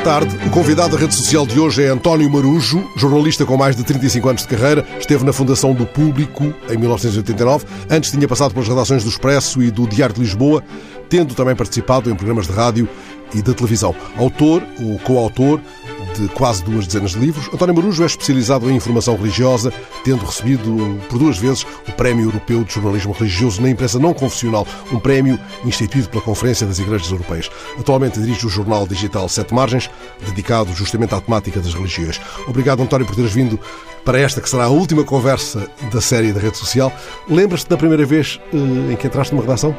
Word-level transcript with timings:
tarde. 0.00 0.34
O 0.46 0.50
convidado 0.50 0.96
da 0.96 0.98
rede 0.98 1.14
social 1.14 1.46
de 1.46 1.60
hoje 1.60 1.82
é 1.82 1.88
António 1.88 2.30
Marujo, 2.30 2.82
jornalista 2.96 3.44
com 3.44 3.56
mais 3.56 3.76
de 3.76 3.84
35 3.84 4.28
anos 4.28 4.42
de 4.42 4.48
carreira. 4.48 4.86
Esteve 4.98 5.24
na 5.24 5.32
Fundação 5.32 5.74
do 5.74 5.84
Público 5.84 6.54
em 6.70 6.76
1989. 6.76 7.66
Antes 7.88 8.10
tinha 8.10 8.26
passado 8.26 8.52
pelas 8.52 8.68
redações 8.68 9.04
do 9.04 9.10
Expresso 9.10 9.62
e 9.62 9.70
do 9.70 9.86
Diário 9.86 10.14
de 10.14 10.22
Lisboa, 10.22 10.64
tendo 11.08 11.34
também 11.34 11.54
participado 11.54 12.10
em 12.10 12.14
programas 12.14 12.46
de 12.46 12.52
rádio 12.52 12.88
e 13.34 13.42
de 13.42 13.54
televisão. 13.54 13.94
Autor 14.16 14.62
ou 14.82 14.98
coautor 15.00 15.60
de 16.16 16.28
quase 16.28 16.62
duas 16.64 16.86
dezenas 16.86 17.12
de 17.12 17.18
livros, 17.18 17.48
António 17.52 17.74
Marujo 17.74 18.02
é 18.02 18.06
especializado 18.06 18.70
em 18.70 18.76
informação 18.76 19.16
religiosa, 19.16 19.72
tendo 20.04 20.24
recebido 20.24 20.98
por 21.08 21.18
duas 21.18 21.38
vezes 21.38 21.66
o 21.88 21.92
Prémio 21.92 22.26
Europeu 22.26 22.64
de 22.64 22.72
Jornalismo 22.72 23.12
Religioso 23.12 23.60
na 23.62 23.70
imprensa 23.70 23.98
não 23.98 24.12
confessional, 24.12 24.66
um 24.92 24.98
prémio 24.98 25.38
instituído 25.64 26.08
pela 26.08 26.22
Conferência 26.22 26.66
das 26.66 26.78
Igrejas 26.78 27.10
Europeias. 27.10 27.50
Atualmente 27.78 28.20
dirige 28.20 28.46
o 28.46 28.50
jornal 28.50 28.86
digital 28.86 29.28
Sete 29.28 29.54
Margens, 29.54 29.90
dedicado 30.26 30.72
justamente 30.74 31.14
à 31.14 31.20
temática 31.20 31.60
das 31.60 31.74
religiões. 31.74 32.20
Obrigado, 32.46 32.82
António, 32.82 33.06
por 33.06 33.14
teres 33.14 33.32
vindo 33.32 33.58
para 34.04 34.18
esta 34.18 34.40
que 34.40 34.48
será 34.48 34.64
a 34.64 34.68
última 34.68 35.04
conversa 35.04 35.68
da 35.92 36.00
série 36.00 36.32
da 36.32 36.40
rede 36.40 36.56
social. 36.56 36.92
Lembras-te 37.28 37.68
da 37.68 37.76
primeira 37.76 38.04
vez 38.04 38.40
uh, 38.52 38.92
em 38.92 38.96
que 38.96 39.06
entraste 39.06 39.34
numa 39.34 39.44
redação? 39.44 39.74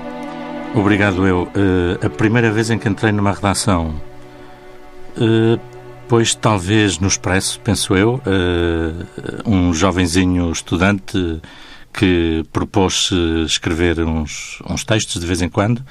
Obrigado, 0.74 1.28
eu. 1.28 1.44
Uh, 1.44 2.06
a 2.06 2.10
primeira 2.10 2.52
vez 2.52 2.70
em 2.70 2.78
que 2.78 2.88
entrei 2.88 3.12
numa 3.12 3.34
redação. 3.34 3.94
Uh, 5.18 5.60
pois 6.12 6.36
talvez 6.36 7.00
no 7.00 7.08
Expresso, 7.08 7.58
penso 7.62 7.96
eu, 7.96 8.16
uh, 8.16 9.50
um 9.50 9.74
jovenzinho 9.74 10.52
estudante 10.52 11.40
que 11.94 12.44
propôs 12.52 13.12
escrever 13.46 14.02
uns, 14.02 14.62
uns 14.70 14.84
textos 14.84 15.22
de 15.22 15.26
vez 15.26 15.42
em 15.42 15.48
quando 15.48 15.82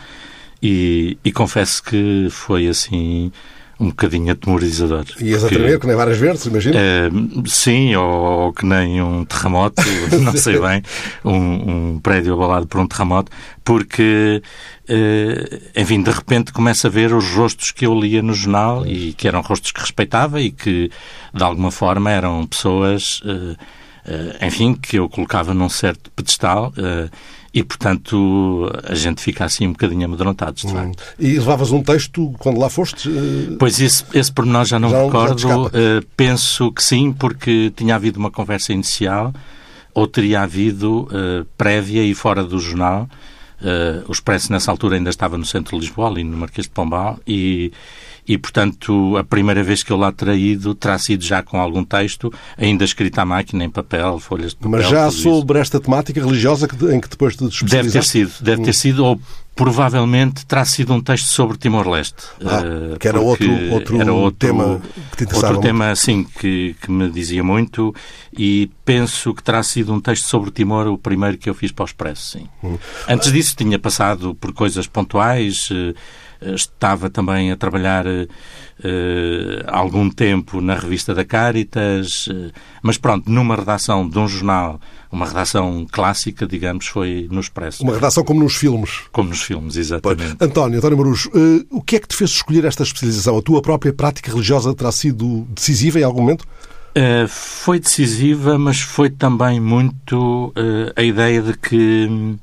e, 0.63 1.17
e 1.25 1.33
confesso 1.33 1.83
que 1.83 2.29
foi 2.29 2.69
assim 2.69 3.33
um 3.81 3.89
bocadinho 3.89 4.31
atemorizador. 4.31 5.07
Ias 5.19 5.43
a 5.43 5.49
tremer, 5.49 5.81
que 5.81 5.87
nem 5.87 5.97
várias 5.97 6.19
verdes, 6.19 6.45
imagina? 6.45 6.77
Uh, 6.79 7.49
sim, 7.49 7.97
ou, 7.97 8.11
ou, 8.11 8.53
que 8.53 8.67
nem 8.67 9.01
um 9.01 9.25
terremoto, 9.25 9.83
não 10.21 10.37
sei 10.37 10.61
bem, 10.61 10.83
um, 11.25 11.95
um, 11.95 11.99
prédio 11.99 12.35
abalado 12.35 12.67
por 12.67 12.79
um 12.79 12.87
terremoto, 12.87 13.33
porque, 13.65 14.43
uh, 14.87 15.81
enfim, 15.81 16.03
de 16.03 16.11
repente 16.11 16.53
começo 16.53 16.87
a 16.87 16.91
ver 16.91 17.15
os 17.15 17.31
rostos 17.31 17.71
que 17.71 17.87
eu 17.87 17.99
lia 17.99 18.23
no 18.23 18.35
jornal 18.35 18.87
e 18.87 19.15
que 19.15 19.27
eram 19.27 19.41
rostos 19.41 19.73
que 19.73 19.81
respeitava 19.81 20.43
e 20.43 20.51
que, 20.51 20.91
de 21.33 21.43
alguma 21.43 21.71
forma, 21.71 22.11
eram 22.11 22.47
pessoas, 22.47 23.23
uh, 23.23 23.57
enfim, 24.45 24.75
que 24.75 24.99
eu 24.99 25.09
colocava 25.09 25.55
num 25.55 25.71
certo 25.71 26.11
pedestal 26.11 26.73
e, 27.53 27.65
portanto, 27.65 28.71
a 28.85 28.95
gente 28.95 29.21
fica 29.21 29.45
assim 29.45 29.67
um 29.67 29.73
bocadinho 29.73 30.05
amedrontado, 30.05 30.53
de 30.53 30.67
hum. 30.67 30.71
facto. 30.71 31.01
Hum. 31.01 31.15
E 31.19 31.39
levavas 31.39 31.73
um 31.73 31.83
texto 31.83 32.33
quando 32.39 32.61
lá 32.61 32.69
foste? 32.71 33.09
Uh... 33.09 33.57
Pois 33.59 33.81
esse, 33.81 34.05
esse 34.15 34.33
pormenor 34.33 34.65
já 34.65 34.79
não 34.79 34.91
já 34.91 35.03
recordo. 35.03 35.67
Uh, 35.67 35.71
penso 36.17 36.71
que 36.73 36.83
sim, 36.83 37.13
porque 37.13 37.73
tinha 37.75 37.97
havido 37.97 38.19
uma 38.21 38.31
conversa 38.31 38.73
inicial 38.73 39.33
ou 39.93 40.07
teria 40.07 40.43
havido 40.43 41.09
uh, 41.11 41.45
prévia 41.59 42.05
e 42.05 42.15
fora 42.15 42.45
do 42.45 42.59
jornal. 42.61 43.09
o 44.07 44.13
Expresso, 44.13 44.53
nessa 44.53 44.71
altura, 44.71 44.97
ainda 44.97 45.11
estava 45.11 45.37
no 45.37 45.45
centro 45.45 45.77
de 45.77 45.85
Lisboa, 45.85 46.09
ali 46.09 46.23
no 46.23 46.37
Marquês 46.37 46.67
de 46.67 46.73
Pombal, 46.73 47.19
e 47.27 47.73
e, 48.27 48.39
portanto, 48.39 49.17
a 49.17 49.25
primeira 49.25 49.63
vez 49.63 49.83
que 49.83 49.91
eu 49.91 49.97
lá 49.97 50.13
terá 50.13 50.35
ido 50.35 50.75
terá 50.75 50.99
sido 50.99 51.25
já 51.25 51.43
com 51.43 51.61
algum 51.61 51.85
texto, 51.85 52.33
ainda 52.57 52.85
escrito 52.85 53.19
à 53.19 53.25
máquina, 53.25 53.65
em 53.65 53.71
papel, 53.71 54.19
folhas 54.19 54.51
de 54.51 54.57
papel. 54.57 54.71
Mas 54.71 54.89
já 54.89 55.11
sobre 55.11 55.59
isso. 55.59 55.63
esta 55.63 55.81
temática 55.81 56.21
religiosa 56.21 56.69
em 56.93 57.01
que 57.01 57.09
depois 57.09 57.37
te? 57.37 57.65
Deve 57.65 57.91
ter 57.91 58.05
sido, 58.05 58.33
deve 58.41 58.63
ter 58.63 58.75
sido, 58.75 59.05
ou 59.05 59.21
provavelmente 59.55 60.47
terá 60.47 60.65
sido 60.65 60.95
um 60.95 61.01
texto 61.03 61.27
sobre 61.27 61.59
Timor-Leste. 61.59 62.23
Ah, 62.43 62.63
uh, 62.95 62.99
que 62.99 63.07
era 63.07 63.21
outro, 63.21 63.53
outro, 63.73 64.01
era 64.01 64.13
outro 64.13 64.39
tema 64.39 64.81
que 65.11 65.19
te 65.19 65.25
interessava 65.25 65.55
Outro 65.55 65.69
tema, 65.69 65.95
sim, 65.95 66.25
que, 66.25 66.75
que 66.81 66.91
me 66.91 67.11
dizia 67.11 67.45
muito 67.45 67.95
e 68.37 68.71
penso 68.85 69.35
que 69.35 69.43
terá 69.43 69.63
sido 69.63 69.93
um 69.93 70.01
texto 70.01 70.25
sobre 70.25 70.51
Timor 70.51 70.87
o 70.87 70.97
primeiro 70.97 71.37
que 71.37 71.51
eu 71.51 71.55
fiz 71.55 71.73
para 71.73 71.83
o 71.83 71.87
Expresso, 71.87 72.39
sim. 72.39 72.49
Hum. 72.65 72.79
Antes 73.07 73.31
disso 73.33 73.55
tinha 73.55 73.79
passado 73.79 74.35
por 74.35 74.53
coisas 74.53 74.87
pontuais, 74.87 75.69
uh, 75.71 75.95
estava 76.43 77.11
também 77.11 77.53
a 77.53 77.57
trabalhar 77.57 78.07
uh, 78.07 78.29
algum 79.67 80.09
tempo 80.09 80.61
na 80.61 80.75
revista 80.75 81.15
da 81.15 81.25
Caritas, 81.25 82.27
uh, 82.29 82.51
mas 82.83 82.97
pronto, 82.97 83.31
numa 83.31 83.57
redação 83.57 84.09
de 84.09 84.19
um 84.19 84.27
jornal, 84.27 84.81
uma 85.13 85.27
redação 85.27 85.87
clássica, 85.91 86.47
digamos, 86.47 86.87
foi 86.87 87.29
no 87.31 87.41
Expresso. 87.41 87.83
Uma 87.83 87.95
redação 87.95 88.25
como 88.25 88.41
nos 88.41 88.57
filmes. 88.57 89.03
Como 89.13 89.29
nos 89.29 89.43
filmes, 89.43 89.77
exatamente. 89.77 90.37
Pois. 90.37 90.51
António, 90.51 90.79
António 90.79 90.97
Marujo, 90.99 91.31
uh, 91.31 91.67
o 91.71 91.83
que 91.83 91.97
é 91.97 91.99
que 92.01 92.09
te 92.09 92.17
fez 92.17 92.31
escolher 92.31 92.65
esta 92.65 92.83
especialização? 92.83 93.37
A 93.37 93.43
tua 93.43 93.61
própria 93.61 93.93
prática 93.93 94.31
religiosa 94.31 94.75
terá 94.75 94.93
sido 94.93 95.47
decisiva 95.55 96.01
em 96.01 96.05
algum 96.05 96.21
momento? 96.21 96.47
Uh, 96.91 97.29
foi 97.29 97.79
decisiva, 97.79 98.59
mas 98.59 98.81
foi 98.81 99.11
também 99.11 99.61
muito 99.61 100.49
uh, 100.49 100.93
a 100.97 101.03
ideia 101.03 101.41
de 101.41 101.57
que, 101.57 102.37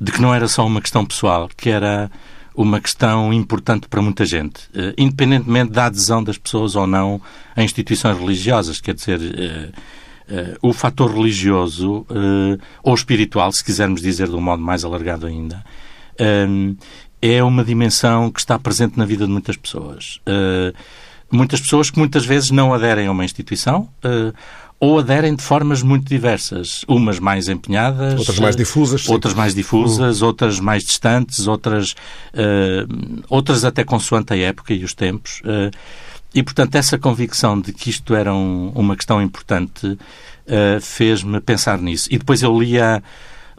de 0.00 0.12
que 0.12 0.22
não 0.22 0.34
era 0.34 0.48
só 0.48 0.66
uma 0.66 0.80
questão 0.80 1.04
pessoal, 1.04 1.50
que 1.54 1.68
era 1.68 2.10
uma 2.58 2.80
questão 2.80 3.32
importante 3.32 3.86
para 3.86 4.02
muita 4.02 4.26
gente, 4.26 4.64
uh, 4.70 4.92
independentemente 4.98 5.70
da 5.70 5.86
adesão 5.86 6.24
das 6.24 6.36
pessoas 6.36 6.74
ou 6.74 6.88
não 6.88 7.20
a 7.54 7.62
instituições 7.62 8.18
religiosas. 8.18 8.80
Quer 8.80 8.96
dizer, 8.96 9.20
uh, 9.20 9.68
uh, 10.34 10.58
o 10.60 10.72
fator 10.72 11.08
religioso 11.14 12.04
ou 12.82 12.94
espiritual, 12.94 13.52
se 13.52 13.62
quisermos 13.62 14.02
dizer 14.02 14.26
de 14.26 14.34
um 14.34 14.40
modo 14.40 14.60
mais 14.60 14.84
alargado 14.84 15.24
ainda, 15.26 15.64
é 17.22 17.44
uma 17.44 17.64
dimensão 17.64 18.28
que 18.28 18.40
está 18.40 18.58
presente 18.58 18.98
na 18.98 19.04
vida 19.04 19.24
de 19.24 19.30
muitas 19.30 19.56
pessoas. 19.56 20.20
muitas 21.30 21.60
pessoas 21.60 21.90
que 21.90 21.98
muitas 21.98 22.26
vezes 22.26 22.50
não 22.50 22.74
aderem 22.74 23.06
a 23.06 23.12
uma 23.12 23.24
instituição 23.24 23.88
ou 24.80 24.98
aderem 24.98 25.34
de 25.34 25.42
formas 25.42 25.82
muito 25.82 26.08
diversas. 26.08 26.84
Umas 26.86 27.18
mais 27.18 27.48
empenhadas, 27.48 28.18
outras 28.18 28.38
mais 28.38 28.56
difusas, 28.56 29.04
sim. 29.04 29.12
outras 29.12 29.34
mais 29.34 29.54
difusas, 29.54 30.22
outras 30.22 30.60
mais 30.60 30.84
distantes, 30.84 31.48
outras, 31.48 31.92
uh, 32.32 33.22
outras 33.28 33.64
até 33.64 33.82
consoante 33.82 34.32
a 34.32 34.36
época 34.36 34.72
e 34.72 34.84
os 34.84 34.94
tempos. 34.94 35.40
Uh, 35.40 35.70
e, 36.32 36.42
portanto, 36.42 36.74
essa 36.76 36.98
convicção 36.98 37.60
de 37.60 37.72
que 37.72 37.90
isto 37.90 38.14
era 38.14 38.32
um, 38.32 38.70
uma 38.74 38.94
questão 38.94 39.20
importante 39.20 39.86
uh, 39.86 40.80
fez-me 40.80 41.40
pensar 41.40 41.78
nisso. 41.78 42.08
E 42.12 42.18
depois 42.18 42.42
eu 42.42 42.56
lia, 42.56 43.02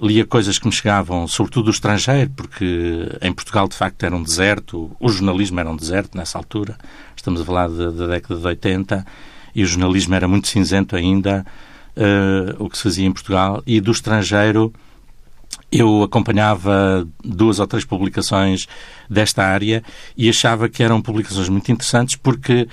lia 0.02 0.25
coisas 0.25 0.58
que 0.58 0.68
me 0.68 0.72
chegavam, 0.72 1.28
sobretudo 1.28 1.66
do 1.66 1.72
estrangeiro, 1.72 2.29
porque 2.29 3.09
em 3.22 3.34
Portugal, 3.34 3.68
de 3.68 3.75
facto, 3.75 4.02
era 4.03 4.16
um 4.16 4.24
deserto, 4.24 4.96
o 5.00 5.09
jornalismo 5.09 5.59
era 5.59 5.69
um 5.69 5.75
deserto 5.75 6.18
nessa 6.18 6.38
altura, 6.38 6.78
estamos 7.13 7.41
a 7.41 7.46
falar 7.46 7.68
da 7.68 8.08
década 8.08 8.40
de 8.40 8.47
80, 8.47 9.06
e 9.54 9.64
o 9.64 9.66
jornalismo 9.66 10.16
era 10.16 10.28
muito 10.28 10.48
cinzento 10.48 10.96
ainda, 10.96 11.46
uh, 11.96 12.64
o 12.64 12.70
que 12.70 12.78
se 12.78 12.84
fazia 12.84 13.08
em 13.08 13.12
Portugal, 13.12 13.64
e 13.66 13.80
do 13.80 13.92
estrangeiro 13.92 14.74
eu 15.72 16.04
acompanhava 16.04 17.08
duas 17.24 17.59
ou 17.59 17.68
três 17.68 17.86
publicações 17.86 18.68
desta 19.09 19.44
área 19.44 19.84
e 20.18 20.30
achava 20.30 20.68
que 20.68 20.82
eram 20.82 21.02
publicações 21.02 21.48
muito 21.48 21.72
interessantes 21.72 22.16
porque 22.16 22.68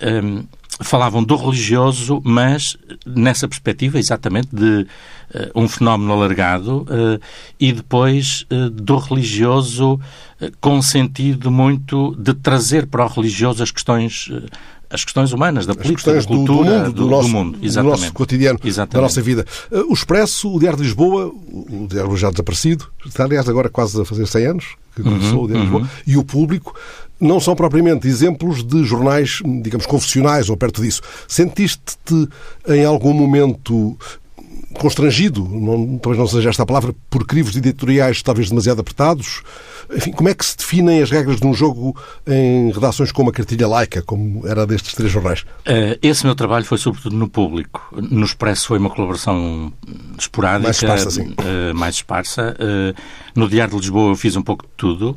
um, 0.00 0.44
falavam 0.80 1.22
do 1.22 1.36
religioso, 1.36 2.22
mas 2.24 2.76
nessa 3.04 3.48
perspectiva 3.48 3.98
exatamente 3.98 4.48
de 4.52 4.86
uh, 5.34 5.50
um 5.54 5.68
fenómeno 5.68 6.12
alargado 6.12 6.82
uh, 6.82 7.20
e 7.58 7.72
depois 7.72 8.46
uh, 8.50 8.70
do 8.70 8.96
religioso 8.96 10.00
com 10.60 10.80
sentido 10.80 11.50
muito 11.50 12.14
de 12.16 12.32
trazer 12.32 12.86
para 12.86 13.04
o 13.04 13.08
religioso 13.08 13.60
as 13.60 13.72
questões 13.72 14.30
as 14.90 15.04
questões 15.04 15.32
humanas, 15.32 15.66
da 15.66 15.74
política, 15.74 16.12
da 16.12 16.22
cultura, 16.22 16.70
do, 16.70 16.78
mundo, 16.78 16.92
do, 16.92 16.92
do, 16.92 17.10
nosso, 17.10 17.28
do 17.28 17.34
mundo, 17.34 17.58
do 17.58 17.82
nosso 17.82 18.12
cotidiano, 18.12 18.58
exatamente. 18.64 18.94
da 18.94 19.00
nossa 19.00 19.20
vida. 19.20 19.44
Uh, 19.70 19.90
o 19.90 19.92
Expresso, 19.92 20.54
o 20.54 20.58
Diário 20.58 20.78
de 20.78 20.84
Lisboa, 20.84 21.26
o 21.26 21.86
Diário 21.88 22.16
já 22.16 22.30
desaparecido, 22.30 22.86
está 23.04 23.24
aliás 23.24 23.48
agora 23.48 23.68
quase 23.68 24.00
a 24.00 24.04
fazer 24.04 24.26
100 24.26 24.46
anos, 24.46 24.76
que 24.96 25.02
começou 25.02 25.38
uhum, 25.38 25.44
o 25.44 25.46
Diário 25.46 25.66
de 25.66 25.70
Lisboa, 25.70 25.82
uhum. 25.82 25.88
e 26.06 26.16
o 26.16 26.24
Público, 26.24 26.74
não 27.20 27.40
são 27.40 27.54
propriamente 27.54 28.06
exemplos 28.06 28.62
de 28.64 28.84
jornais, 28.84 29.40
digamos, 29.62 29.86
confessionais 29.86 30.48
ou 30.48 30.56
perto 30.56 30.80
disso. 30.80 31.02
Sentiste-te 31.26 32.28
em 32.68 32.84
algum 32.84 33.12
momento 33.12 33.96
constrangido, 34.74 35.46
não, 35.48 35.98
talvez 35.98 36.18
não 36.18 36.26
seja 36.26 36.50
esta 36.50 36.62
a 36.62 36.66
palavra, 36.66 36.94
por 37.10 37.26
crivos 37.26 37.56
editoriais 37.56 38.22
talvez 38.22 38.48
demasiado 38.48 38.80
apertados? 38.80 39.42
Enfim, 39.94 40.12
como 40.12 40.28
é 40.28 40.34
que 40.34 40.44
se 40.44 40.56
definem 40.56 41.02
as 41.02 41.10
regras 41.10 41.40
de 41.40 41.46
um 41.46 41.54
jogo 41.54 41.96
em 42.26 42.70
redações 42.70 43.10
como 43.12 43.30
a 43.30 43.32
Cartilha 43.32 43.66
Laica, 43.66 44.02
como 44.02 44.46
era 44.46 44.66
destes 44.66 44.94
três 44.94 45.10
jornais? 45.10 45.44
Eh, 45.64 45.98
esse 46.02 46.24
meu 46.24 46.34
trabalho 46.34 46.64
foi 46.64 46.78
sobretudo 46.78 47.16
no 47.16 47.28
público. 47.28 47.88
No 47.92 48.24
Expresso 48.24 48.68
foi 48.68 48.78
uma 48.78 48.90
colaboração 48.90 49.72
esporádica. 50.18 50.64
Mais 50.64 50.76
esparsa, 50.76 51.10
sim. 51.10 51.34
Eh, 51.38 51.72
mais 51.72 51.94
esparsa. 51.96 52.56
Eh, 52.58 52.94
no 53.34 53.48
Diário 53.48 53.74
de 53.74 53.80
Lisboa 53.80 54.12
eu 54.12 54.16
fiz 54.16 54.36
um 54.36 54.42
pouco 54.42 54.64
de 54.64 54.72
tudo 54.76 55.16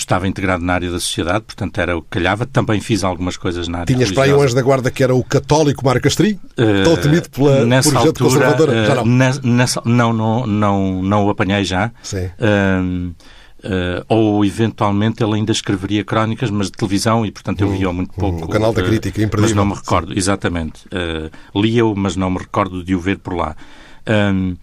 estava 0.00 0.26
integrado 0.26 0.64
na 0.64 0.74
área 0.74 0.90
da 0.90 0.98
sociedade, 0.98 1.44
portanto 1.44 1.78
era 1.78 1.96
o 1.96 2.02
que 2.02 2.08
calhava. 2.10 2.46
Também 2.46 2.80
fiz 2.80 3.04
algumas 3.04 3.36
coisas 3.36 3.68
na 3.68 3.80
área 3.80 3.94
Tinhas 3.94 4.10
para 4.10 4.24
aí 4.24 4.32
um 4.32 4.40
anjo 4.40 4.54
da 4.54 4.62
guarda 4.62 4.90
que 4.90 5.02
era 5.02 5.14
o 5.14 5.22
católico 5.22 5.84
Mário 5.84 6.00
Castri? 6.00 6.38
Uh, 6.52 6.84
tão 6.84 6.96
temido 6.96 7.30
pela, 7.30 7.64
nessa 7.64 7.90
por 7.90 7.98
altura, 7.98 8.30
conservadora? 8.30 8.72
Uh, 8.72 8.86
já 8.86 8.94
não. 8.94 9.04
Nessa, 9.42 9.82
não, 9.84 10.12
não, 10.12 10.46
não, 10.46 11.02
não 11.02 11.26
o 11.26 11.30
apanhei 11.30 11.64
já. 11.64 11.92
Sim. 12.02 12.26
Uh, 12.26 13.14
Uh, 13.62 14.02
ou 14.08 14.42
eventualmente 14.42 15.22
ele 15.22 15.34
ainda 15.34 15.52
escreveria 15.52 16.02
crónicas, 16.02 16.50
mas 16.50 16.68
de 16.68 16.72
televisão, 16.72 17.26
e 17.26 17.30
portanto 17.30 17.60
eu 17.60 17.68
hum, 17.68 17.76
via 17.76 17.92
muito 17.92 18.14
pouco. 18.14 18.46
O 18.46 18.48
canal 18.48 18.72
da 18.72 18.82
crítica, 18.82 19.22
uh, 19.22 19.28
Mas 19.38 19.52
não 19.52 19.66
me 19.66 19.74
recordo, 19.74 20.16
exatamente. 20.16 20.86
Uh, 20.86 21.60
Lia-o, 21.60 21.94
mas 21.94 22.16
não 22.16 22.30
me 22.30 22.38
recordo 22.38 22.82
de 22.82 22.94
o 22.94 23.00
ver 23.00 23.18
por 23.18 23.34
lá. 23.34 23.54
Um, 24.08 24.56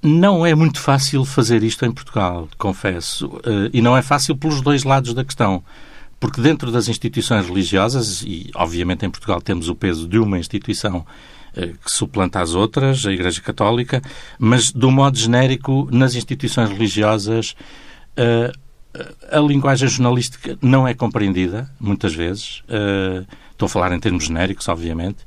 não 0.00 0.46
é 0.46 0.54
muito 0.54 0.80
fácil 0.80 1.24
fazer 1.24 1.64
isto 1.64 1.84
em 1.84 1.90
Portugal, 1.90 2.48
confesso. 2.56 3.26
Uh, 3.26 3.68
e 3.72 3.82
não 3.82 3.96
é 3.96 4.02
fácil 4.02 4.36
pelos 4.36 4.60
dois 4.60 4.84
lados 4.84 5.12
da 5.12 5.24
questão. 5.24 5.64
Porque 6.20 6.40
dentro 6.40 6.70
das 6.70 6.88
instituições 6.88 7.46
religiosas, 7.46 8.22
e 8.22 8.48
obviamente 8.54 9.04
em 9.04 9.10
Portugal 9.10 9.40
temos 9.40 9.68
o 9.68 9.74
peso 9.74 10.06
de 10.06 10.18
uma 10.18 10.38
instituição 10.38 11.04
que 11.54 11.90
suplanta 11.90 12.40
as 12.40 12.54
outras, 12.54 13.04
a 13.04 13.12
Igreja 13.12 13.40
Católica, 13.40 14.00
mas 14.38 14.70
do 14.70 14.92
modo 14.92 15.18
genérico, 15.18 15.88
nas 15.90 16.14
instituições 16.14 16.70
religiosas, 16.70 17.56
a 19.30 19.38
linguagem 19.38 19.88
jornalística 19.88 20.58
não 20.60 20.86
é 20.86 20.94
compreendida, 20.94 21.70
muitas 21.78 22.14
vezes. 22.14 22.62
estou 23.50 23.66
a 23.66 23.68
falar 23.68 23.92
em 23.92 24.00
termos 24.00 24.24
genéricos, 24.24 24.68
obviamente. 24.68 25.18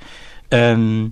Um, 0.52 1.12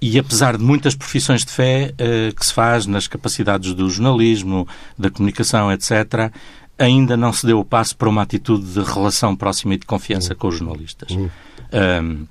e 0.00 0.18
apesar 0.18 0.56
de 0.56 0.62
muitas 0.62 0.94
profissões 0.94 1.44
de 1.44 1.52
fé 1.52 1.92
uh, 1.92 2.34
que 2.34 2.46
se 2.46 2.54
faz 2.54 2.86
nas 2.86 3.08
capacidades 3.08 3.74
do 3.74 3.90
jornalismo, 3.90 4.66
da 4.96 5.10
comunicação, 5.10 5.72
etc., 5.72 6.32
ainda 6.78 7.16
não 7.16 7.32
se 7.32 7.44
deu 7.44 7.58
o 7.58 7.64
passo 7.64 7.96
para 7.96 8.08
uma 8.08 8.22
atitude 8.22 8.64
de 8.64 8.80
relação 8.80 9.34
próxima 9.34 9.74
e 9.74 9.78
de 9.78 9.86
confiança 9.86 10.32
uhum. 10.32 10.38
com 10.38 10.48
os 10.48 10.56
jornalistas. 10.56 11.10
Uhum. 11.10 11.30
Um, 11.72 12.26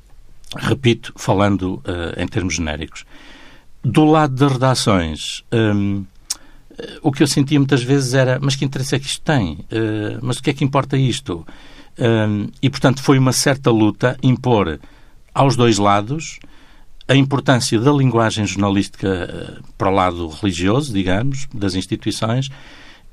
repito, 0.55 1.11
falando 1.17 1.83
em 2.15 2.25
termos 2.25 2.55
genéricos. 2.55 3.03
Do 3.83 4.05
lado 4.05 4.33
das 4.35 4.53
redações, 4.53 5.43
um, 5.51 6.05
o 7.01 7.11
que 7.11 7.23
eu 7.23 7.27
sentia 7.27 7.59
muitas 7.59 7.83
vezes 7.83 8.13
era: 8.13 8.39
mas 8.41 8.55
que 8.55 8.65
interesse 8.65 8.95
é 8.95 8.99
que 8.99 9.07
isto 9.07 9.21
tem? 9.21 9.53
Uh, 9.53 10.19
mas 10.21 10.37
o 10.37 10.43
que 10.43 10.49
é 10.49 10.53
que 10.53 10.63
importa 10.63 10.97
isto? 10.97 11.45
Um, 11.99 12.49
e, 12.61 12.69
portanto, 12.69 13.01
foi 13.01 13.17
uma 13.17 13.33
certa 13.33 13.71
luta 13.71 14.17
impor 14.21 14.79
aos 15.33 15.55
dois 15.55 15.77
lados 15.79 16.39
a 17.07 17.15
importância 17.15 17.79
da 17.79 17.91
linguagem 17.91 18.45
jornalística 18.45 19.07
eh, 19.07 19.61
para 19.77 19.89
o 19.89 19.93
lado 19.93 20.27
religioso, 20.27 20.91
digamos, 20.91 21.47
das 21.53 21.73
instituições, 21.73 22.49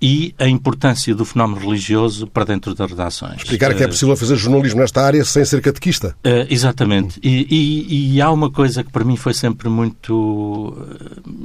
e 0.00 0.34
a 0.38 0.46
importância 0.46 1.14
do 1.14 1.24
fenómeno 1.24 1.60
religioso 1.60 2.26
para 2.26 2.44
dentro 2.44 2.74
das 2.74 2.90
redações. 2.90 3.36
Explicar 3.38 3.74
que 3.74 3.82
é 3.82 3.86
eh, 3.86 3.88
possível 3.88 4.16
fazer 4.16 4.36
jornalismo 4.36 4.80
nesta 4.80 5.02
área 5.02 5.24
sem 5.24 5.44
ser 5.44 5.60
catequista. 5.62 6.16
Uh, 6.24 6.46
exatamente. 6.50 7.18
E, 7.22 7.46
e, 7.50 8.14
e, 8.14 8.20
há 8.20 8.30
uma 8.30 8.50
coisa 8.50 8.84
que 8.84 8.90
para 8.90 9.04
mim 9.04 9.16
foi 9.16 9.32
sempre 9.32 9.68
muito. 9.68 10.76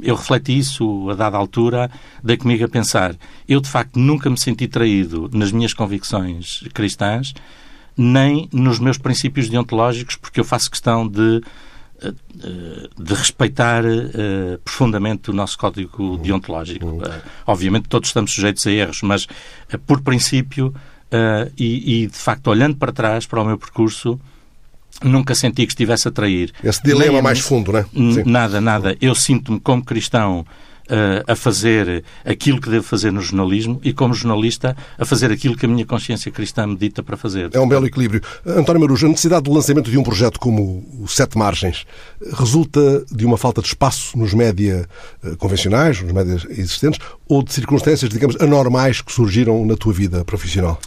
Eu 0.02 0.14
refleti 0.14 0.58
isso 0.58 1.08
a 1.10 1.14
dada 1.14 1.36
altura, 1.36 1.90
dei 2.22 2.36
comigo 2.36 2.64
a 2.64 2.68
pensar. 2.68 3.14
Eu, 3.48 3.60
de 3.60 3.68
facto, 3.68 3.98
nunca 3.98 4.28
me 4.28 4.38
senti 4.38 4.68
traído 4.68 5.30
nas 5.32 5.52
minhas 5.52 5.72
convicções 5.72 6.62
cristãs, 6.74 7.32
nem 7.96 8.48
nos 8.52 8.78
meus 8.78 8.98
princípios 8.98 9.48
deontológicos, 9.48 10.16
porque 10.16 10.40
eu 10.40 10.44
faço 10.44 10.70
questão 10.70 11.08
de 11.08 11.36
eh, 11.36 11.42
de 12.98 13.14
respeitar 13.14 13.84
uh, 13.84 14.58
profundamente 14.64 15.30
o 15.30 15.32
nosso 15.32 15.58
código 15.58 16.02
uhum. 16.02 16.16
deontológico. 16.16 16.86
Uh, 16.86 17.22
obviamente 17.46 17.88
todos 17.88 18.08
estamos 18.08 18.32
sujeitos 18.32 18.66
a 18.66 18.70
erros, 18.70 19.02
mas 19.02 19.24
uh, 19.24 19.78
por 19.86 20.00
princípio 20.00 20.74
e, 21.58 22.04
e, 22.04 22.06
de 22.06 22.16
facto 22.16 22.46
olhando 22.46 22.76
para 22.76 22.92
trás 22.92 23.26
para 23.26 23.42
o 23.42 23.44
meu 23.44 23.58
percurso 23.58 24.20
nunca 25.02 25.34
senti 25.34 25.66
que 25.66 25.72
estivesse 25.72 26.06
a 26.06 26.10
trair. 26.12 26.52
Esse 26.62 26.80
dilema 26.84 27.14
Nem, 27.14 27.22
mais 27.22 27.40
fundo, 27.40 27.72
né? 27.72 27.84
Nada, 28.24 28.60
nada. 28.60 28.96
Eu 29.00 29.14
sinto-me 29.16 29.58
como 29.58 29.84
cristão 29.84 30.46
a 31.26 31.36
fazer 31.36 32.04
aquilo 32.24 32.60
que 32.60 32.68
devo 32.68 32.84
fazer 32.84 33.12
no 33.12 33.20
jornalismo 33.20 33.80
e, 33.82 33.92
como 33.92 34.12
jornalista, 34.12 34.76
a 34.98 35.04
fazer 35.04 35.30
aquilo 35.30 35.56
que 35.56 35.66
a 35.66 35.68
minha 35.68 35.86
consciência 35.86 36.30
cristã 36.30 36.66
me 36.66 36.76
dita 36.76 37.02
para 37.02 37.16
fazer. 37.16 37.50
É 37.52 37.60
um 37.60 37.68
belo 37.68 37.86
equilíbrio. 37.86 38.20
António 38.46 38.80
Marujo, 38.80 39.06
a 39.06 39.10
necessidade 39.10 39.44
do 39.44 39.52
lançamento 39.52 39.90
de 39.90 39.98
um 39.98 40.02
projeto 40.02 40.38
como 40.38 40.84
o 41.00 41.08
Sete 41.08 41.38
Margens 41.38 41.86
resulta 42.32 43.04
de 43.10 43.24
uma 43.24 43.36
falta 43.36 43.60
de 43.60 43.68
espaço 43.68 44.16
nos 44.18 44.34
média 44.34 44.88
eh, 45.24 45.36
convencionais, 45.36 46.00
nos 46.02 46.12
médias 46.12 46.44
existentes, 46.50 47.00
ou 47.28 47.42
de 47.42 47.52
circunstâncias, 47.52 48.10
digamos, 48.10 48.36
anormais 48.40 49.00
que 49.00 49.12
surgiram 49.12 49.64
na 49.64 49.76
tua 49.76 49.92
vida 49.92 50.24
profissional? 50.24 50.80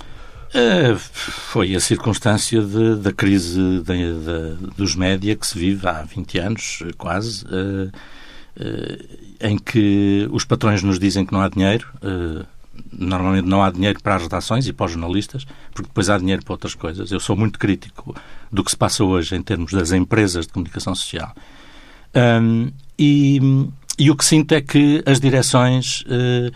Uh, 0.53 0.95
foi 0.97 1.75
a 1.75 1.79
circunstância 1.79 2.61
de, 2.61 2.97
da 2.97 3.11
crise 3.11 3.59
de, 3.59 3.83
de, 3.83 4.71
dos 4.77 4.95
média 4.95 5.35
que 5.35 5.47
se 5.47 5.57
vive 5.57 5.87
há 5.87 6.03
20 6.03 6.37
anos, 6.37 6.83
quase. 6.95 7.43
Uh, 7.45 7.89
eh, 7.89 7.91
em 9.41 9.57
que 9.57 10.27
os 10.31 10.45
patrões 10.45 10.81
nos 10.83 10.99
dizem 10.99 11.25
que 11.25 11.33
não 11.33 11.41
há 11.41 11.49
dinheiro. 11.49 11.87
Eh, 12.01 12.45
normalmente 12.91 13.47
não 13.47 13.63
há 13.63 13.69
dinheiro 13.69 14.01
para 14.01 14.15
as 14.15 14.23
redações 14.23 14.67
e 14.67 14.73
para 14.73 14.85
os 14.85 14.91
jornalistas, 14.91 15.45
porque 15.73 15.87
depois 15.87 16.09
há 16.09 16.17
dinheiro 16.17 16.43
para 16.43 16.53
outras 16.53 16.73
coisas. 16.73 17.11
Eu 17.11 17.19
sou 17.19 17.35
muito 17.35 17.59
crítico 17.59 18.15
do 18.51 18.63
que 18.63 18.71
se 18.71 18.77
passa 18.77 19.03
hoje 19.03 19.35
em 19.35 19.41
termos 19.41 19.71
das 19.71 19.91
empresas 19.91 20.47
de 20.47 20.53
comunicação 20.53 20.95
social. 20.95 21.35
Um, 22.15 22.71
e, 22.97 23.39
e, 23.97 24.11
o 24.11 24.15
que 24.15 24.23
sinto 24.23 24.53
é 24.53 24.61
que 24.61 25.03
as 25.05 25.19
direções, 25.19 26.01
uh, 26.01 26.49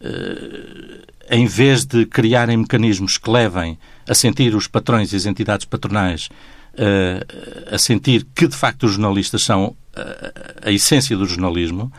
uh, 0.00 1.04
em 1.30 1.46
vez 1.46 1.84
de 1.84 2.04
criarem 2.06 2.56
mecanismos 2.56 3.16
que 3.16 3.30
levem 3.30 3.78
a 4.08 4.14
sentir 4.14 4.54
os 4.54 4.66
patrões 4.66 5.12
e 5.12 5.16
as 5.16 5.26
entidades 5.26 5.64
patronais 5.64 6.28
uh, 6.74 7.74
a 7.74 7.78
sentir 7.78 8.26
que, 8.34 8.48
de 8.48 8.56
facto, 8.56 8.84
os 8.84 8.92
jornalistas 8.92 9.42
são 9.42 9.76
a, 9.96 10.68
a 10.68 10.72
essência 10.72 11.16
do 11.16 11.26
jornalismo, 11.26 11.92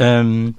um, 0.00 0.52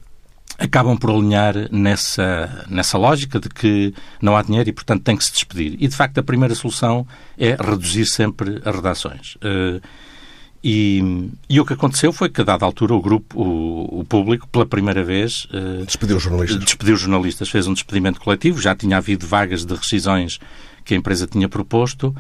acabam 0.57 0.97
por 0.97 1.09
alinhar 1.09 1.55
nessa, 1.71 2.65
nessa 2.69 2.97
lógica 2.97 3.39
de 3.39 3.49
que 3.49 3.93
não 4.21 4.35
há 4.35 4.41
dinheiro 4.41 4.69
e, 4.69 4.73
portanto, 4.73 5.03
tem 5.03 5.15
que 5.15 5.23
se 5.23 5.31
despedir. 5.31 5.77
E, 5.79 5.87
de 5.87 5.95
facto, 5.95 6.17
a 6.17 6.23
primeira 6.23 6.53
solução 6.53 7.07
é 7.37 7.51
reduzir 7.55 8.05
sempre 8.05 8.61
as 8.65 8.75
redações. 8.75 9.35
Uh, 9.35 9.81
e, 10.63 11.29
e, 11.49 11.59
o 11.59 11.65
que 11.65 11.73
aconteceu 11.73 12.11
foi 12.11 12.29
que, 12.29 12.41
a 12.41 12.43
dada 12.43 12.65
altura, 12.65 12.93
o 12.93 13.01
grupo, 13.01 13.41
o, 13.41 13.99
o 14.01 14.05
público, 14.05 14.47
pela 14.47 14.65
primeira 14.65 15.03
vez... 15.03 15.45
Uh, 15.45 15.85
despediu 15.85 16.17
os 16.17 16.23
jornalistas. 16.23 16.63
Despediu 16.63 16.95
os 16.95 17.01
jornalistas, 17.01 17.49
fez 17.49 17.67
um 17.67 17.73
despedimento 17.73 18.19
coletivo. 18.19 18.61
Já 18.61 18.75
tinha 18.75 18.97
havido 18.97 19.25
vagas 19.25 19.65
de 19.65 19.73
rescisões 19.73 20.39
que 20.83 20.93
a 20.93 20.97
empresa 20.97 21.27
tinha 21.27 21.47
proposto. 21.47 22.15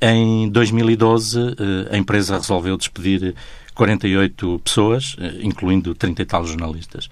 Em 0.00 0.48
2012, 0.50 1.40
eh, 1.40 1.94
a 1.94 1.96
empresa 1.96 2.36
resolveu 2.36 2.76
despedir 2.76 3.34
48 3.74 4.60
pessoas, 4.62 5.16
eh, 5.18 5.38
incluindo 5.40 5.94
30 5.94 6.22
e 6.22 6.26
tal 6.26 6.44
jornalistas. 6.44 7.08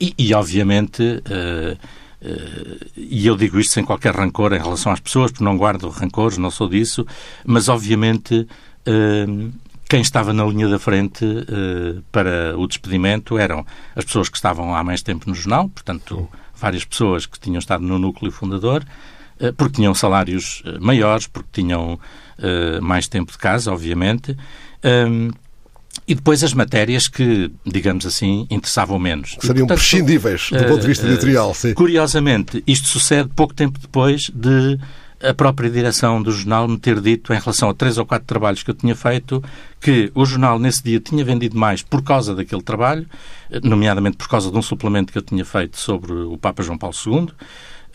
E, 0.00 0.14
e 0.18 0.34
obviamente, 0.34 1.22
eh, 1.30 1.76
e 2.96 3.26
eu 3.26 3.36
digo 3.36 3.58
isto 3.58 3.72
sem 3.72 3.84
qualquer 3.84 4.14
rancor 4.14 4.52
em 4.52 4.58
relação 4.58 4.92
às 4.92 5.00
pessoas, 5.00 5.30
porque 5.30 5.44
não 5.44 5.56
guardo 5.56 5.88
rancores, 5.88 6.38
não 6.38 6.50
sou 6.50 6.68
disso, 6.68 7.06
mas 7.44 7.68
obviamente 7.68 8.46
quem 9.88 10.00
estava 10.00 10.32
na 10.32 10.44
linha 10.44 10.68
da 10.68 10.78
frente 10.78 11.24
para 12.10 12.56
o 12.56 12.66
despedimento 12.66 13.36
eram 13.38 13.66
as 13.96 14.04
pessoas 14.04 14.28
que 14.28 14.36
estavam 14.36 14.74
há 14.74 14.82
mais 14.84 15.02
tempo 15.02 15.28
no 15.28 15.34
jornal, 15.34 15.68
portanto, 15.68 16.28
várias 16.54 16.84
pessoas 16.84 17.26
que 17.26 17.40
tinham 17.40 17.58
estado 17.58 17.82
no 17.82 17.98
núcleo 17.98 18.30
fundador, 18.30 18.84
eh, 19.40 19.50
porque 19.50 19.76
tinham 19.76 19.94
salários 19.94 20.62
eh, 20.64 20.78
maiores, 20.78 21.26
porque 21.26 21.48
tinham 21.52 21.98
mais 22.80 23.06
tempo 23.06 23.30
de 23.30 23.38
casa, 23.38 23.72
obviamente. 23.72 24.36
E 26.06 26.14
depois 26.14 26.42
as 26.42 26.52
matérias 26.52 27.06
que, 27.06 27.50
digamos 27.64 28.04
assim, 28.04 28.46
interessavam 28.50 28.98
menos. 28.98 29.36
Seriam 29.40 29.66
portanto, 29.66 29.78
prescindíveis 29.78 30.50
do 30.50 30.58
uh, 30.58 30.68
ponto 30.68 30.80
de 30.80 30.86
vista 30.88 31.06
editorial, 31.06 31.54
sim. 31.54 31.74
Curiosamente, 31.74 32.62
isto 32.66 32.88
sucede 32.88 33.30
pouco 33.34 33.54
tempo 33.54 33.78
depois 33.78 34.30
de 34.34 34.78
a 35.22 35.32
própria 35.32 35.70
direção 35.70 36.20
do 36.20 36.32
jornal 36.32 36.66
me 36.66 36.76
ter 36.76 37.00
dito, 37.00 37.32
em 37.32 37.38
relação 37.38 37.70
a 37.70 37.74
três 37.74 37.96
ou 37.96 38.04
quatro 38.04 38.26
trabalhos 38.26 38.62
que 38.62 38.70
eu 38.70 38.74
tinha 38.74 38.94
feito, 38.94 39.42
que 39.80 40.10
o 40.14 40.24
jornal 40.26 40.58
nesse 40.58 40.82
dia 40.82 40.98
tinha 40.98 41.24
vendido 41.24 41.56
mais 41.56 41.80
por 41.80 42.02
causa 42.02 42.34
daquele 42.34 42.62
trabalho, 42.62 43.06
nomeadamente 43.62 44.16
por 44.16 44.28
causa 44.28 44.50
de 44.50 44.58
um 44.58 44.62
suplemento 44.62 45.12
que 45.12 45.18
eu 45.18 45.22
tinha 45.22 45.44
feito 45.44 45.78
sobre 45.78 46.12
o 46.12 46.36
Papa 46.36 46.62
João 46.62 46.76
Paulo 46.76 46.96
II, 47.06 47.28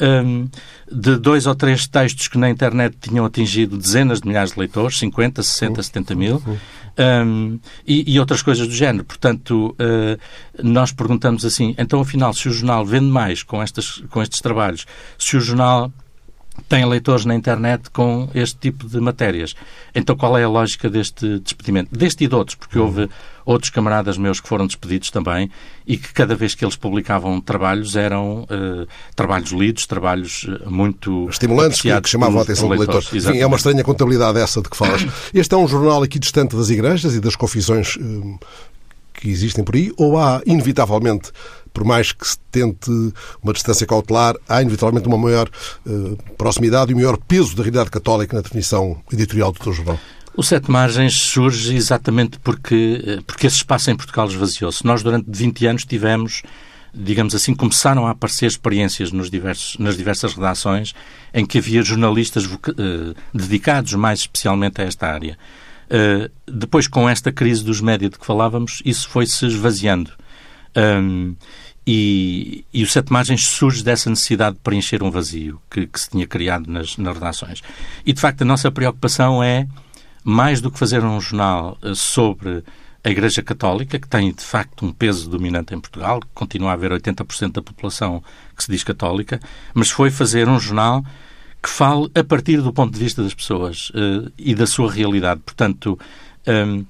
um, 0.01 0.47
de 0.91 1.17
dois 1.17 1.45
ou 1.45 1.55
três 1.55 1.87
textos 1.87 2.27
que 2.27 2.37
na 2.37 2.49
internet 2.49 2.95
tinham 2.99 3.25
atingido 3.25 3.77
dezenas 3.77 4.21
de 4.21 4.27
milhares 4.27 4.53
de 4.53 4.59
leitores, 4.59 4.97
50, 4.99 5.43
60, 5.43 5.83
70 5.83 6.15
mil, 6.15 6.41
um, 7.25 7.59
e, 7.85 8.13
e, 8.13 8.19
outras 8.19 8.41
coisas 8.41 8.67
do 8.67 8.73
género. 8.73 9.03
Portanto, 9.03 9.75
uh, 9.79 10.19
nós 10.63 10.91
perguntamos 10.91 11.45
assim, 11.45 11.75
então 11.77 12.01
afinal, 12.01 12.33
se 12.33 12.49
o 12.49 12.51
jornal 12.51 12.85
vende 12.85 13.05
mais 13.05 13.43
com, 13.43 13.61
estas, 13.61 14.03
com 14.09 14.21
estes 14.21 14.41
trabalhos, 14.41 14.85
se 15.17 15.37
o 15.37 15.41
jornal 15.41 15.91
tem 16.67 16.85
leitores 16.85 17.25
na 17.25 17.35
internet 17.35 17.89
com 17.91 18.29
este 18.33 18.57
tipo 18.57 18.87
de 18.87 18.99
matérias. 18.99 19.55
Então 19.93 20.15
qual 20.15 20.37
é 20.37 20.43
a 20.43 20.49
lógica 20.49 20.89
deste 20.89 21.39
despedimento? 21.39 21.95
Deste 21.95 22.23
e 22.23 22.27
de 22.27 22.35
outros, 22.35 22.55
porque 22.55 22.77
houve 22.77 23.09
outros 23.45 23.69
camaradas 23.69 24.17
meus 24.17 24.41
que 24.41 24.47
foram 24.47 24.67
despedidos 24.67 25.09
também 25.09 25.49
e 25.85 25.97
que 25.97 26.11
cada 26.11 26.35
vez 26.35 26.53
que 26.53 26.65
eles 26.65 26.75
publicavam 26.75 27.39
trabalhos 27.39 27.95
eram 27.95 28.41
uh, 28.43 28.85
trabalhos 29.15 29.51
lidos, 29.51 29.85
trabalhos 29.85 30.45
eh, 30.49 30.69
muito 30.69 31.29
estimulantes 31.29 31.79
que, 31.79 32.01
que 32.01 32.09
chamavam 32.09 32.39
a 32.39 32.43
atenção 32.43 32.67
do 32.67 32.75
leitor. 32.75 33.01
Sim, 33.01 33.39
é 33.39 33.45
uma 33.45 33.55
estranha 33.55 33.83
contabilidade 33.85 34.37
essa 34.37 34.61
de 34.61 34.69
que 34.69 34.75
falas. 34.75 35.05
Este 35.33 35.55
é 35.55 35.57
um 35.57 35.67
jornal 35.67 36.03
aqui 36.03 36.19
distante 36.19 36.57
das 36.57 36.69
igrejas 36.69 37.15
e 37.15 37.21
das 37.21 37.37
confissões 37.37 37.95
uh, 37.95 38.39
que 39.13 39.27
que 39.27 39.29
existem 39.29 39.63
por 39.63 39.75
aí, 39.75 39.91
ou 39.97 40.17
há, 40.17 40.41
inevitavelmente, 40.45 41.31
por 41.77 41.83
mais 41.83 42.11
que 42.11 42.27
se 42.27 42.39
tente 42.51 42.89
uma 43.39 43.53
distância 43.53 43.85
cautelar, 43.85 44.35
há 44.49 44.63
inevitavelmente 44.63 45.07
uma 45.07 45.15
maior 45.15 45.47
uh, 45.85 46.17
proximidade 46.35 46.91
e 46.91 46.95
um 46.95 46.97
maior 46.97 47.17
peso 47.17 47.55
da 47.55 47.61
realidade 47.61 47.91
católica 47.91 48.35
na 48.35 48.41
definição 48.41 48.99
editorial 49.13 49.51
do 49.51 49.59
Dr. 49.59 49.73
Jordão? 49.73 49.99
O 50.35 50.41
Sete 50.41 50.71
Margens 50.71 51.13
surge 51.13 51.75
exatamente 51.75 52.39
porque, 52.39 53.03
eh, 53.05 53.19
porque 53.27 53.45
esse 53.45 53.57
espaço 53.57 53.91
em 53.91 53.95
Portugal 53.95 54.27
esvaziou-se. 54.27 54.83
Nós, 54.83 55.03
durante 55.03 55.27
20 55.29 55.67
anos, 55.67 55.85
tivemos, 55.85 56.41
digamos 56.91 57.35
assim, 57.35 57.53
começaram 57.53 58.07
a 58.07 58.11
aparecer 58.11 58.47
experiências 58.47 59.11
nos 59.11 59.29
diversos, 59.29 59.77
nas 59.77 59.95
diversas 59.95 60.33
redações 60.33 60.95
em 61.31 61.45
que 61.45 61.59
havia 61.59 61.83
jornalistas 61.83 62.45
uh, 62.45 62.59
dedicados 63.31 63.93
mais 63.93 64.21
especialmente 64.21 64.81
a 64.81 64.85
esta 64.85 65.05
área. 65.05 65.37
Uh, 65.85 66.31
depois, 66.51 66.87
com 66.87 67.07
esta 67.07 67.31
crise 67.31 67.63
dos 67.63 67.81
médias 67.81 68.09
de 68.09 68.17
que 68.17 68.25
falávamos, 68.25 68.81
isso 68.83 69.07
foi-se 69.07 69.45
esvaziando. 69.45 70.11
Um, 70.75 71.35
e, 71.89 72.65
e, 72.73 72.83
o 72.83 72.87
Sete 72.87 73.13
Margens 73.13 73.47
surge 73.47 73.81
dessa 73.81 74.09
necessidade 74.09 74.57
de 74.57 74.61
preencher 74.61 75.01
um 75.01 75.09
vazio 75.09 75.61
que, 75.71 75.87
que 75.87 75.97
se 75.97 76.09
tinha 76.09 76.27
criado 76.27 76.69
nas, 76.69 76.97
nas 76.97 77.13
redações. 77.13 77.63
E, 78.05 78.11
de 78.11 78.19
facto, 78.19 78.41
a 78.41 78.45
nossa 78.45 78.69
preocupação 78.69 79.41
é 79.41 79.65
mais 80.21 80.59
do 80.59 80.69
que 80.69 80.77
fazer 80.77 81.01
um 81.05 81.17
jornal 81.21 81.77
eh, 81.81 81.93
sobre 81.95 82.61
a 83.05 83.09
Igreja 83.09 83.41
Católica, 83.41 83.97
que 83.97 84.07
tem 84.07 84.33
de 84.33 84.43
facto 84.43 84.85
um 84.85 84.91
peso 84.91 85.29
dominante 85.29 85.73
em 85.73 85.79
Portugal, 85.79 86.19
continua 86.33 86.71
a 86.71 86.73
haver 86.73 86.91
80% 86.91 87.53
da 87.53 87.61
população 87.61 88.21
que 88.53 88.65
se 88.65 88.69
diz 88.69 88.83
católica, 88.83 89.39
mas 89.73 89.89
foi 89.89 90.11
fazer 90.11 90.49
um 90.49 90.59
jornal 90.59 91.05
que 91.63 91.69
fale 91.69 92.11
a 92.13 92.23
partir 92.23 92.61
do 92.61 92.73
ponto 92.73 92.93
de 92.93 92.99
vista 92.99 93.23
das 93.23 93.33
pessoas 93.33 93.91
uh, 93.91 94.29
e 94.37 94.53
da 94.53 94.67
sua 94.67 94.91
realidade. 94.91 95.39
Portanto, 95.39 95.97
um, 96.45 96.51
ehm, 96.51 96.85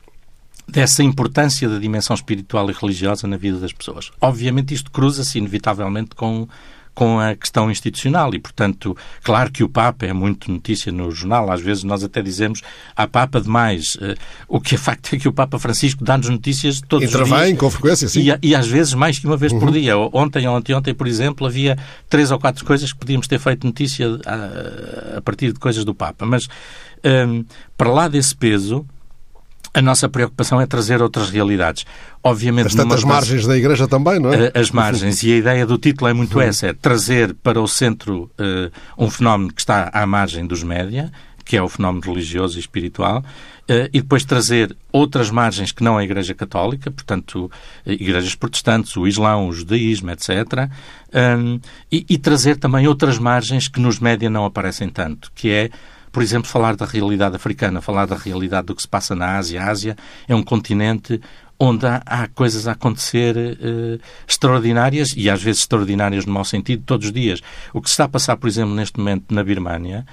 dessa 0.67 1.01
importância 1.01 1.69
da 1.69 1.79
dimensão 1.79 2.13
espiritual 2.13 2.69
e 2.69 2.73
religiosa 2.73 3.25
na 3.27 3.37
vida 3.37 3.57
das 3.57 3.71
pessoas. 3.71 4.11
Obviamente, 4.19 4.73
isto 4.73 4.91
cruza-se 4.91 5.37
inevitavelmente 5.37 6.15
com 6.15 6.47
com 6.97 7.19
a 7.19 7.35
questão 7.35 7.69
institucional 7.69 8.33
e, 8.33 8.39
portanto, 8.39 8.97
claro 9.21 9.51
que 9.51 9.63
o 9.63 9.69
Papa 9.69 10.07
é 10.07 10.13
muito 10.13 10.51
notícia 10.51 10.91
no 10.91 11.11
jornal, 11.11 11.51
às 11.51 11.61
vezes 11.61 11.83
nós 11.83 12.03
até 12.03 12.23
dizemos 12.23 12.63
há 12.95 13.07
Papa 13.07 13.39
demais. 13.39 13.95
Eh, 14.01 14.15
o 14.47 14.59
que 14.59 14.73
é 14.73 14.77
facto 14.79 15.13
é 15.13 15.19
que 15.19 15.27
o 15.27 15.31
Papa 15.31 15.59
Francisco 15.59 16.03
dá-nos 16.03 16.27
notícias 16.27 16.81
todos 16.81 17.07
Intervém, 17.07 17.33
os 17.33 17.45
dias. 17.49 17.59
com 17.59 17.69
frequência, 17.69 18.09
sim. 18.09 18.31
E, 18.41 18.49
e, 18.49 18.55
às 18.55 18.67
vezes 18.67 18.95
mais 18.95 19.19
que 19.19 19.27
uma 19.27 19.37
vez 19.37 19.51
uhum. 19.51 19.59
por 19.59 19.71
dia. 19.71 19.95
Ontem 19.95 20.47
ou 20.47 20.55
anteontem, 20.55 20.95
por 20.95 21.05
exemplo, 21.05 21.45
havia 21.45 21.77
três 22.09 22.31
ou 22.31 22.39
quatro 22.39 22.65
coisas 22.65 22.91
que 22.91 22.97
podíamos 22.97 23.27
ter 23.27 23.37
feito 23.37 23.67
notícia 23.67 24.07
a, 24.25 25.17
a 25.17 25.21
partir 25.21 25.53
de 25.53 25.59
coisas 25.59 25.85
do 25.85 25.93
Papa. 25.93 26.25
Mas, 26.25 26.47
um, 27.05 27.45
para 27.77 27.91
lá 27.91 28.07
desse 28.07 28.35
peso, 28.35 28.83
a 29.77 29.81
nossa 29.81 30.09
preocupação 30.09 30.59
é 30.59 30.65
trazer 30.65 31.03
outras 31.03 31.29
realidades. 31.29 31.85
Obviamente, 32.23 32.67
as 32.67 32.73
tantas 32.73 33.03
margens 33.03 33.45
da 33.45 33.55
Igreja 33.55 33.87
também, 33.87 34.19
não 34.19 34.33
é? 34.33 34.51
As 34.55 34.71
margens. 34.71 35.21
E 35.21 35.31
a 35.31 35.35
ideia 35.37 35.67
do 35.67 35.77
título 35.77 36.09
é 36.09 36.13
muito 36.13 36.41
essa, 36.41 36.65
é 36.65 36.73
trazer 36.73 37.35
para 37.35 37.61
o 37.61 37.67
centro 37.67 38.23
uh, 38.39 38.71
um 38.97 39.07
fenómeno 39.07 39.53
que 39.53 39.61
está 39.61 39.91
à 39.93 40.03
margem 40.07 40.47
dos 40.47 40.63
média, 40.63 41.11
que 41.45 41.55
é 41.55 41.61
o 41.61 41.69
fenómeno 41.69 42.03
religioso 42.03 42.57
e 42.57 42.59
espiritual, 42.59 43.19
uh, 43.19 43.87
e 43.93 44.01
depois 44.01 44.25
trazer 44.25 44.75
outras 44.91 45.29
margens 45.29 45.71
que 45.71 45.83
não 45.83 45.95
a 45.95 46.03
Igreja 46.03 46.33
Católica, 46.33 46.89
portanto, 46.89 47.51
igrejas 47.85 48.33
protestantes, 48.33 48.97
o 48.97 49.05
Islão, 49.05 49.47
o 49.47 49.53
judaísmo, 49.53 50.09
etc., 50.09 50.71
e, 51.91 52.05
e 52.09 52.17
trazer 52.17 52.57
também 52.57 52.87
outras 52.87 53.19
margens 53.19 53.67
que 53.67 53.79
nos 53.79 53.99
média 53.99 54.29
não 54.29 54.43
aparecem 54.43 54.89
tanto, 54.89 55.31
que 55.35 55.49
é 55.49 55.69
por 56.11 56.23
exemplo, 56.23 56.49
falar 56.49 56.75
da 56.75 56.85
realidade 56.85 57.35
africana, 57.35 57.81
falar 57.81 58.05
da 58.05 58.15
realidade 58.15 58.67
do 58.67 58.75
que 58.75 58.81
se 58.81 58.87
passa 58.87 59.15
na 59.15 59.37
Ásia. 59.37 59.61
A 59.61 59.69
Ásia 59.69 59.95
é 60.27 60.35
um 60.35 60.43
continente 60.43 61.19
onde 61.59 61.85
há, 61.85 62.01
há 62.05 62.27
coisas 62.27 62.67
a 62.67 62.73
acontecer 62.73 63.35
uh, 63.35 63.99
extraordinárias, 64.27 65.13
e 65.15 65.29
às 65.29 65.41
vezes 65.41 65.61
extraordinárias 65.61 66.25
no 66.25 66.33
mau 66.33 66.45
sentido, 66.45 66.83
todos 66.85 67.07
os 67.07 67.13
dias. 67.13 67.41
O 67.73 67.81
que 67.81 67.89
se 67.89 67.93
está 67.93 68.03
a 68.05 68.09
passar, 68.09 68.37
por 68.37 68.47
exemplo, 68.47 68.75
neste 68.75 68.99
momento 68.99 69.33
na 69.33 69.43
Birmânia, 69.43 70.05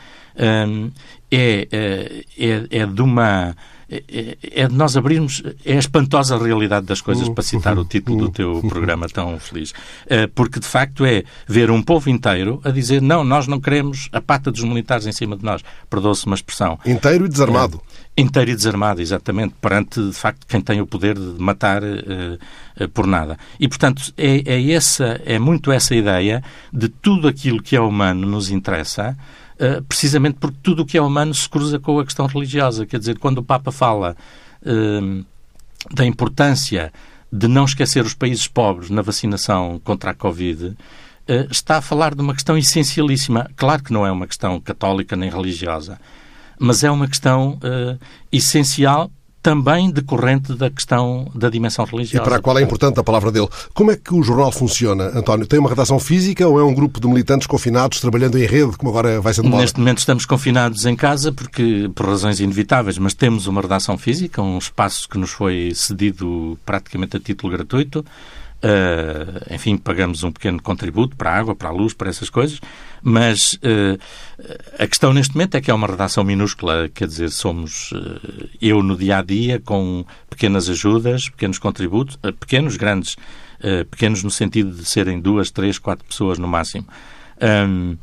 um, 0.68 0.90
é, 1.30 1.68
eh, 1.70 2.24
é, 2.38 2.78
é 2.78 2.86
de 2.86 3.02
uma 3.02 3.56
é, 3.88 4.02
é, 4.08 4.36
é 4.62 4.68
de 4.68 4.74
nós 4.74 4.96
abrirmos. 4.96 5.42
É 5.64 5.74
a 5.74 5.78
espantosa 5.78 6.36
realidade 6.36 6.86
das 6.86 7.00
coisas, 7.00 7.28
para 7.28 7.42
citar 7.42 7.78
o 7.78 7.84
título 7.84 8.18
do 8.18 8.28
teu 8.30 8.60
programa 8.68 9.06
tão 9.08 9.38
feliz. 9.38 9.72
É, 10.06 10.26
porque, 10.26 10.60
de 10.60 10.66
facto, 10.66 11.04
é 11.04 11.24
ver 11.46 11.70
um 11.70 11.82
povo 11.82 12.08
inteiro 12.10 12.60
a 12.64 12.70
dizer 12.70 13.00
não, 13.02 13.24
nós 13.24 13.46
não 13.46 13.60
queremos 13.60 14.08
a 14.12 14.20
pata 14.20 14.50
dos 14.50 14.62
militares 14.62 15.06
em 15.06 15.12
cima 15.12 15.36
de 15.36 15.44
nós. 15.44 15.62
Perdoa-se 15.88 16.26
uma 16.26 16.34
expressão. 16.34 16.78
Inteiro 16.84 17.26
e 17.26 17.28
desarmado. 17.28 17.80
É, 18.16 18.22
inteiro 18.22 18.50
e 18.50 18.54
desarmado, 18.54 19.00
exatamente, 19.00 19.54
perante, 19.60 20.00
de 20.00 20.12
facto, 20.12 20.46
quem 20.46 20.60
tem 20.60 20.80
o 20.80 20.86
poder 20.86 21.14
de 21.14 21.40
matar 21.40 21.82
uh, 21.82 22.88
por 22.92 23.06
nada. 23.06 23.38
E, 23.58 23.68
portanto, 23.68 24.12
é, 24.16 24.42
é, 24.44 24.70
essa, 24.72 25.20
é 25.24 25.38
muito 25.38 25.72
essa 25.72 25.94
ideia 25.94 26.42
de 26.72 26.88
tudo 26.88 27.28
aquilo 27.28 27.62
que 27.62 27.76
é 27.76 27.80
humano 27.80 28.26
nos 28.26 28.50
interessa 28.50 29.16
eh, 29.58 29.80
precisamente 29.88 30.36
porque 30.40 30.58
tudo 30.62 30.82
o 30.82 30.86
que 30.86 30.98
é 30.98 31.02
humano 31.02 31.32
se 31.32 31.48
cruza 31.48 31.78
com 31.78 31.98
a 31.98 32.04
questão 32.04 32.26
religiosa. 32.26 32.86
Quer 32.86 32.98
dizer, 32.98 33.18
quando 33.18 33.38
o 33.38 33.42
Papa 33.42 33.70
fala 33.70 34.16
uh, 34.62 35.24
da 35.92 36.04
importância 36.04 36.92
de 37.32 37.46
não 37.46 37.64
esquecer 37.64 38.04
os 38.04 38.14
países 38.14 38.48
pobres 38.48 38.90
na 38.90 39.00
vacinação 39.00 39.80
contra 39.84 40.10
a 40.10 40.14
Covid, 40.14 40.66
uh, 40.66 40.76
está 41.50 41.76
a 41.76 41.80
falar 41.80 42.16
de 42.16 42.20
uma 42.20 42.34
questão 42.34 42.58
essencialíssima. 42.58 43.48
Claro 43.54 43.84
que 43.84 43.92
não 43.92 44.04
é 44.04 44.10
uma 44.10 44.26
questão 44.26 44.60
católica 44.60 45.14
nem 45.14 45.30
religiosa, 45.30 46.00
mas 46.58 46.82
é 46.82 46.90
uma 46.90 47.06
questão 47.06 47.58
essencial 48.30 49.10
também 49.44 49.90
decorrente 49.90 50.54
da 50.54 50.70
questão 50.70 51.30
da 51.34 51.50
dimensão 51.50 51.84
religiosa. 51.84 52.16
E 52.16 52.24
para 52.24 52.36
a 52.36 52.40
qual 52.40 52.58
é 52.58 52.62
importante 52.62 52.98
a 52.98 53.04
palavra 53.04 53.30
dele. 53.30 53.46
Como 53.74 53.90
é 53.90 53.96
que 53.96 54.14
o 54.14 54.22
jornal 54.22 54.50
funciona, 54.50 55.12
António? 55.14 55.46
Tem 55.46 55.58
uma 55.58 55.68
redação 55.68 56.00
física 56.00 56.48
ou 56.48 56.58
é 56.58 56.64
um 56.64 56.72
grupo 56.72 56.98
de 56.98 57.06
militantes 57.06 57.46
confinados 57.46 58.00
trabalhando 58.00 58.38
em 58.38 58.46
rede, 58.46 58.74
como 58.78 58.88
agora 58.88 59.20
vai 59.20 59.34
sendo 59.34 59.50
moda? 59.50 59.60
Neste 59.60 59.78
momento 59.78 59.98
estamos 59.98 60.24
confinados 60.24 60.86
em 60.86 60.96
casa 60.96 61.30
porque 61.30 61.90
por 61.94 62.06
razões 62.06 62.40
inevitáveis, 62.40 62.96
mas 62.96 63.12
temos 63.12 63.46
uma 63.46 63.60
redação 63.60 63.98
física, 63.98 64.40
um 64.40 64.56
espaço 64.56 65.06
que 65.06 65.18
nos 65.18 65.30
foi 65.30 65.72
cedido 65.74 66.58
praticamente 66.64 67.18
a 67.18 67.20
título 67.20 67.52
gratuito. 67.52 68.02
Uh, 68.64 69.54
enfim, 69.54 69.76
pagamos 69.76 70.24
um 70.24 70.32
pequeno 70.32 70.62
contributo 70.62 71.14
para 71.16 71.30
a 71.30 71.36
água, 71.36 71.54
para 71.54 71.68
a 71.68 71.72
luz, 71.72 71.92
para 71.92 72.08
essas 72.08 72.30
coisas, 72.30 72.62
mas 73.02 73.54
uh, 73.54 73.98
a 74.78 74.86
questão 74.86 75.12
neste 75.12 75.34
momento 75.34 75.56
é 75.56 75.60
que 75.60 75.70
é 75.70 75.74
uma 75.74 75.86
redação 75.86 76.24
minúscula, 76.24 76.88
quer 76.88 77.06
dizer, 77.06 77.30
somos 77.30 77.92
uh, 77.92 78.48
eu 78.62 78.82
no 78.82 78.96
dia 78.96 79.18
a 79.18 79.22
dia 79.22 79.60
com 79.60 80.06
pequenas 80.30 80.70
ajudas, 80.70 81.28
pequenos 81.28 81.58
contributos, 81.58 82.16
pequenos, 82.40 82.78
grandes, 82.78 83.16
pequenos 83.90 84.22
no 84.22 84.30
sentido 84.30 84.72
de 84.72 84.84
serem 84.84 85.20
duas, 85.20 85.50
três, 85.50 85.78
quatro 85.78 86.04
pessoas 86.06 86.38
no 86.38 86.48
máximo. 86.48 86.86
Um, 87.40 87.96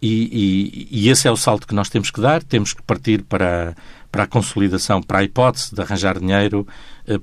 e, 0.00 0.88
e, 0.90 1.04
e, 1.04 1.08
esse 1.08 1.26
é 1.26 1.30
o 1.30 1.36
salto 1.36 1.66
que 1.66 1.74
nós 1.74 1.88
temos 1.88 2.10
que 2.10 2.20
dar, 2.20 2.42
temos 2.42 2.72
que 2.72 2.82
partir 2.82 3.22
para, 3.22 3.74
para 4.12 4.24
a 4.24 4.26
consolidação, 4.26 5.02
para 5.02 5.18
a 5.18 5.24
hipótese 5.24 5.74
de 5.74 5.80
arranjar 5.80 6.18
dinheiro 6.18 6.66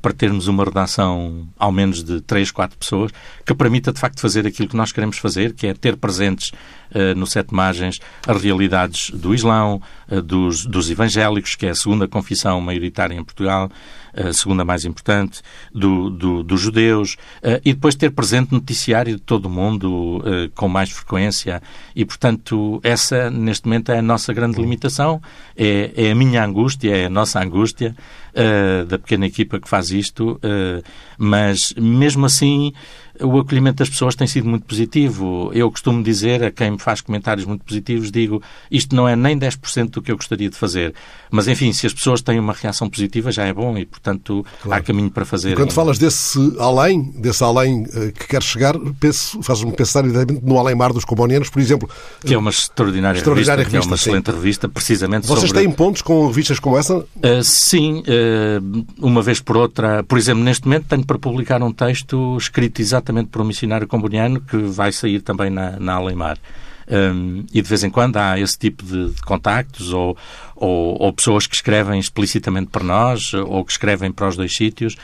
para 0.01 0.13
termos 0.13 0.47
uma 0.47 0.63
redação 0.63 1.47
ao 1.59 1.71
menos 1.71 2.03
de 2.03 2.21
três, 2.21 2.49
quatro 2.49 2.77
pessoas 2.77 3.11
que 3.45 3.53
permita 3.53 3.91
de 3.91 3.99
facto 3.99 4.19
fazer 4.19 4.47
aquilo 4.47 4.67
que 4.67 4.75
nós 4.75 4.91
queremos 4.91 5.17
fazer, 5.17 5.53
que 5.53 5.67
é 5.67 5.73
ter 5.73 5.95
presentes 5.97 6.51
uh, 6.91 7.13
no 7.15 7.27
Sete 7.27 7.53
Margens 7.53 7.99
as 8.27 8.41
realidades 8.41 9.11
do 9.11 9.35
Islão, 9.35 9.81
uh, 10.09 10.21
dos, 10.21 10.65
dos 10.65 10.89
evangélicos, 10.89 11.55
que 11.55 11.67
é 11.67 11.69
a 11.69 11.75
segunda 11.75 12.07
confissão 12.07 12.59
maioritária 12.59 13.15
em 13.15 13.23
Portugal, 13.23 13.69
a 14.15 14.31
segunda 14.31 14.63
mais 14.63 14.85
importante, 14.85 15.41
do, 15.73 16.09
do, 16.09 16.41
dos 16.41 16.61
judeus, 16.61 17.17
e 17.65 17.73
depois 17.73 17.95
ter 17.95 18.11
presente 18.11 18.53
noticiário 18.53 19.17
de 19.17 19.21
todo 19.21 19.47
o 19.47 19.49
mundo 19.49 20.23
com 20.55 20.69
mais 20.69 20.89
frequência. 20.89 21.61
E, 21.93 22.05
portanto, 22.05 22.79
essa, 22.81 23.29
neste 23.29 23.65
momento, 23.65 23.91
é 23.91 23.97
a 23.97 24.01
nossa 24.01 24.31
grande 24.31 24.57
limitação, 24.57 25.21
é, 25.53 25.91
é 25.97 26.11
a 26.11 26.15
minha 26.15 26.45
angústia, 26.45 26.95
é 26.95 27.05
a 27.07 27.09
nossa 27.09 27.43
angústia 27.43 27.93
uh, 28.35 28.85
da 28.85 28.99
pequena 28.99 29.25
equipa 29.25 29.59
que 29.59 29.67
faz 29.67 29.91
isto, 29.91 30.39
mas, 31.17 31.73
mesmo 31.77 32.25
assim, 32.25 32.73
o 33.21 33.39
acolhimento 33.39 33.77
das 33.77 33.89
pessoas 33.89 34.15
tem 34.15 34.27
sido 34.27 34.47
muito 34.47 34.65
positivo. 34.65 35.51
Eu 35.53 35.69
costumo 35.71 36.03
dizer 36.03 36.43
a 36.43 36.51
quem 36.51 36.71
me 36.71 36.79
faz 36.79 37.01
comentários 37.01 37.45
muito 37.45 37.63
positivos, 37.63 38.11
digo, 38.11 38.41
isto 38.69 38.95
não 38.95 39.07
é 39.07 39.15
nem 39.15 39.37
10% 39.37 39.89
do 39.89 40.01
que 40.01 40.11
eu 40.11 40.15
gostaria 40.15 40.49
de 40.49 40.55
fazer. 40.55 40.93
Mas, 41.31 41.47
enfim, 41.47 41.71
se 41.71 41.87
as 41.87 41.93
pessoas 41.93 42.21
têm 42.21 42.39
uma 42.39 42.53
reação 42.53 42.89
positiva, 42.89 43.31
já 43.31 43.45
é 43.45 43.53
bom 43.53 43.77
e, 43.77 43.85
portanto, 43.85 44.45
claro. 44.61 44.81
há 44.81 44.83
caminho 44.83 45.09
para 45.09 45.25
fazer. 45.25 45.55
Quando 45.55 45.71
falas 45.71 45.97
desse 45.97 46.39
além, 46.59 47.11
desse 47.11 47.43
além 47.43 47.83
uh, 47.83 48.11
que 48.11 48.27
quer 48.27 48.43
chegar, 48.43 48.75
fazes-me 49.41 49.71
pensar 49.71 50.03
no 50.03 50.59
além-mar 50.59 50.91
dos 50.91 51.05
Combonianos, 51.05 51.49
por 51.49 51.59
exemplo. 51.59 51.89
Que 52.25 52.33
é 52.33 52.37
uma 52.37 52.49
extraordinária, 52.49 53.17
extraordinária 53.17 53.63
revista, 53.63 53.79
revista, 53.79 53.85
que 53.85 53.85
é 53.85 53.89
uma 53.89 53.95
excelente 53.95 54.31
revista, 54.31 54.69
precisamente 54.69 55.27
Vocês 55.27 55.47
sobre... 55.47 55.63
têm 55.63 55.71
pontos 55.71 56.01
com 56.01 56.27
revistas 56.27 56.59
como 56.59 56.77
essa? 56.77 56.97
Uh, 56.97 57.43
sim, 57.43 57.99
uh, 57.99 58.03
uma 58.99 59.21
vez 59.21 59.39
por 59.39 59.57
outra. 59.57 60.03
Por 60.03 60.17
exemplo, 60.17 60.43
neste 60.43 60.65
momento 60.65 60.87
tenho 60.87 61.05
para 61.05 61.17
publicar 61.17 61.61
um 61.61 61.71
texto 61.71 62.37
escrito 62.37 62.81
exatamente 62.81 63.29
por 63.29 63.41
um 63.41 63.45
missionário 63.45 63.87
comboniano 63.87 64.41
que 64.41 64.57
vai 64.57 64.91
sair 64.91 65.21
também 65.21 65.49
na, 65.49 65.79
na 65.79 65.93
Alemar. 65.93 66.37
Um, 66.87 67.45
e 67.51 67.61
de 67.61 67.67
vez 67.67 67.83
em 67.83 67.89
quando 67.89 68.17
há 68.17 68.39
esse 68.39 68.57
tipo 68.59 68.83
de, 68.83 69.09
de 69.09 69.21
contactos 69.23 69.91
ou, 69.91 70.15
ou, 70.55 71.01
ou, 71.01 71.11
pessoas 71.11 71.47
que 71.47 71.55
escrevem 71.55 71.99
explicitamente 71.99 72.67
para 72.67 72.83
nós 72.83 73.33
ou 73.33 73.65
que 73.65 73.71
escrevem 73.71 74.11
para 74.11 74.27
os 74.27 74.35
dois 74.35 74.55
sítios. 74.55 74.95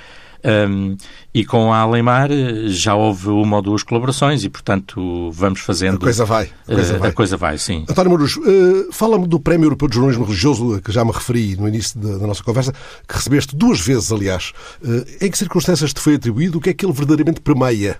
Um, 0.44 0.98
e 1.34 1.46
com 1.46 1.72
a 1.72 1.78
Alemar 1.78 2.30
já 2.68 2.96
houve 2.96 3.30
uma 3.30 3.58
ou 3.58 3.62
duas 3.62 3.84
colaborações 3.84 4.44
e, 4.44 4.50
portanto, 4.50 5.30
vamos 5.32 5.60
fazendo. 5.60 5.98
A 5.98 6.00
coisa 6.00 6.26
vai. 6.26 6.50
A 6.68 6.74
coisa, 6.74 6.96
uh, 6.96 7.00
vai. 7.00 7.10
A 7.10 7.14
coisa 7.14 7.38
vai, 7.38 7.58
sim. 7.58 7.86
António 7.88 8.12
Marujo, 8.12 8.42
uh, 8.42 8.92
fala-me 8.92 9.28
do 9.28 9.40
Prémio 9.40 9.68
Europeu 9.68 9.88
de 9.88 9.96
Jornalismo 9.96 10.26
Religioso, 10.26 10.82
que 10.82 10.92
já 10.92 11.06
me 11.06 11.12
referi 11.12 11.56
no 11.56 11.68
início 11.68 12.00
da, 12.00 12.18
da 12.18 12.28
nossa 12.28 12.44
conversa, 12.44 12.74
que 13.08 13.16
recebeste 13.16 13.56
duas 13.56 13.80
vezes, 13.80 14.12
aliás. 14.12 14.52
Uh, 14.84 15.06
em 15.22 15.30
que 15.30 15.38
circunstâncias 15.38 15.94
te 15.94 16.00
foi 16.00 16.16
atribuído? 16.16 16.58
O 16.58 16.62
que 16.62 16.72
é 16.72 16.74
que 16.74 16.86
ele 16.86 16.94
verdadeiramente 16.94 17.42
permeia? 17.42 18.00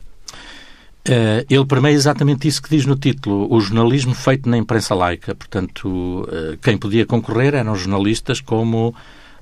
Uh, 1.08 1.46
ele 1.50 1.66
permeia 1.66 1.96
exatamente 1.96 2.48
isso 2.48 2.62
que 2.62 2.70
diz 2.70 2.86
no 2.86 2.96
título, 2.96 3.52
o 3.52 3.60
jornalismo 3.60 4.14
feito 4.14 4.48
na 4.48 4.58
imprensa 4.58 4.94
laica. 4.94 5.34
Portanto, 5.34 5.88
uh, 5.88 6.58
quem 6.62 6.78
podia 6.78 7.06
concorrer 7.06 7.56
eram 7.56 7.76
jornalistas 7.76 8.40
como 8.40 8.94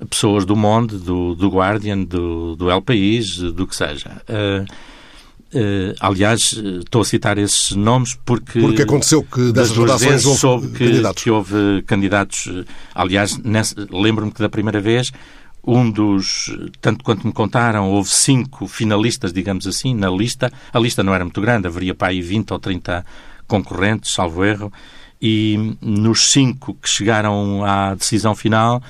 pessoas 0.10 0.46
do 0.46 0.56
Monde, 0.56 0.98
do, 0.98 1.36
do 1.36 1.50
Guardian, 1.50 2.04
do, 2.04 2.56
do 2.56 2.70
El 2.70 2.82
País, 2.82 3.38
do 3.38 3.66
que 3.66 3.76
seja. 3.76 4.22
Uh, 4.30 4.66
aliás, 6.00 6.54
estou 6.54 7.02
a 7.02 7.06
citar 7.06 7.38
esses 7.38 7.72
nomes 7.72 8.18
porque... 8.24 8.60
Porque 8.60 8.84
aconteceu 8.84 9.24
que 9.24 9.52
dessas 9.52 9.76
votações 9.76 10.26
houve 10.26 10.40
soube 10.40 10.68
que, 10.70 10.86
candidatos. 10.86 11.24
que 11.24 11.32
houve 11.32 11.84
candidatos. 11.88 12.66
Aliás, 12.94 13.40
lembro-me 13.92 14.32
que 14.32 14.40
da 14.40 14.50
primeira 14.50 14.80
vez 14.80 15.12
um 15.64 15.90
dos, 15.90 16.56
tanto 16.82 17.04
quanto 17.04 17.28
me 17.28 17.34
contaram, 17.34 17.90
houve 17.90 18.10
cinco 18.10 18.68
finalistas, 18.68 19.34
digamos 19.34 19.68
assim, 19.68 19.94
na 19.94 20.10
lista. 20.10 20.52
A 20.74 20.80
lista 20.80 21.04
não 21.04 21.14
era 21.14 21.24
muito 21.24 21.42
grande, 21.42 21.68
haveria 21.68 21.94
para 21.94 22.10
aí 22.10 22.22
20 22.22 22.52
ou 22.54 22.60
30 22.60 23.06
concorrentes, 23.48 24.14
salvo 24.14 24.46
erro, 24.46 24.72
e 25.22 25.76
nos 25.82 26.32
cinco 26.32 26.74
que 26.76 26.88
chegaram 26.88 27.64
à 27.66 27.94
decisão 27.94 28.36
final, 28.36 28.82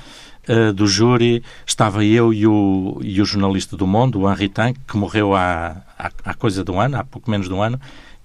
uh, 0.48 0.72
do 0.72 0.86
júri 0.86 1.42
estava 1.66 2.04
eu 2.04 2.32
e 2.32 2.46
o, 2.46 2.98
e 3.02 3.20
o 3.20 3.24
jornalista 3.24 3.76
do 3.76 3.86
Mundo, 3.86 4.20
o 4.20 4.30
Henri 4.30 4.48
Tank, 4.48 4.78
que 4.86 4.96
morreu 4.96 5.34
há, 5.34 5.82
há, 5.98 6.10
há, 6.24 6.34
coisa 6.34 6.64
de 6.64 6.70
um 6.70 6.80
ano, 6.80 6.96
há 6.96 7.04
pouco 7.04 7.30
menos 7.30 7.48
de 7.48 7.54
um 7.54 7.62
ano, 7.62 7.80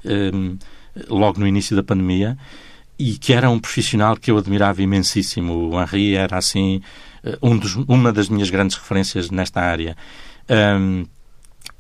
um, 0.06 0.58
eh, 0.96 1.06
logo 1.10 1.40
no 1.40 1.48
início 1.48 1.76
da 1.76 1.84
pandemia, 1.84 2.38
e 2.98 3.18
que 3.18 3.34
era 3.34 3.50
um 3.50 3.60
profissional 3.60 4.16
que 4.16 4.32
eu 4.32 4.38
admirava 4.38 4.82
imensíssimo. 4.82 5.72
O 5.72 5.82
Henri 5.82 6.16
era, 6.16 6.38
assim, 6.38 6.82
eh, 7.24 7.38
um 7.42 7.58
dos, 7.58 7.76
uma 7.88 8.12
das 8.12 8.30
minhas 8.30 8.50
grandes 8.50 8.78
referências 8.78 9.30
nesta 9.30 9.62
área. 9.62 9.98
Um, 10.50 11.06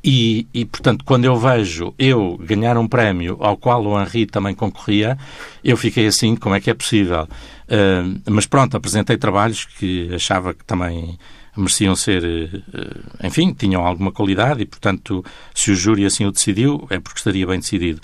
e, 0.07 0.47
e, 0.53 0.65
portanto, 0.65 1.03
quando 1.03 1.25
eu 1.25 1.35
vejo 1.35 1.91
eu 1.97 2.37
ganhar 2.37 2.77
um 2.77 2.87
prémio 2.87 3.37
ao 3.39 3.57
qual 3.57 3.83
o 3.83 3.99
Henri 3.99 4.27
também 4.27 4.53
concorria, 4.53 5.17
eu 5.63 5.75
fiquei 5.75 6.05
assim, 6.05 6.35
como 6.35 6.53
é 6.53 6.61
que 6.61 6.69
é 6.69 6.75
possível? 6.75 7.23
Uh, 7.23 8.21
mas 8.29 8.45
pronto, 8.45 8.77
apresentei 8.77 9.17
trabalhos 9.17 9.65
que 9.65 10.13
achava 10.13 10.53
que 10.53 10.63
também 10.63 11.17
mereciam 11.57 11.95
ser, 11.95 12.23
uh, 12.23 13.25
enfim, 13.25 13.51
tinham 13.51 13.83
alguma 13.83 14.11
qualidade 14.11 14.61
e, 14.61 14.65
portanto, 14.67 15.25
se 15.55 15.71
o 15.71 15.75
júri 15.75 16.05
assim 16.05 16.23
o 16.25 16.31
decidiu, 16.31 16.85
é 16.91 16.99
porque 16.99 17.17
estaria 17.17 17.47
bem 17.47 17.59
decidido. 17.59 17.99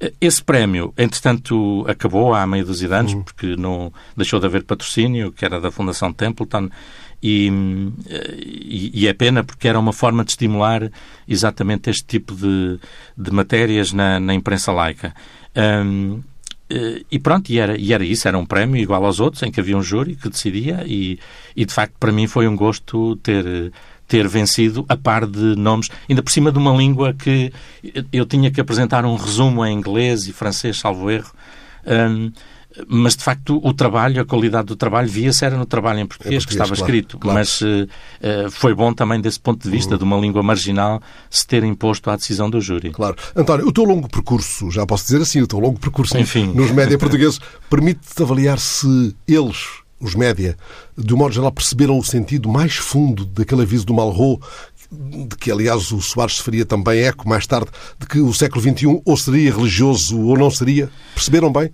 Uh, 0.00 0.14
esse 0.20 0.44
prémio, 0.44 0.94
entretanto, 0.96 1.84
acabou 1.88 2.32
há 2.32 2.46
meio 2.46 2.64
dúzia 2.64 2.86
de 2.86 2.94
anos, 2.94 3.12
uhum. 3.14 3.22
porque 3.24 3.56
não 3.56 3.92
deixou 4.16 4.38
de 4.38 4.46
haver 4.46 4.62
patrocínio, 4.62 5.32
que 5.32 5.44
era 5.44 5.60
da 5.60 5.72
Fundação 5.72 6.12
Templeton, 6.12 6.70
e, 7.22 7.50
e, 8.08 9.02
e, 9.02 9.06
é 9.06 9.12
pena 9.12 9.44
porque 9.44 9.68
era 9.68 9.78
uma 9.78 9.92
forma 9.92 10.24
de 10.24 10.30
estimular 10.30 10.90
exatamente 11.28 11.90
este 11.90 12.04
tipo 12.04 12.34
de, 12.34 12.78
de 13.16 13.30
matérias 13.30 13.92
na, 13.92 14.18
na 14.18 14.34
imprensa 14.34 14.72
laica. 14.72 15.14
Um, 15.54 16.22
e 17.10 17.18
pronto, 17.18 17.50
e 17.50 17.58
era, 17.58 17.76
e 17.76 17.92
era 17.92 18.04
isso, 18.04 18.28
era 18.28 18.38
um 18.38 18.46
prémio 18.46 18.80
igual 18.80 19.04
aos 19.04 19.18
outros, 19.18 19.42
em 19.42 19.50
que 19.50 19.58
havia 19.58 19.76
um 19.76 19.82
júri 19.82 20.14
que 20.14 20.28
decidia, 20.28 20.84
e, 20.86 21.18
e 21.56 21.64
de 21.64 21.74
facto 21.74 21.94
para 21.98 22.12
mim 22.12 22.28
foi 22.28 22.46
um 22.46 22.54
gosto 22.54 23.16
ter, 23.16 23.72
ter 24.06 24.28
vencido 24.28 24.86
a 24.88 24.96
par 24.96 25.26
de 25.26 25.56
nomes, 25.56 25.88
ainda 26.08 26.22
por 26.22 26.30
cima 26.30 26.52
de 26.52 26.58
uma 26.58 26.72
língua 26.72 27.12
que 27.12 27.52
eu 28.12 28.24
tinha 28.24 28.52
que 28.52 28.60
apresentar 28.60 29.04
um 29.04 29.16
resumo 29.16 29.66
em 29.66 29.76
inglês 29.76 30.28
e 30.28 30.32
francês, 30.32 30.78
salvo 30.78 31.10
erro. 31.10 31.32
Um, 31.84 32.30
mas 32.88 33.16
de 33.16 33.24
facto 33.24 33.60
o 33.62 33.72
trabalho, 33.72 34.20
a 34.20 34.24
qualidade 34.24 34.66
do 34.66 34.76
trabalho 34.76 35.08
via-se 35.08 35.44
era 35.44 35.56
no 35.56 35.66
trabalho 35.66 36.00
em 36.00 36.06
português, 36.06 36.42
é 36.42 36.46
português 36.46 36.46
que 36.46 36.52
estava 36.52 36.74
claro, 36.74 36.82
escrito, 36.82 37.18
claro. 37.18 37.38
mas 37.38 37.60
uh, 37.60 38.50
foi 38.50 38.74
bom 38.74 38.92
também 38.92 39.20
desse 39.20 39.40
ponto 39.40 39.62
de 39.62 39.70
vista, 39.70 39.92
uhum. 39.92 39.98
de 39.98 40.04
uma 40.04 40.16
língua 40.18 40.42
marginal, 40.42 41.00
se 41.28 41.46
ter 41.46 41.64
imposto 41.64 42.10
à 42.10 42.16
decisão 42.16 42.48
do 42.48 42.60
júri. 42.60 42.90
Claro. 42.90 43.16
António, 43.34 43.66
o 43.66 43.72
teu 43.72 43.84
longo 43.84 44.08
percurso, 44.08 44.70
já 44.70 44.86
posso 44.86 45.04
dizer 45.04 45.22
assim, 45.22 45.40
o 45.40 45.46
teu 45.46 45.58
longo 45.58 45.78
percurso 45.78 46.16
Enfim. 46.18 46.52
nos 46.54 46.70
média 46.70 46.98
portugueses, 46.98 47.40
permite-te 47.68 48.22
avaliar 48.22 48.58
se 48.58 49.14
eles, 49.26 49.66
os 50.00 50.14
média, 50.14 50.56
de 50.96 51.14
um 51.14 51.16
modo 51.16 51.32
geral, 51.32 51.52
perceberam 51.52 51.98
o 51.98 52.04
sentido 52.04 52.48
mais 52.48 52.76
fundo 52.76 53.24
daquele 53.24 53.62
aviso 53.62 53.84
do 53.84 53.94
Malraux 53.94 54.40
de 54.90 55.36
que, 55.36 55.50
aliás, 55.50 55.92
o 55.92 56.00
Soares 56.00 56.36
se 56.36 56.42
faria 56.42 56.64
também 56.64 57.00
eco 57.00 57.28
mais 57.28 57.46
tarde, 57.46 57.70
de 57.98 58.06
que 58.06 58.20
o 58.20 58.32
século 58.34 58.60
XXI 58.60 59.00
ou 59.04 59.16
seria 59.16 59.54
religioso 59.54 60.20
ou 60.20 60.36
não 60.36 60.50
seria? 60.50 60.90
Perceberam 61.14 61.52
bem? 61.52 61.70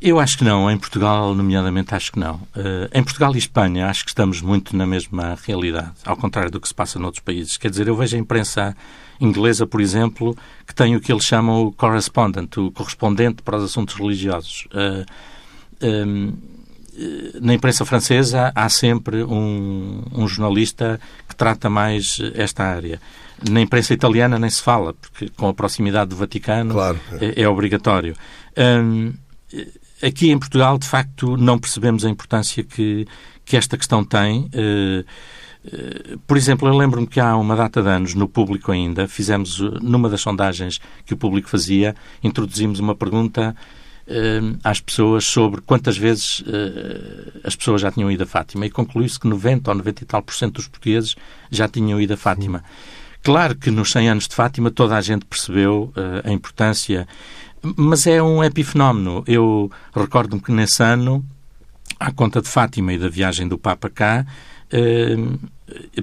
Eu 0.00 0.18
acho 0.18 0.38
que 0.38 0.44
não. 0.44 0.70
Em 0.70 0.78
Portugal, 0.78 1.34
nomeadamente, 1.34 1.94
acho 1.94 2.12
que 2.12 2.18
não. 2.18 2.36
Uh, 2.56 2.88
em 2.92 3.02
Portugal 3.02 3.34
e 3.34 3.38
Espanha, 3.38 3.86
acho 3.88 4.04
que 4.04 4.10
estamos 4.10 4.40
muito 4.40 4.76
na 4.76 4.86
mesma 4.86 5.36
realidade, 5.44 5.92
ao 6.04 6.16
contrário 6.16 6.50
do 6.50 6.60
que 6.60 6.68
se 6.68 6.74
passa 6.74 6.98
noutros 6.98 7.22
países. 7.22 7.56
Quer 7.56 7.70
dizer, 7.70 7.88
eu 7.88 7.96
vejo 7.96 8.16
a 8.16 8.18
imprensa 8.18 8.76
inglesa, 9.20 9.66
por 9.66 9.80
exemplo, 9.80 10.36
que 10.66 10.74
tem 10.74 10.96
o 10.96 11.00
que 11.00 11.12
eles 11.12 11.24
chamam 11.24 11.66
o 11.66 11.72
correspondent, 11.72 12.56
o 12.56 12.70
correspondente 12.70 13.42
para 13.42 13.56
os 13.58 13.64
assuntos 13.64 13.94
religiosos. 13.94 14.66
Uh, 14.66 15.04
eh, 15.80 16.04
um, 16.04 16.28
eh, 16.28 16.55
na 17.40 17.54
imprensa 17.54 17.84
francesa 17.84 18.52
há 18.54 18.68
sempre 18.68 19.22
um, 19.22 20.02
um, 20.12 20.26
jornalista 20.26 20.98
que 21.28 21.36
trata 21.36 21.68
mais 21.68 22.18
esta 22.34 22.64
área. 22.64 23.00
Na 23.48 23.60
imprensa 23.60 23.92
italiana 23.92 24.38
nem 24.38 24.48
se 24.48 24.62
fala, 24.62 24.94
porque 24.94 25.28
com 25.36 25.48
a 25.48 25.54
proximidade 25.54 26.10
do 26.10 26.16
Vaticano 26.16 26.72
claro. 26.72 26.98
é, 27.20 27.42
é, 27.42 27.48
obrigatório. 27.48 28.16
Um, 28.56 29.12
aqui 30.02 30.30
em 30.30 30.38
Portugal, 30.38 30.78
de 30.78 30.86
facto, 30.86 31.36
não 31.36 31.58
percebemos 31.58 32.04
a 32.04 32.08
importância 32.08 32.64
que, 32.64 33.06
que 33.44 33.56
esta 33.56 33.76
questão 33.76 34.02
tem. 34.02 34.48
Uh, 34.54 35.04
uh, 35.66 36.18
por 36.26 36.38
exemplo, 36.38 36.66
eu 36.66 36.74
lembro-me 36.74 37.06
que 37.06 37.20
há 37.20 37.36
uma 37.36 37.54
data 37.54 37.82
de 37.82 37.88
anos, 37.88 38.14
no 38.14 38.26
público 38.26 38.72
ainda, 38.72 39.06
fizemos, 39.06 39.60
numa 39.82 40.08
das 40.08 40.22
sondagens 40.22 40.80
que 41.04 41.12
o 41.12 41.16
público 41.16 41.50
fazia, 41.50 41.94
introduzimos 42.22 42.80
uma 42.80 42.94
pergunta 42.94 43.54
uh, 44.08 44.58
às 44.62 44.80
pessoas 44.80 45.24
sobre 45.24 45.60
quantas 45.60 45.96
vezes 45.96 46.42
as 47.44 47.54
pessoas 47.56 47.80
já 47.80 47.90
tinham 47.90 48.10
ido 48.10 48.22
a 48.22 48.26
Fátima 48.26 48.66
e 48.66 48.70
concluiu-se 48.70 49.18
que 49.18 49.26
90 49.26 49.70
ou 49.70 49.76
90 49.76 50.02
e 50.02 50.06
tal 50.06 50.22
por 50.22 50.34
cento 50.34 50.54
dos 50.54 50.68
portugueses 50.68 51.16
já 51.50 51.68
tinham 51.68 52.00
ido 52.00 52.14
a 52.14 52.16
Fátima. 52.16 52.62
Claro 53.22 53.56
que 53.56 53.70
nos 53.70 53.90
100 53.90 54.10
anos 54.10 54.28
de 54.28 54.34
Fátima 54.34 54.70
toda 54.70 54.96
a 54.96 55.00
gente 55.00 55.24
percebeu 55.24 55.92
a 56.24 56.30
importância 56.30 57.08
mas 57.76 58.06
é 58.06 58.22
um 58.22 58.44
epifenómeno. 58.44 59.24
Eu 59.26 59.70
recordo-me 59.94 60.40
que 60.40 60.52
nesse 60.52 60.82
ano, 60.82 61.24
à 61.98 62.12
conta 62.12 62.40
de 62.40 62.48
Fátima 62.48 62.92
e 62.92 62.98
da 62.98 63.08
viagem 63.08 63.48
do 63.48 63.58
Papa 63.58 63.90
cá, 63.90 64.24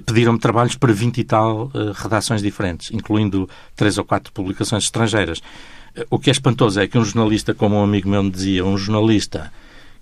pediram-me 0.04 0.38
trabalhos 0.38 0.76
para 0.76 0.92
20 0.92 1.18
e 1.18 1.24
tal 1.24 1.70
eh, 1.74 1.92
redações 1.94 2.42
diferentes, 2.42 2.90
incluindo 2.92 3.48
três 3.74 3.98
ou 3.98 4.04
quatro 4.04 4.32
publicações 4.32 4.84
estrangeiras. 4.84 5.42
O 6.10 6.18
que 6.18 6.30
é 6.30 6.32
espantoso 6.32 6.80
é 6.80 6.86
que 6.86 6.98
um 6.98 7.04
jornalista, 7.04 7.54
como 7.54 7.76
um 7.76 7.82
amigo 7.82 8.08
meu 8.08 8.22
me 8.22 8.30
dizia, 8.30 8.64
um 8.64 8.76
jornalista 8.76 9.52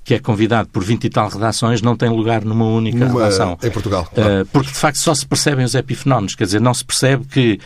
que 0.05 0.15
é 0.15 0.19
convidado 0.19 0.69
por 0.69 0.83
20 0.83 1.05
e 1.05 1.11
tal 1.11 1.29
redações 1.29 1.81
não 1.81 1.97
tem 1.97 2.09
lugar 2.09 2.45
numa 2.45 2.65
única 2.65 3.07
Numa, 3.07 3.23
redação. 3.23 3.57
Em 3.63 3.71
Portugal. 3.71 4.09
Claro. 4.13 4.43
Uh, 4.43 4.47
porque, 4.47 4.69
de 4.69 4.77
facto, 4.77 4.97
só 4.99 5.15
se 5.15 5.25
percebem 5.25 5.65
os 5.65 5.75
epifenómenos. 5.75 6.35
Quer 6.35 6.45
dizer, 6.45 6.61
não 6.61 6.75
se 6.75 6.85
percebe 6.85 7.25
que 7.25 7.61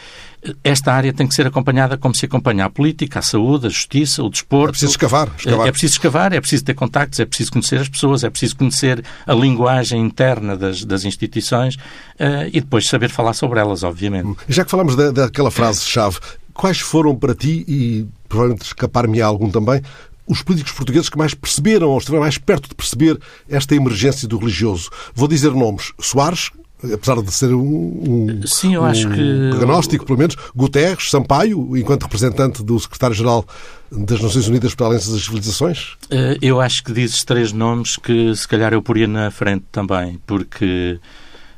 esta 0.63 0.93
área 0.93 1.13
tem 1.13 1.27
que 1.27 1.35
ser 1.35 1.47
acompanhada 1.47 1.97
como 1.97 2.15
se 2.15 2.27
acompanha 2.27 2.67
a 2.67 2.71
política, 2.71 3.21
a 3.21 3.23
saúde, 3.23 3.67
a 3.67 3.71
justiça, 3.71 4.23
o 4.23 4.29
desporto. 4.29 4.69
É 4.69 4.73
preciso 4.73 4.93
escavar. 4.93 5.31
escavar. 5.37 5.67
É 5.67 5.71
preciso 5.71 5.93
escavar, 5.95 6.33
é 6.33 6.41
preciso 6.41 6.65
ter 6.65 6.75
contactos, 6.75 7.19
é 7.21 7.25
preciso 7.25 7.53
conhecer 7.53 7.81
as 7.81 7.89
pessoas, 7.89 8.23
é 8.23 8.31
preciso 8.31 8.57
conhecer 8.57 9.03
a 9.27 9.35
linguagem 9.35 10.01
interna 10.01 10.57
das, 10.57 10.85
das 10.85 11.05
instituições 11.05 11.77
uh, 11.77 12.49
e 12.49 12.61
depois 12.61 12.87
saber 12.87 13.09
falar 13.09 13.33
sobre 13.33 13.59
elas, 13.59 13.83
obviamente. 13.83 14.37
Já 14.49 14.65
que 14.65 14.71
falamos 14.71 14.95
da, 14.95 15.11
daquela 15.11 15.51
frase-chave, 15.51 16.19
quais 16.53 16.81
foram 16.81 17.15
para 17.15 17.35
ti, 17.35 17.65
e 17.67 18.07
provavelmente 18.27 18.65
escapar-me 18.67 19.21
a 19.21 19.27
algum 19.27 19.51
também, 19.51 19.83
os 20.27 20.43
políticos 20.43 20.73
portugueses 20.73 21.09
que 21.09 21.19
mais 21.19 21.35
perceberam, 21.35 21.89
ou 21.89 21.99
estiveram 21.99 22.23
mais 22.23 22.37
perto 22.37 22.69
de 22.69 22.75
perceber 22.75 23.19
esta 23.49 23.75
emergência 23.75 24.27
do 24.27 24.39
religioso. 24.39 24.91
Vou 25.15 25.29
dizer 25.29 25.53
nomes. 25.53 25.93
Soares, 26.01 26.51
apesar 26.83 27.23
de 27.23 27.33
ser 27.33 27.55
um, 27.55 27.61
um, 27.63 28.47
Sim, 28.47 28.75
eu 28.75 28.83
um 28.83 28.85
acho 28.85 29.09
que... 29.09 29.51
agnóstico, 29.55 30.05
pelo 30.05 30.19
menos, 30.19 30.37
Guterres, 30.55 31.11
Sampaio, 31.11 31.77
enquanto 31.77 32.03
representante 32.03 32.63
do 32.63 32.79
secretário-geral 32.79 33.47
das 33.91 34.21
Nações 34.21 34.49
Unidas 34.49 34.75
para 34.75 34.87
a 34.87 34.89
Aliança 34.91 35.13
das 35.13 35.23
Civilizações? 35.23 35.97
Eh, 36.11 36.37
eu 36.43 36.61
acho 36.61 36.83
que 36.83 36.93
dizes 36.93 37.23
três 37.23 37.53
nomes 37.53 37.97
que 37.97 38.35
se 38.35 38.49
calhar 38.49 38.73
eu 38.73 38.83
poria 38.83 39.07
na 39.07 39.31
frente 39.31 39.65
também, 39.71 40.21
porque 40.27 40.99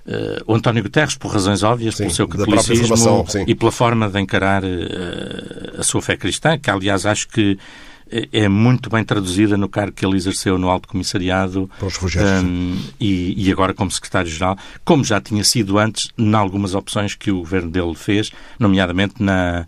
uh, 0.09 0.43
o 0.47 0.55
António 0.55 0.83
Guterres, 0.83 1.17
por 1.17 1.33
razões 1.33 1.63
óbvias, 1.63 1.95
sim, 1.95 2.05
pelo 2.05 2.15
seu 2.15 2.27
catolicismo 2.27 3.27
e 3.47 3.55
pela 3.55 3.71
forma 3.71 4.09
de 4.09 4.21
encarar 4.21 4.65
uh, 4.65 5.79
a 5.79 5.83
sua 5.83 6.03
fé 6.03 6.17
cristã, 6.17 6.59
que 6.59 6.71
aliás 6.71 7.07
acho 7.07 7.29
que 7.29 7.59
é, 8.11 8.29
é 8.33 8.49
muito 8.49 8.89
bem 8.89 9.05
traduzida 9.05 9.57
no 9.57 9.69
cargo 9.69 9.93
que 9.93 10.05
ele 10.05 10.17
exerceu 10.17 10.59
no 10.59 10.71
Alto 10.71 10.89
Comissariado 10.89 11.71
um, 12.45 12.79
e, 12.99 13.47
e, 13.47 13.53
agora 13.53 13.75
como 13.75 13.91
Secretário-Geral, 13.91 14.57
como 14.85 15.05
já 15.05 15.21
tinha 15.21 15.45
sido 15.45 15.79
antes, 15.79 16.11
em 16.17 16.35
algumas 16.35 16.75
opções 16.75 17.15
que 17.15 17.31
o 17.31 17.41
governo 17.41 17.71
dele 17.71 17.95
fez, 17.95 18.31
nomeadamente 18.59 19.23
na, 19.23 19.67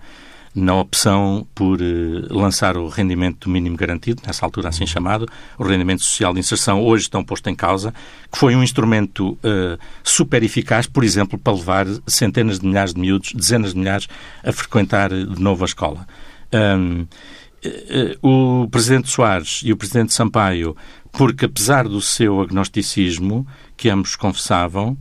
na 0.54 0.74
opção 0.74 1.46
por 1.54 1.80
uh, 1.80 2.26
lançar 2.30 2.76
o 2.76 2.88
rendimento 2.88 3.48
mínimo 3.48 3.76
garantido, 3.76 4.22
nessa 4.26 4.44
altura 4.44 4.68
assim 4.68 4.86
chamado, 4.86 5.28
o 5.58 5.64
rendimento 5.64 6.02
social 6.02 6.34
de 6.34 6.40
inserção, 6.40 6.82
hoje 6.82 7.04
estão 7.04 7.24
posto 7.24 7.48
em 7.48 7.54
causa, 7.54 7.94
que 8.30 8.38
foi 8.38 8.54
um 8.56 8.62
instrumento 8.62 9.38
uh, 9.44 9.78
super 10.02 10.42
eficaz, 10.42 10.86
por 10.86 11.04
exemplo, 11.04 11.38
para 11.38 11.52
levar 11.52 11.86
centenas 12.06 12.58
de 12.58 12.66
milhares 12.66 12.92
de 12.92 13.00
miúdos, 13.00 13.32
dezenas 13.32 13.72
de 13.72 13.78
milhares, 13.78 14.08
a 14.44 14.52
frequentar 14.52 15.10
de 15.10 15.40
novo 15.40 15.64
a 15.64 15.66
escola. 15.66 16.06
Um, 16.52 17.06
o 18.22 18.66
Presidente 18.70 19.10
Soares 19.10 19.60
e 19.62 19.70
o 19.70 19.76
Presidente 19.76 20.14
Sampaio, 20.14 20.74
porque 21.12 21.44
apesar 21.44 21.86
do 21.86 22.00
seu 22.00 22.40
agnosticismo, 22.40 23.46
que 23.76 23.90
ambos 23.90 24.16
confessavam, 24.16 24.96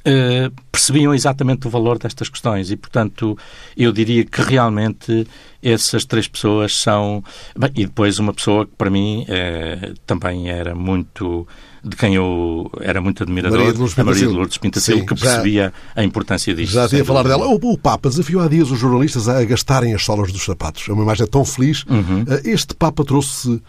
Uh, 0.00 0.50
percebiam 0.72 1.12
exatamente 1.12 1.66
o 1.66 1.70
valor 1.70 1.98
destas 1.98 2.30
questões 2.30 2.70
e, 2.70 2.76
portanto, 2.76 3.36
eu 3.76 3.92
diria 3.92 4.24
que 4.24 4.40
realmente 4.40 5.26
essas 5.62 6.06
três 6.06 6.26
pessoas 6.26 6.74
são. 6.74 7.22
Bem, 7.56 7.70
e 7.76 7.84
depois 7.84 8.18
uma 8.18 8.32
pessoa 8.32 8.64
que 8.64 8.72
para 8.78 8.88
mim 8.88 9.26
uh, 9.28 9.94
também 10.06 10.48
era 10.48 10.74
muito. 10.74 11.46
de 11.84 11.96
quem 11.96 12.14
eu 12.14 12.70
era 12.80 12.98
muito 13.00 13.22
admirador, 13.22 13.58
Maria 13.58 13.72
de 13.74 13.78
Lourdes 13.78 13.98
a 13.98 14.04
Maria 14.04 14.26
de 14.26 14.32
Lourdes 14.32 14.56
Pintacil, 14.56 15.04
que 15.04 15.14
percebia 15.14 15.64
já, 15.64 16.00
a 16.00 16.02
importância 16.02 16.54
disto. 16.54 16.72
Já 16.72 16.88
tinha 16.88 17.02
a 17.02 17.04
falar 17.04 17.24
dela. 17.24 17.46
O, 17.46 17.56
o, 17.56 17.76
Papa 17.76 18.08
desafiou 18.08 18.40
há 18.40 18.48
dias 18.48 18.70
os 18.70 18.78
jornalistas 18.78 19.28
a 19.28 19.44
gastarem 19.44 19.94
as 19.94 20.02
solas 20.02 20.32
dos 20.32 20.42
sapatos. 20.42 20.88
É 20.88 20.92
uma 20.92 21.02
imagem 21.02 21.26
tão 21.26 21.44
feliz. 21.44 21.84
Uhum. 21.84 22.22
Uh, 22.22 22.48
este 22.48 22.74
Papa 22.74 23.04
trouxe 23.04 23.62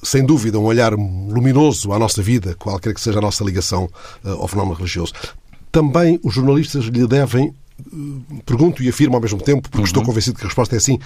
sem 0.00 0.24
dúvida, 0.24 0.58
um 0.58 0.64
olhar 0.64 0.92
luminoso 0.94 1.92
à 1.92 1.98
nossa 1.98 2.20
vida, 2.20 2.56
qualquer 2.58 2.92
que 2.92 3.00
seja 3.00 3.20
a 3.20 3.22
nossa 3.22 3.44
ligação 3.44 3.88
uh, 4.24 4.30
ao 4.30 4.48
fenómeno 4.48 4.74
religioso 4.74 5.12
também 5.72 6.20
os 6.22 6.34
jornalistas 6.34 6.84
lhe 6.84 7.06
devem, 7.06 7.54
eh, 7.80 8.42
pergunto 8.44 8.82
e 8.82 8.88
afirmo 8.88 9.16
ao 9.16 9.22
mesmo 9.22 9.40
tempo, 9.40 9.62
porque 9.62 9.78
uhum. 9.78 9.84
estou 9.84 10.04
convencido 10.04 10.36
que 10.36 10.44
a 10.44 10.46
resposta 10.46 10.76
é 10.76 10.78
sim, 10.78 10.98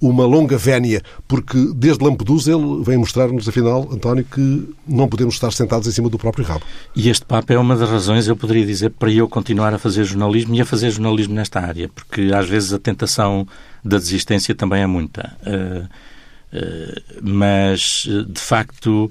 uma 0.00 0.24
longa 0.26 0.56
vénia, 0.56 1.02
porque 1.28 1.56
desde 1.74 2.02
Lampedusa 2.02 2.52
ele 2.52 2.82
vem 2.82 2.96
mostrar-nos, 2.96 3.48
afinal, 3.48 3.88
António, 3.92 4.24
que 4.24 4.68
não 4.86 5.08
podemos 5.08 5.34
estar 5.34 5.52
sentados 5.52 5.86
em 5.86 5.92
cima 5.92 6.08
do 6.08 6.18
próprio 6.18 6.44
rabo. 6.44 6.64
E 6.96 7.08
este 7.08 7.24
Papa 7.24 7.52
é 7.52 7.58
uma 7.58 7.76
das 7.76 7.88
razões, 7.88 8.26
eu 8.26 8.36
poderia 8.36 8.64
dizer, 8.64 8.90
para 8.90 9.12
eu 9.12 9.28
continuar 9.28 9.72
a 9.74 9.78
fazer 9.78 10.04
jornalismo 10.04 10.54
e 10.54 10.60
a 10.60 10.64
fazer 10.64 10.90
jornalismo 10.90 11.34
nesta 11.34 11.60
área, 11.60 11.88
porque 11.88 12.32
às 12.34 12.48
vezes 12.48 12.72
a 12.72 12.78
tentação 12.78 13.46
da 13.84 13.98
desistência 13.98 14.54
também 14.54 14.82
é 14.82 14.86
muita. 14.86 15.36
Uh, 15.46 15.84
uh, 16.56 17.02
mas, 17.22 18.08
de 18.28 18.40
facto, 18.40 19.10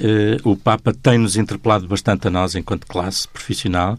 uh, 0.00 0.50
o 0.50 0.56
Papa 0.56 0.92
tem-nos 0.92 1.36
interpelado 1.36 1.88
bastante 1.88 2.28
a 2.28 2.30
nós, 2.30 2.54
enquanto 2.54 2.86
classe 2.86 3.26
profissional, 3.26 3.98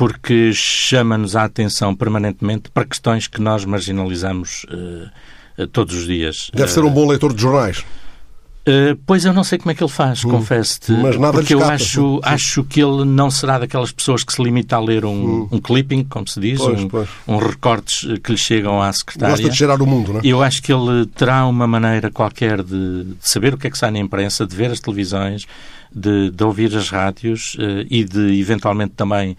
porque 0.00 0.50
chama-nos 0.54 1.36
a 1.36 1.44
atenção 1.44 1.94
permanentemente 1.94 2.70
para 2.70 2.86
questões 2.86 3.26
que 3.26 3.38
nós 3.38 3.66
marginalizamos 3.66 4.64
uh, 4.70 5.66
todos 5.66 5.94
os 5.94 6.06
dias. 6.06 6.50
Deve 6.54 6.72
ser 6.72 6.82
um 6.82 6.90
bom 6.90 7.06
leitor 7.06 7.34
de 7.34 7.42
jornais. 7.42 7.80
Uh, 7.80 8.96
pois 9.04 9.26
eu 9.26 9.34
não 9.34 9.44
sei 9.44 9.58
como 9.58 9.72
é 9.72 9.74
que 9.74 9.84
ele 9.84 9.90
faz, 9.90 10.24
hum. 10.24 10.30
confesso-te. 10.30 10.92
Mas 10.92 11.18
nada 11.18 11.34
Porque 11.34 11.52
eu 11.52 11.62
acho, 11.62 12.18
acho 12.22 12.64
que 12.64 12.80
ele 12.80 13.04
não 13.04 13.30
será 13.30 13.58
daquelas 13.58 13.92
pessoas 13.92 14.24
que 14.24 14.32
se 14.32 14.42
limita 14.42 14.76
a 14.76 14.80
ler 14.80 15.04
um, 15.04 15.10
hum. 15.10 15.48
um 15.52 15.60
clipping, 15.60 16.02
como 16.04 16.26
se 16.26 16.40
diz, 16.40 16.58
pois, 16.58 16.80
um, 16.80 16.88
pois. 16.88 17.08
um 17.28 17.36
recortes 17.36 18.08
que 18.22 18.32
lhe 18.32 18.38
chegam 18.38 18.80
à 18.80 18.90
secretária. 18.94 19.36
Gosta 19.36 19.50
de 19.50 19.58
gerar 19.58 19.82
o 19.82 19.86
mundo, 19.86 20.14
não 20.14 20.20
é? 20.20 20.22
Eu 20.24 20.42
acho 20.42 20.62
que 20.62 20.72
ele 20.72 21.04
terá 21.14 21.44
uma 21.44 21.66
maneira 21.66 22.10
qualquer 22.10 22.62
de, 22.62 23.04
de 23.04 23.16
saber 23.20 23.52
o 23.52 23.58
que 23.58 23.66
é 23.66 23.70
que 23.70 23.76
sai 23.76 23.90
na 23.90 23.98
imprensa, 23.98 24.46
de 24.46 24.56
ver 24.56 24.70
as 24.70 24.80
televisões, 24.80 25.46
de, 25.94 26.30
de 26.30 26.42
ouvir 26.42 26.74
as 26.74 26.88
rádios 26.88 27.54
uh, 27.56 27.84
e 27.90 28.02
de, 28.02 28.40
eventualmente, 28.40 28.94
também 28.96 29.32
eh, 29.32 29.36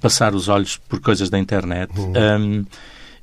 passar 0.00 0.34
os 0.34 0.48
olhos 0.48 0.76
por 0.76 1.00
coisas 1.00 1.30
da 1.30 1.38
internet. 1.38 1.90
Uhum. 1.98 2.12
Um, 2.16 2.66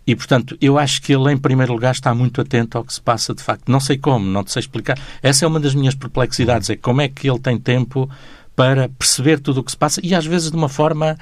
e, 0.05 0.15
portanto, 0.15 0.57
eu 0.59 0.77
acho 0.79 1.01
que 1.01 1.13
ele, 1.13 1.31
em 1.31 1.37
primeiro 1.37 1.71
lugar, 1.71 1.91
está 1.91 2.13
muito 2.15 2.41
atento 2.41 2.77
ao 2.77 2.83
que 2.83 2.93
se 2.93 3.01
passa 3.01 3.33
de 3.33 3.43
facto. 3.43 3.71
Não 3.71 3.79
sei 3.79 3.97
como, 3.97 4.25
não 4.25 4.43
te 4.43 4.51
sei 4.51 4.61
explicar. 4.61 4.97
Essa 5.21 5.45
é 5.45 5.47
uma 5.47 5.59
das 5.59 5.75
minhas 5.75 5.93
perplexidades, 5.93 6.69
uhum. 6.69 6.73
é 6.73 6.77
como 6.77 7.01
é 7.01 7.07
que 7.07 7.29
ele 7.29 7.39
tem 7.39 7.57
tempo 7.57 8.09
para 8.55 8.89
perceber 8.89 9.39
tudo 9.39 9.59
o 9.59 9.63
que 9.63 9.71
se 9.71 9.77
passa 9.77 10.01
e, 10.03 10.15
às 10.15 10.25
vezes, 10.25 10.49
de 10.51 10.57
uma 10.57 10.67
forma 10.67 11.17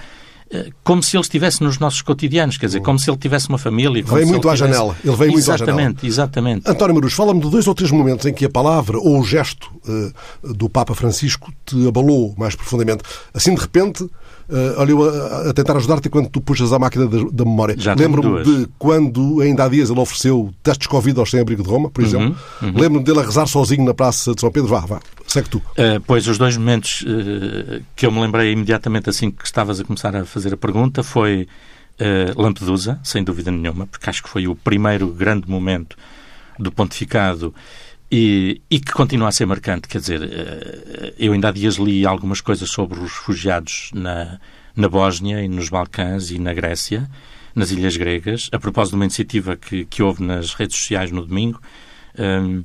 eh, 0.49 0.69
como 0.83 1.03
se 1.03 1.17
ele 1.17 1.21
estivesse 1.21 1.61
nos 1.61 1.77
nossos 1.77 2.01
cotidianos, 2.01 2.57
quer 2.57 2.67
dizer, 2.67 2.81
como 2.81 2.97
se 2.97 3.09
ele 3.09 3.17
tivesse 3.17 3.49
uma 3.49 3.57
família. 3.57 4.03
Vem 4.03 4.25
muito 4.25 4.47
à 4.47 4.53
tivesse... 4.53 4.73
janela. 4.73 4.95
Ele 5.03 5.15
vem 5.15 5.29
muito 5.29 5.51
à 5.51 5.57
janela. 5.57 5.81
Exatamente, 5.81 6.07
exatamente. 6.07 6.69
António 6.69 6.95
Marus, 6.95 7.13
fala-me 7.13 7.41
de 7.41 7.49
dois 7.49 7.67
ou 7.67 7.75
três 7.75 7.91
momentos 7.91 8.25
em 8.25 8.33
que 8.33 8.45
a 8.45 8.49
palavra 8.49 8.97
ou 8.97 9.19
o 9.19 9.23
gesto 9.23 9.69
uh, 9.85 10.53
do 10.53 10.69
Papa 10.69 10.95
Francisco 10.95 11.51
te 11.65 11.87
abalou 11.87 12.33
mais 12.37 12.55
profundamente. 12.55 13.03
Assim, 13.33 13.53
de 13.53 13.59
repente, 13.59 14.09
Uh, 14.49 14.79
olha, 14.79 14.91
eu 14.91 15.03
a, 15.03 15.49
a 15.49 15.53
tentar 15.53 15.75
ajudar-te 15.75 16.07
enquanto 16.07 16.29
tu 16.29 16.39
puxas 16.39 16.71
a 16.71 16.79
máquina 16.79 17.05
da, 17.05 17.17
da 17.31 17.43
memória. 17.43 17.75
Lembro-me 17.97 18.43
de 18.43 18.69
quando, 18.79 19.41
ainda 19.41 19.65
há 19.65 19.67
dias, 19.67 19.89
ele 19.89 19.99
ofereceu 19.99 20.53
testes 20.63 20.87
Covid 20.87 21.19
aos 21.19 21.29
sem-abrigo 21.29 21.61
de 21.61 21.69
Roma, 21.69 21.89
por 21.89 22.01
uhum, 22.01 22.07
exemplo. 22.07 22.37
Uhum. 22.61 22.73
Lembro-me 22.73 23.03
dele 23.03 23.19
a 23.19 23.23
rezar 23.23 23.45
sozinho 23.45 23.83
na 23.83 23.93
Praça 23.93 24.33
de 24.33 24.39
São 24.39 24.49
Pedro. 24.49 24.69
Vá, 24.69 24.79
vá, 24.79 24.99
segue 25.27 25.49
tu. 25.49 25.57
Uh, 25.57 25.99
pois, 26.05 26.25
os 26.27 26.37
dois 26.37 26.55
momentos 26.55 27.01
uh, 27.01 27.83
que 27.93 28.05
eu 28.05 28.11
me 28.11 28.21
lembrei 28.21 28.53
imediatamente 28.53 29.09
assim 29.09 29.29
que 29.29 29.43
estavas 29.43 29.81
a 29.81 29.83
começar 29.83 30.15
a 30.15 30.23
fazer 30.23 30.53
a 30.53 30.57
pergunta 30.57 31.03
foi 31.03 31.47
Lampedusa, 32.35 32.99
sem 33.03 33.23
dúvida 33.23 33.49
nenhuma, 33.49 33.87
porque 33.87 34.07
acho 34.07 34.21
que 34.21 34.29
foi 34.29 34.47
o 34.47 34.53
primeiro 34.53 35.07
grande 35.07 35.49
momento 35.49 35.97
do 36.59 36.71
pontificado 36.71 37.53
e, 38.11 38.61
e, 38.69 38.79
que 38.79 38.91
continua 38.91 39.27
a 39.27 39.31
ser 39.31 39.45
marcante. 39.45 39.87
Quer 39.87 39.99
dizer, 39.99 40.23
eh, 40.23 41.13
eu 41.19 41.33
ainda 41.33 41.49
há 41.49 41.51
dias 41.51 41.75
li 41.75 42.05
algumas 42.05 42.39
coisas 42.41 42.69
sobre 42.69 42.99
os 42.99 43.11
refugiados 43.11 43.91
na, 43.93 44.39
na 44.75 44.87
Bósnia 44.87 45.41
e 45.43 45.47
nos 45.47 45.69
Balcãs 45.69 46.31
e 46.31 46.39
na 46.39 46.53
Grécia, 46.53 47.09
nas 47.53 47.71
ilhas 47.71 47.97
gregas, 47.97 48.49
a 48.51 48.59
propósito 48.59 48.91
de 48.91 48.95
uma 48.97 49.05
iniciativa 49.05 49.55
que, 49.57 49.85
que 49.85 50.01
houve 50.01 50.23
nas 50.23 50.53
redes 50.53 50.77
sociais 50.77 51.11
no 51.11 51.25
domingo. 51.25 51.59
Um, 52.17 52.63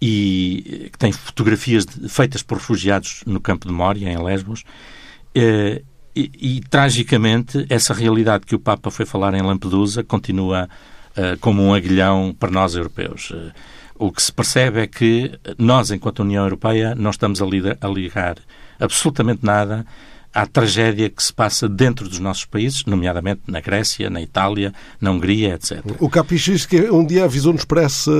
e 0.00 0.88
que 0.90 0.98
tem 0.98 1.12
fotografias 1.12 1.84
de, 1.84 2.08
feitas 2.08 2.42
por 2.42 2.56
refugiados 2.56 3.22
no 3.26 3.40
campo 3.40 3.68
de 3.68 3.72
Mória, 3.72 4.10
em 4.10 4.22
Lesbos, 4.22 4.62
uh, 4.62 5.84
e, 6.16 6.30
e, 6.40 6.60
tragicamente 6.68 7.66
essa 7.68 7.94
realidade 7.94 8.46
que 8.46 8.54
o 8.54 8.58
Papa 8.58 8.90
foi 8.90 9.06
falar 9.06 9.34
em 9.34 9.42
Lampedusa 9.42 10.02
continua 10.02 10.68
uh, 11.10 11.38
como 11.40 11.62
um 11.62 11.74
aguilhão 11.74 12.34
para 12.38 12.50
nós 12.50 12.74
europeus. 12.74 13.30
Uh, 13.30 13.52
o 14.00 14.10
que 14.10 14.22
se 14.22 14.32
percebe 14.32 14.80
é 14.80 14.86
que 14.86 15.38
nós, 15.58 15.90
enquanto 15.90 16.20
União 16.20 16.42
Europeia, 16.42 16.94
não 16.94 17.10
estamos 17.10 17.42
a, 17.42 17.86
ligar 17.86 18.36
absolutamente 18.80 19.44
nada 19.44 19.84
à 20.32 20.46
tragédia 20.46 21.10
que 21.10 21.22
se 21.22 21.32
passa 21.32 21.68
dentro 21.68 22.08
dos 22.08 22.18
nossos 22.18 22.44
países, 22.44 22.84
nomeadamente 22.84 23.42
na 23.46 23.60
Grécia, 23.60 24.08
na 24.08 24.22
Itália, 24.22 24.72
na 25.00 25.10
Hungria, 25.10 25.54
etc. 25.54 25.84
O 25.98 26.08
Capichis 26.08 26.66
um 26.92 27.04
dia 27.04 27.24
avisou-nos 27.24 27.64
para 27.64 27.82
essa 27.82 28.12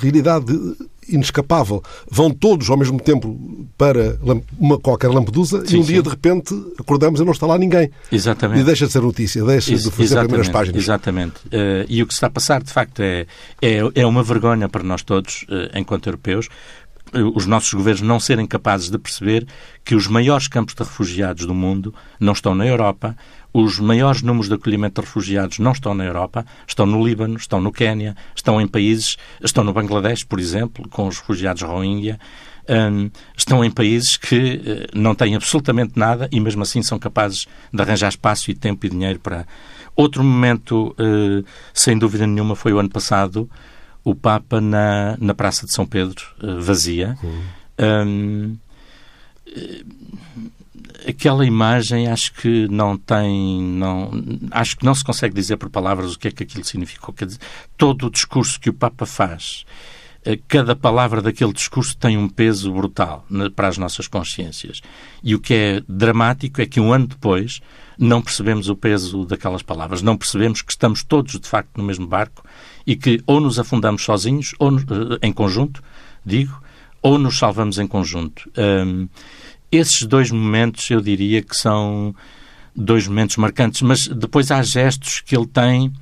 realidade 0.00 0.52
inescapável. 1.08 1.82
Vão 2.10 2.30
todos 2.30 2.68
ao 2.68 2.76
mesmo 2.76 3.00
tempo 3.00 3.38
para 3.78 4.18
uma 4.58 4.78
qualquer 4.78 5.08
Lampedusa 5.08 5.64
sim, 5.66 5.76
e 5.76 5.78
um 5.78 5.82
sim. 5.82 5.92
dia, 5.92 6.02
de 6.02 6.08
repente, 6.08 6.54
acordamos 6.78 7.20
e 7.20 7.24
não 7.24 7.32
está 7.32 7.46
lá 7.46 7.58
ninguém. 7.58 7.90
Exatamente. 8.10 8.60
E 8.60 8.64
deixa 8.64 8.86
de 8.86 8.92
ser 8.92 9.02
notícia, 9.02 9.44
deixa 9.44 9.72
Ex 9.72 9.84
de 9.84 9.90
fazer 9.90 10.18
primeiras 10.20 10.48
páginas. 10.48 10.82
Exatamente. 10.82 11.46
Uh, 11.46 11.86
e 11.88 12.02
o 12.02 12.06
que 12.06 12.12
se 12.12 12.18
está 12.18 12.26
a 12.26 12.30
passar, 12.30 12.62
de 12.62 12.72
facto, 12.72 13.00
é, 13.00 13.26
é, 13.62 13.78
é 13.94 14.06
uma 14.06 14.22
vergonha 14.22 14.68
para 14.68 14.82
nós 14.82 15.02
todos, 15.02 15.44
uh, 15.48 15.78
enquanto 15.78 16.06
europeus, 16.06 16.48
os 17.34 17.46
nossos 17.46 17.72
governos 17.72 18.02
não 18.02 18.18
serem 18.18 18.46
capazes 18.46 18.90
de 18.90 18.98
perceber 18.98 19.46
que 19.84 19.94
os 19.94 20.06
maiores 20.06 20.48
campos 20.48 20.74
de 20.74 20.82
refugiados 20.82 21.46
do 21.46 21.54
mundo 21.54 21.94
não 22.18 22.32
estão 22.32 22.54
na 22.54 22.66
Europa, 22.66 23.16
os 23.52 23.78
maiores 23.78 24.22
números 24.22 24.48
de 24.48 24.54
acolhimento 24.54 25.00
de 25.00 25.06
refugiados 25.06 25.58
não 25.58 25.72
estão 25.72 25.94
na 25.94 26.04
Europa, 26.04 26.44
estão 26.66 26.84
no 26.84 27.02
Líbano, 27.06 27.36
estão 27.36 27.60
no 27.60 27.72
Quénia, 27.72 28.14
estão 28.34 28.60
em 28.60 28.66
países, 28.66 29.16
estão 29.42 29.64
no 29.64 29.72
Bangladesh, 29.72 30.24
por 30.24 30.38
exemplo, 30.38 30.86
com 30.90 31.06
os 31.06 31.18
refugiados 31.18 31.62
Rohingya, 31.62 32.18
um, 32.68 33.10
estão 33.36 33.64
em 33.64 33.70
países 33.70 34.16
que 34.16 34.56
uh, 34.56 34.98
não 34.98 35.14
têm 35.14 35.36
absolutamente 35.36 35.92
nada 35.96 36.28
e 36.32 36.40
mesmo 36.40 36.62
assim 36.62 36.82
são 36.82 36.98
capazes 36.98 37.46
de 37.72 37.80
arranjar 37.80 38.08
espaço 38.08 38.50
e 38.50 38.54
tempo 38.54 38.84
e 38.84 38.90
dinheiro 38.90 39.20
para. 39.20 39.46
Outro 39.94 40.22
momento, 40.22 40.94
uh, 41.00 41.44
sem 41.72 41.96
dúvida 41.96 42.26
nenhuma, 42.26 42.54
foi 42.54 42.72
o 42.72 42.78
ano 42.78 42.90
passado, 42.90 43.48
o 44.06 44.14
Papa 44.14 44.60
na, 44.60 45.16
na 45.20 45.34
Praça 45.34 45.66
de 45.66 45.72
São 45.72 45.84
Pedro, 45.84 46.24
uh, 46.40 46.60
vazia. 46.60 47.18
Uhum. 47.24 47.42
Um, 48.06 48.56
aquela 51.08 51.44
imagem 51.44 52.06
acho 52.06 52.32
que 52.34 52.68
não 52.68 52.96
tem 52.96 53.60
não 53.60 54.10
acho 54.52 54.76
que 54.76 54.84
não 54.84 54.94
se 54.94 55.02
consegue 55.02 55.34
dizer 55.34 55.56
por 55.56 55.68
palavras 55.70 56.14
o 56.14 56.18
que 56.18 56.28
é 56.28 56.30
que 56.30 56.42
aquilo 56.42 56.64
significou 56.64 57.14
quer 57.14 57.26
dizer 57.26 57.40
todo 57.76 58.06
o 58.06 58.10
discurso 58.10 58.58
que 58.60 58.70
o 58.70 58.74
Papa 58.74 59.06
faz 59.06 59.64
cada 60.48 60.74
palavra 60.74 61.22
daquele 61.22 61.52
discurso 61.52 61.96
tem 61.96 62.16
um 62.16 62.28
peso 62.28 62.72
brutal 62.72 63.24
para 63.54 63.68
as 63.68 63.78
nossas 63.78 64.08
consciências. 64.08 64.80
E 65.22 65.36
o 65.36 65.38
que 65.38 65.54
é 65.54 65.82
dramático 65.88 66.60
é 66.60 66.66
que 66.66 66.80
um 66.80 66.92
ano 66.92 67.06
depois 67.06 67.60
não 67.96 68.20
percebemos 68.20 68.68
o 68.68 68.74
peso 68.74 69.24
daquelas 69.24 69.62
palavras, 69.62 70.02
não 70.02 70.16
percebemos 70.16 70.62
que 70.62 70.72
estamos 70.72 71.04
todos, 71.04 71.38
de 71.38 71.46
facto, 71.46 71.76
no 71.76 71.84
mesmo 71.84 72.06
barco 72.06 72.42
e 72.86 72.94
que 72.96 73.20
ou 73.26 73.40
nos 73.40 73.58
afundamos 73.58 74.02
sozinhos, 74.02 74.54
ou 74.58 74.72
em 75.22 75.32
conjunto, 75.32 75.82
digo, 76.24 76.62
ou 77.02 77.18
nos 77.18 77.38
salvamos 77.38 77.78
em 77.78 77.86
conjunto. 77.86 78.50
Um, 78.56 79.08
esses 79.70 80.02
dois 80.02 80.30
momentos, 80.30 80.88
eu 80.90 81.00
diria 81.00 81.42
que 81.42 81.56
são 81.56 82.14
dois 82.74 83.06
momentos 83.08 83.36
marcantes, 83.36 83.82
mas 83.82 84.06
depois 84.06 84.50
há 84.50 84.62
gestos 84.62 85.20
que 85.20 85.36
ele 85.36 85.46
tem 85.46 85.92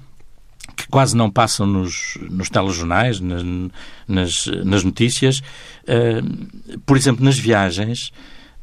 que 0.76 0.88
quase 0.88 1.16
não 1.16 1.30
passam 1.30 1.66
nos, 1.66 2.18
nos 2.30 2.48
telejornais, 2.48 3.20
nas, 3.20 3.42
nas, 4.08 4.46
nas 4.64 4.82
notícias. 4.84 5.40
Uh, 5.82 6.78
por 6.86 6.96
exemplo, 6.96 7.24
nas 7.24 7.38
viagens, 7.38 8.08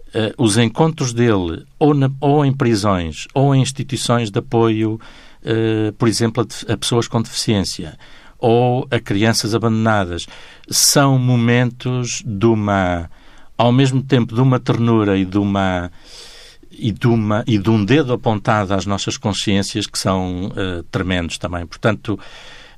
uh, 0.08 0.34
os 0.38 0.58
encontros 0.58 1.14
dele, 1.14 1.64
ou, 1.80 1.94
na, 1.94 2.12
ou 2.20 2.44
em 2.44 2.52
prisões, 2.52 3.28
ou 3.34 3.56
em 3.56 3.62
instituições 3.62 4.30
de 4.30 4.40
apoio, 4.40 5.00
uh, 5.44 5.94
por 5.94 6.08
exemplo, 6.08 6.46
a, 6.68 6.74
a 6.74 6.78
pessoas 6.78 7.08
com 7.08 7.22
deficiência, 7.22 7.98
ou 8.38 8.88
a 8.90 9.00
crianças 9.00 9.54
abandonadas, 9.54 10.26
são 10.70 11.20
momentos 11.20 12.24
de 12.26 12.46
uma, 12.46 13.10
ao 13.58 13.72
mesmo 13.72 14.02
tempo, 14.02 14.34
de 14.34 14.42
uma 14.42 14.60
ternura 14.60 15.18
e 15.18 15.26
de 15.26 15.38
uma 15.38 15.92
e 16.72 16.92
de, 16.92 17.08
uma, 17.08 17.44
e 17.46 17.58
de 17.58 17.70
um 17.70 17.84
dedo 17.84 18.14
apontado 18.14 18.74
às 18.74 18.86
nossas 18.86 19.18
consciências 19.18 19.86
que 19.86 20.00
são 20.00 20.48
uh, 20.48 20.84
tremendos 20.90 21.38
também. 21.38 21.66
Portanto, 21.66 22.18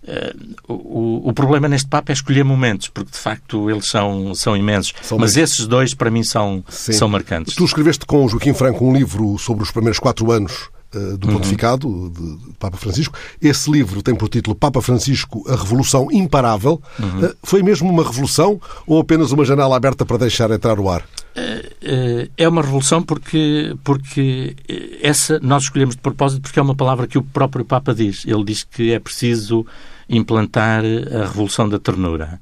uh, 0.04 0.74
o, 0.74 1.30
o, 1.30 1.34
problema 1.34 1.70
neste 1.70 1.88
Papa 1.88 2.12
é 2.12 2.14
escolher 2.14 2.44
momentos, 2.44 2.90
porque 2.90 3.12
de 3.12 3.18
facto 3.18 3.70
eles 3.70 3.88
são, 3.88 4.34
são 4.36 4.58
imensos. 4.58 4.94
São 5.02 5.18
Mas 5.18 5.38
esses 5.38 5.68
dois, 5.68 5.94
para 5.94 6.10
mim, 6.12 6.24
são, 6.24 6.64
são 6.68 7.08
marcantes. 7.08 7.56
Tu 7.56 7.64
escreveste 7.64 8.06
com 8.06 8.26
o 8.26 8.28
Joaquim 8.28 8.54
Franco 8.54 8.86
um 8.86 8.94
livro 8.94 9.38
sobre 9.38 9.64
os 9.64 9.72
primeiros 9.72 10.00
quatro 10.00 10.32
anos 10.32 10.52
eh, 10.54 10.73
do 11.18 11.28
pontificado 11.28 11.88
uhum. 11.88 12.10
de, 12.10 12.38
de, 12.38 12.54
Papa 12.60 12.78
Francisco. 12.78 13.18
Esse 13.42 13.70
livro 13.72 14.02
tem 14.02 14.16
por 14.16 14.30
título 14.30 14.56
Papa 14.56 14.82
Francisco, 14.82 15.44
a 15.48 15.56
Revolução 15.56 16.08
Imparável. 16.12 16.82
Uhum. 17.00 17.26
Uh, 17.26 17.36
foi 17.44 17.64
mesmo 17.64 17.90
uma 17.90 18.04
revolução 18.04 18.60
ou 18.86 19.00
apenas 19.00 19.32
uma 19.32 19.46
janela 19.46 19.76
aberta 19.76 20.06
para 20.06 20.18
deixar 20.18 20.52
entrar 20.52 20.80
o 20.80 20.90
ar? 20.90 21.02
Uh, 21.02 22.30
é 22.38 22.48
uma 22.48 22.62
revolução 22.62 23.02
porque, 23.02 23.76
porque 23.84 24.56
essa 25.02 25.40
nós 25.42 25.64
escolhemos 25.64 25.96
de 25.96 26.02
propósito 26.02 26.42
porque 26.42 26.60
é 26.60 26.62
uma 26.62 26.76
palavra 26.76 27.08
que 27.08 27.18
o 27.18 27.24
próprio 27.24 27.66
Papa 27.66 27.94
diz. 27.94 28.24
Ele 28.26 28.44
diz 28.44 28.64
que 28.64 28.92
é 28.92 29.00
preciso 29.00 29.66
implantar 30.10 30.84
a 30.84 31.26
revolução 31.26 31.68
da 31.68 31.80
ternura. 31.80 32.40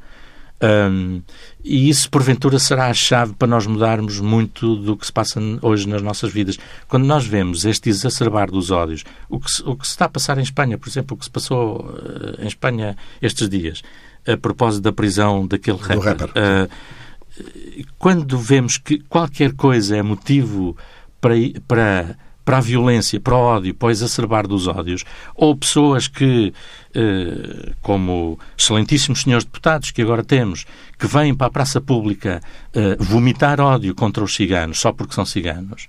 Um, 0.64 1.24
e 1.64 1.90
isso, 1.90 2.10
porventura, 2.10 2.60
será 2.60 2.88
a 2.88 2.94
chave 2.94 3.34
para 3.34 3.48
nós 3.48 3.66
mudarmos 3.66 4.20
muito 4.20 4.76
do 4.76 4.96
que 4.96 5.06
se 5.06 5.12
passa 5.12 5.40
hoje 5.62 5.88
nas 5.90 6.02
nossas 6.02 6.32
vidas. 6.32 6.58
Quando 6.88 7.06
nós 7.06 7.26
vemos 7.26 7.66
este 7.66 7.90
exacerbar 7.90 8.52
dos 8.52 8.70
ódios, 8.70 9.04
o 9.28 9.40
que, 9.40 9.50
se, 9.50 9.64
o 9.64 9.76
que 9.76 9.88
se 9.88 9.94
está 9.94 10.06
a 10.06 10.10
passar 10.10 10.38
em 10.38 10.44
Espanha, 10.44 10.78
por 10.78 10.88
exemplo, 10.88 11.16
o 11.16 11.18
que 11.18 11.26
se 11.26 11.32
passou 11.32 11.82
uh, 11.82 12.42
em 12.42 12.48
Espanha 12.48 12.96
estes 13.22 13.50
dias, 13.50 13.82
a 14.28 14.38
propósito 14.38 14.84
da 14.84 14.94
prisão 14.94 15.48
daquele 15.48 15.80
rapper. 15.80 16.00
rapper. 16.00 16.30
Uh, 16.30 16.92
quando 17.98 18.38
vemos 18.38 18.78
que 18.78 19.00
qualquer 19.00 19.54
coisa 19.54 19.98
é 19.98 20.02
motivo 20.04 20.78
para, 21.20 21.34
para 21.68 22.16
para 22.44 22.58
a 22.58 22.62
violência, 22.62 23.20
para 23.20 23.36
o 23.36 23.40
ódio, 23.40 23.74
para 23.74 23.88
o 23.88 23.92
exacerbar 23.92 24.48
dos 24.48 24.68
ódios, 24.68 25.04
ou 25.36 25.56
pessoas 25.56 26.08
que, 26.08 26.54
eh, 26.94 27.72
como 27.82 28.40
excelentíssimos 28.58 29.22
senhores 29.22 29.46
deputados 29.46 29.92
que 29.92 30.02
agora 30.02 30.24
temos, 30.24 30.66
que 30.98 31.08
vêm 31.08 31.34
para 31.34 31.48
a 31.48 31.52
praça 31.52 31.80
pública 31.80 32.42
eh, 32.74 32.96
vomitar 33.00 33.60
ódio 33.60 33.94
contra 33.96 34.24
os 34.24 34.34
ciganos 34.34 34.80
só 34.80 34.92
porque 34.92 35.14
são 35.14 35.26
ciganos, 35.26 35.88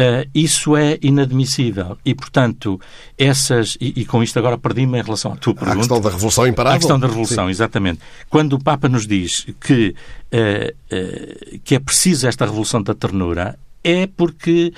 Uh, 0.00 0.24
isso 0.34 0.76
é 0.76 0.98
inadmissível. 1.02 1.98
E, 2.04 2.14
portanto, 2.14 2.80
essas. 3.18 3.76
E, 3.78 4.00
e 4.00 4.04
com 4.06 4.22
isto 4.22 4.38
agora 4.38 4.56
perdi-me 4.56 4.98
em 4.98 5.02
relação 5.02 5.32
à 5.32 5.36
tua 5.36 5.54
pergunta. 5.54 5.74
A 5.74 5.78
questão 5.78 6.00
da 6.00 6.08
Revolução 6.08 6.46
Imparável. 6.46 6.76
A 6.76 6.78
questão 6.78 6.98
da 6.98 7.06
Revolução, 7.06 7.44
Sim. 7.44 7.50
exatamente. 7.50 8.00
Quando 8.30 8.54
o 8.54 8.62
Papa 8.62 8.88
nos 8.88 9.06
diz 9.06 9.46
que, 9.60 9.94
uh, 10.32 10.94
uh, 10.94 11.58
que 11.64 11.74
é 11.74 11.78
preciso 11.78 12.26
esta 12.26 12.46
Revolução 12.46 12.82
da 12.82 12.94
Ternura, 12.94 13.58
é 13.84 14.06
porque 14.06 14.72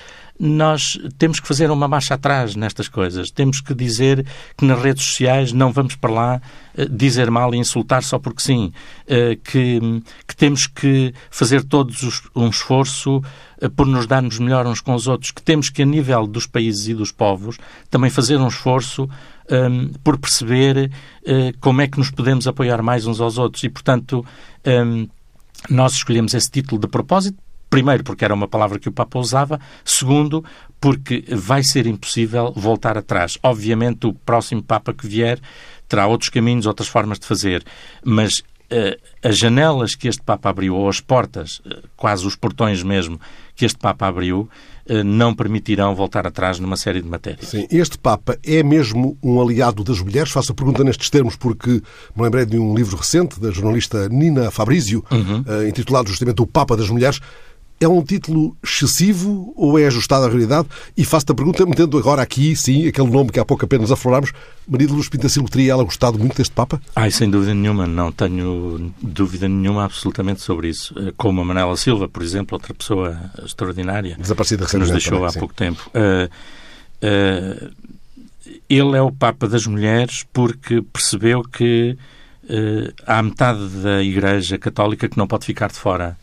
nós 0.45 0.99
temos 1.19 1.39
que 1.39 1.47
fazer 1.47 1.71
uma 1.71 1.87
marcha 1.87 2.15
atrás 2.15 2.57
nestas 2.57 2.89
coisas. 2.89 3.31
Temos 3.31 3.61
que 3.61 3.73
dizer 3.73 4.27
que 4.59 4.65
nas 4.65 4.83
redes 4.83 5.05
sociais 5.05 5.53
não 5.53 5.71
vamos 5.71 5.95
para 5.95 6.11
lá 6.11 6.43
eh, 6.77 6.85
dizer 6.91 7.31
mal 7.31 7.55
e 7.55 7.59
insultar 7.59 8.03
só 8.03 8.19
porque 8.19 8.43
sim. 8.43 8.73
Eh, 9.07 9.37
que, 9.37 9.79
que 10.27 10.35
temos 10.35 10.67
que 10.67 11.15
fazer 11.31 11.63
todos 11.63 12.23
um 12.35 12.49
esforço 12.49 13.23
eh, 13.61 13.69
por 13.69 13.87
nos 13.87 14.05
darmos 14.05 14.41
melhor 14.41 14.67
uns 14.67 14.81
com 14.81 14.97
os 14.97 15.07
outros. 15.07 15.31
Que 15.31 15.41
temos 15.41 15.71
que, 15.71 15.83
a 15.83 15.87
nível 15.87 16.27
dos 16.27 16.45
países 16.45 16.89
e 16.89 16.95
dos 16.95 17.13
povos, 17.13 17.57
também 17.89 18.11
fazer 18.11 18.37
um 18.39 18.49
esforço 18.49 19.09
um, 19.49 19.93
por 20.03 20.19
perceber 20.19 20.91
uh, 21.23 21.57
como 21.61 21.83
é 21.83 21.87
que 21.87 21.99
nos 21.99 22.11
podemos 22.11 22.49
apoiar 22.49 22.83
mais 22.83 23.07
uns 23.07 23.21
aos 23.21 23.39
outros. 23.39 23.63
E, 23.63 23.69
portanto, 23.69 24.27
um, 24.67 25.07
nós 25.71 25.93
escolhemos 25.93 26.35
esse 26.35 26.51
título 26.51 26.81
de 26.81 26.89
propósito 26.89 27.39
Primeiro, 27.73 28.05
porque 28.05 28.23
era 28.23 28.35
uma 28.35 28.47
palavra 28.47 28.79
que 28.79 28.91
o 28.91 28.93
Papa 28.93 29.19
usava. 29.19 29.59
Segundo, 29.83 30.45
porque 30.79 31.25
vai 31.31 31.63
ser 31.63 31.87
impossível 31.87 32.53
voltar 32.55 32.99
atrás. 32.99 33.39
Obviamente, 33.43 34.07
o 34.07 34.13
próximo 34.13 34.63
Papa 34.63 34.93
que 34.93 35.07
vier 35.07 35.41
terá 35.89 36.07
outros 36.07 36.29
caminhos, 36.29 36.67
outras 36.67 36.87
formas 36.87 37.19
de 37.19 37.25
fazer. 37.25 37.65
Mas 38.05 38.41
uh, 38.41 39.01
as 39.23 39.39
janelas 39.39 39.95
que 39.95 40.07
este 40.07 40.21
Papa 40.23 40.51
abriu, 40.51 40.77
ou 40.77 40.87
as 40.87 41.01
portas, 41.01 41.61
uh, 41.61 41.89
quase 41.97 42.27
os 42.27 42.37
portões 42.37 42.83
mesmo, 42.83 43.19
que 43.57 43.65
este 43.65 43.79
Papa 43.79 44.07
abriu, 44.07 44.51
uh, 44.91 45.03
não 45.03 45.35
permitirão 45.35 45.95
voltar 45.95 46.27
atrás 46.27 46.59
numa 46.59 46.77
série 46.77 47.01
de 47.01 47.09
matérias. 47.09 47.49
Sim, 47.49 47.67
este 47.71 47.97
Papa 47.97 48.37
é 48.45 48.63
mesmo 48.63 49.17
um 49.23 49.41
aliado 49.41 49.83
das 49.83 49.99
mulheres? 49.99 50.31
Faço 50.31 50.53
a 50.53 50.55
pergunta 50.55 50.85
nestes 50.85 51.09
termos 51.09 51.37
porque 51.37 51.81
me 52.15 52.23
lembrei 52.23 52.45
de 52.45 52.59
um 52.59 52.75
livro 52.75 52.99
recente 52.99 53.41
da 53.41 53.51
jornalista 53.51 54.11
Nina 54.11 54.51
Fabrizio, 54.51 55.03
uhum. 55.11 55.67
intitulado 55.67 56.11
justamente 56.11 56.43
O 56.43 56.47
Papa 56.47 56.77
das 56.77 56.91
Mulheres 56.91 57.19
é 57.83 57.89
um 57.89 58.03
título 58.03 58.57
excessivo 58.63 59.53
ou 59.57 59.79
é 59.79 59.87
ajustado 59.87 60.25
à 60.25 60.29
realidade? 60.29 60.69
E 60.97 61.05
faço-te 61.05 61.33
a 61.33 61.35
pergunta, 61.35 61.67
metendo 61.67 61.99
agora 61.99 62.23
aqui, 62.23 62.55
sim, 62.55 62.87
aquele 62.87 63.11
nome 63.11 63.31
que 63.31 63.41
há 63.41 63.45
pouco 63.45 63.65
apenas 63.65 63.91
aflorámos, 63.91 64.33
Maria 64.69 64.87
de 64.87 64.93
Luz 64.93 65.09
Pintacilo, 65.09 65.49
teria 65.49 65.73
ela 65.73 65.83
gostado 65.83 66.17
muito 66.17 66.37
deste 66.37 66.55
Papa? 66.55 66.81
Ai, 66.95 67.11
sem 67.11 67.29
dúvida 67.29 67.53
nenhuma, 67.53 67.87
não 67.87 68.13
tenho 68.13 68.93
dúvida 69.03 69.49
nenhuma 69.49 69.85
absolutamente 69.85 70.41
sobre 70.41 70.69
isso. 70.69 70.95
Eh, 70.97 71.13
como 71.17 71.41
a 71.41 71.45
Manela 71.45 71.77
Silva, 71.77 72.09
por 72.09 72.23
exemplo, 72.23 72.57
outra 72.57 72.73
pessoa 72.73 73.19
extraordinária. 73.45 74.17
Desaparecida 74.17 74.65
que 74.65 74.77
nos 74.77 74.91
deixou 74.91 75.15
também, 75.15 75.27
há 75.27 75.33
sim. 75.33 75.39
pouco 75.41 75.55
tempo. 75.55 75.91
Uh, 75.95 76.31
uh, 77.03 77.73
ele 78.69 78.97
é 78.97 79.03
o 79.03 79.11
Papa 79.11 79.49
das 79.49 79.67
mulheres 79.67 80.25
porque 80.33 80.81
percebeu 80.83 81.43
que 81.43 81.99
uh, 82.45 82.93
há 83.05 83.21
metade 83.23 83.67
da 83.83 84.01
Igreja 84.03 84.57
Católica 84.57 85.09
que 85.09 85.19
não 85.19 85.27
pode 85.27 85.45
ficar 85.45 85.69
de 85.69 85.79
fora 85.79 86.17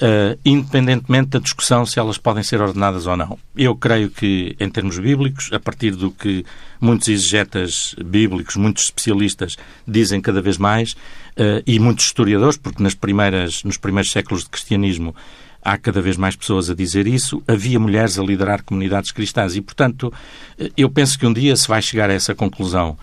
uh, 0.00 0.38
independentemente 0.44 1.30
da 1.30 1.38
discussão 1.38 1.84
se 1.84 1.98
elas 1.98 2.18
podem 2.18 2.42
ser 2.42 2.60
ordenadas 2.60 3.06
ou 3.06 3.16
não. 3.16 3.38
Eu 3.56 3.76
creio 3.76 4.10
que, 4.10 4.56
em 4.58 4.68
termos 4.68 4.98
bíblicos, 4.98 5.50
a 5.52 5.60
partir 5.60 5.92
do 5.92 6.10
que 6.10 6.44
muitos 6.80 7.08
exegetas 7.08 7.94
bíblicos, 8.04 8.56
muitos 8.56 8.84
especialistas 8.84 9.56
dizem 9.86 10.20
cada 10.20 10.40
vez 10.40 10.56
mais, 10.58 10.92
uh, 10.92 11.62
e 11.66 11.78
muitos 11.78 12.06
historiadores, 12.06 12.56
porque 12.56 12.82
nas 12.82 12.94
primeiras, 12.94 13.62
nos 13.64 13.76
primeiros 13.76 14.10
séculos 14.10 14.44
de 14.44 14.50
cristianismo 14.50 15.14
há 15.62 15.76
cada 15.76 16.00
vez 16.00 16.16
mais 16.16 16.34
pessoas 16.34 16.70
a 16.70 16.74
dizer 16.74 17.06
isso, 17.06 17.42
havia 17.46 17.78
mulheres 17.78 18.18
a 18.18 18.22
liderar 18.22 18.62
comunidades 18.62 19.10
cristãs 19.10 19.54
e, 19.56 19.60
portanto, 19.60 20.12
eh, 20.58 20.70
eu 20.76 20.88
penso 20.88 21.18
que 21.18 21.26
um 21.26 21.32
dia 21.34 21.54
se 21.54 21.68
vai 21.68 21.82
chegar 21.82 22.08
a 22.08 22.14
essa 22.14 22.34
conclusão. 22.34 22.96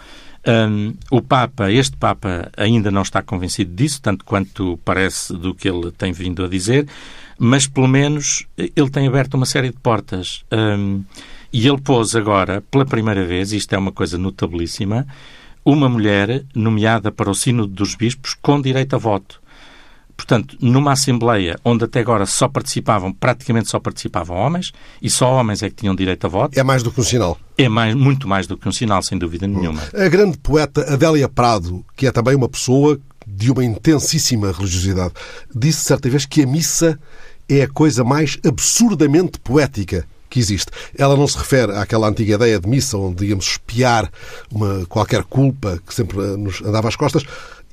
Um, 0.48 0.94
o 1.12 1.22
Papa, 1.22 1.70
este 1.70 1.98
Papa, 1.98 2.50
ainda 2.56 2.90
não 2.90 3.02
está 3.02 3.22
convencido 3.22 3.76
disso, 3.76 4.02
tanto 4.02 4.24
quanto 4.24 4.80
parece 4.86 5.34
do 5.34 5.54
que 5.54 5.68
ele 5.68 5.92
tem 5.92 6.14
vindo 6.14 6.46
a 6.46 6.48
dizer, 6.48 6.88
mas 7.38 7.68
pelo 7.68 7.88
menos 7.88 8.48
ele 8.58 8.90
tem 8.90 9.08
aberto 9.08 9.34
uma 9.34 9.46
série 9.46 9.72
de 9.72 9.78
portas. 9.78 10.46
Um, 10.52 11.04
e 11.52 11.68
ele 11.68 11.82
pôs 11.82 12.16
agora, 12.16 12.62
pela 12.72 12.86
primeira 12.86 13.26
vez, 13.26 13.52
isto 13.52 13.74
é 13.74 13.78
uma 13.78 13.92
coisa 13.92 14.18
notabilíssima, 14.18 15.06
uma 15.66 15.90
mulher 15.90 16.46
nomeada 16.56 17.12
para 17.12 17.30
o 17.30 17.36
Sínodo 17.36 17.74
dos 17.74 17.94
Bispos 17.94 18.34
com 18.42 18.62
direito 18.62 18.96
a 18.96 19.00
voto. 19.00 19.42
Portanto, 20.18 20.58
numa 20.60 20.94
Assembleia 20.94 21.58
onde 21.64 21.86
até 21.86 22.00
agora 22.00 22.26
só 22.26 22.48
participavam, 22.50 23.14
praticamente 23.14 23.70
só 23.70 23.80
participavam 23.80 24.36
homens, 24.36 24.72
e 25.00 25.10
só 25.10 25.32
homens 25.32 25.62
é 25.62 25.70
que 25.70 25.76
tinham 25.76 25.96
direito 25.96 26.26
a 26.26 26.30
voto. 26.30 26.60
É 26.60 26.64
mais 26.64 26.82
do 26.82 26.92
que 26.92 27.00
um 27.00 27.04
sinal. 27.04 27.38
É 27.56 27.70
mais, 27.70 27.94
muito 27.94 28.28
mais 28.28 28.48
do 28.48 28.58
que 28.58 28.68
um 28.68 28.72
sinal, 28.72 29.04
sem 29.04 29.18
dúvida 29.18 29.48
nenhuma. 29.48 29.82
A 29.94 30.10
grande 30.10 30.38
poeta 30.40 30.92
Adélia 30.92 31.30
Prado, 31.30 31.86
que 31.96 32.08
é 32.08 32.12
também 32.12 32.36
uma 32.36 32.50
pessoa 32.50 33.00
de 33.28 33.52
uma 33.52 33.64
intensíssima 33.64 34.52
religiosidade, 34.52 35.14
disse 35.56 35.82
certa 35.82 36.10
vez 36.10 36.26
que 36.26 36.42
a 36.44 36.48
missa 36.48 37.00
é 37.48 37.62
a 37.62 37.68
coisa 37.68 38.04
mais 38.04 38.40
absurdamente 38.46 39.40
poética 39.40 40.06
que 40.30 40.40
existe. 40.40 40.72
Ela 40.98 41.16
não 41.16 41.28
se 41.28 41.38
refere 41.38 41.74
àquela 41.74 42.08
antiga 42.08 42.36
ideia 42.36 42.60
de 42.60 42.68
missa 42.68 42.98
onde 42.98 43.26
íamos 43.26 43.46
espiar 43.46 44.12
uma, 44.52 44.86
qualquer 44.88 45.24
culpa 45.24 45.82
que 45.86 45.94
sempre 45.94 46.18
nos 46.38 46.62
andava 46.62 46.88
às 46.88 46.96
costas, 46.96 47.24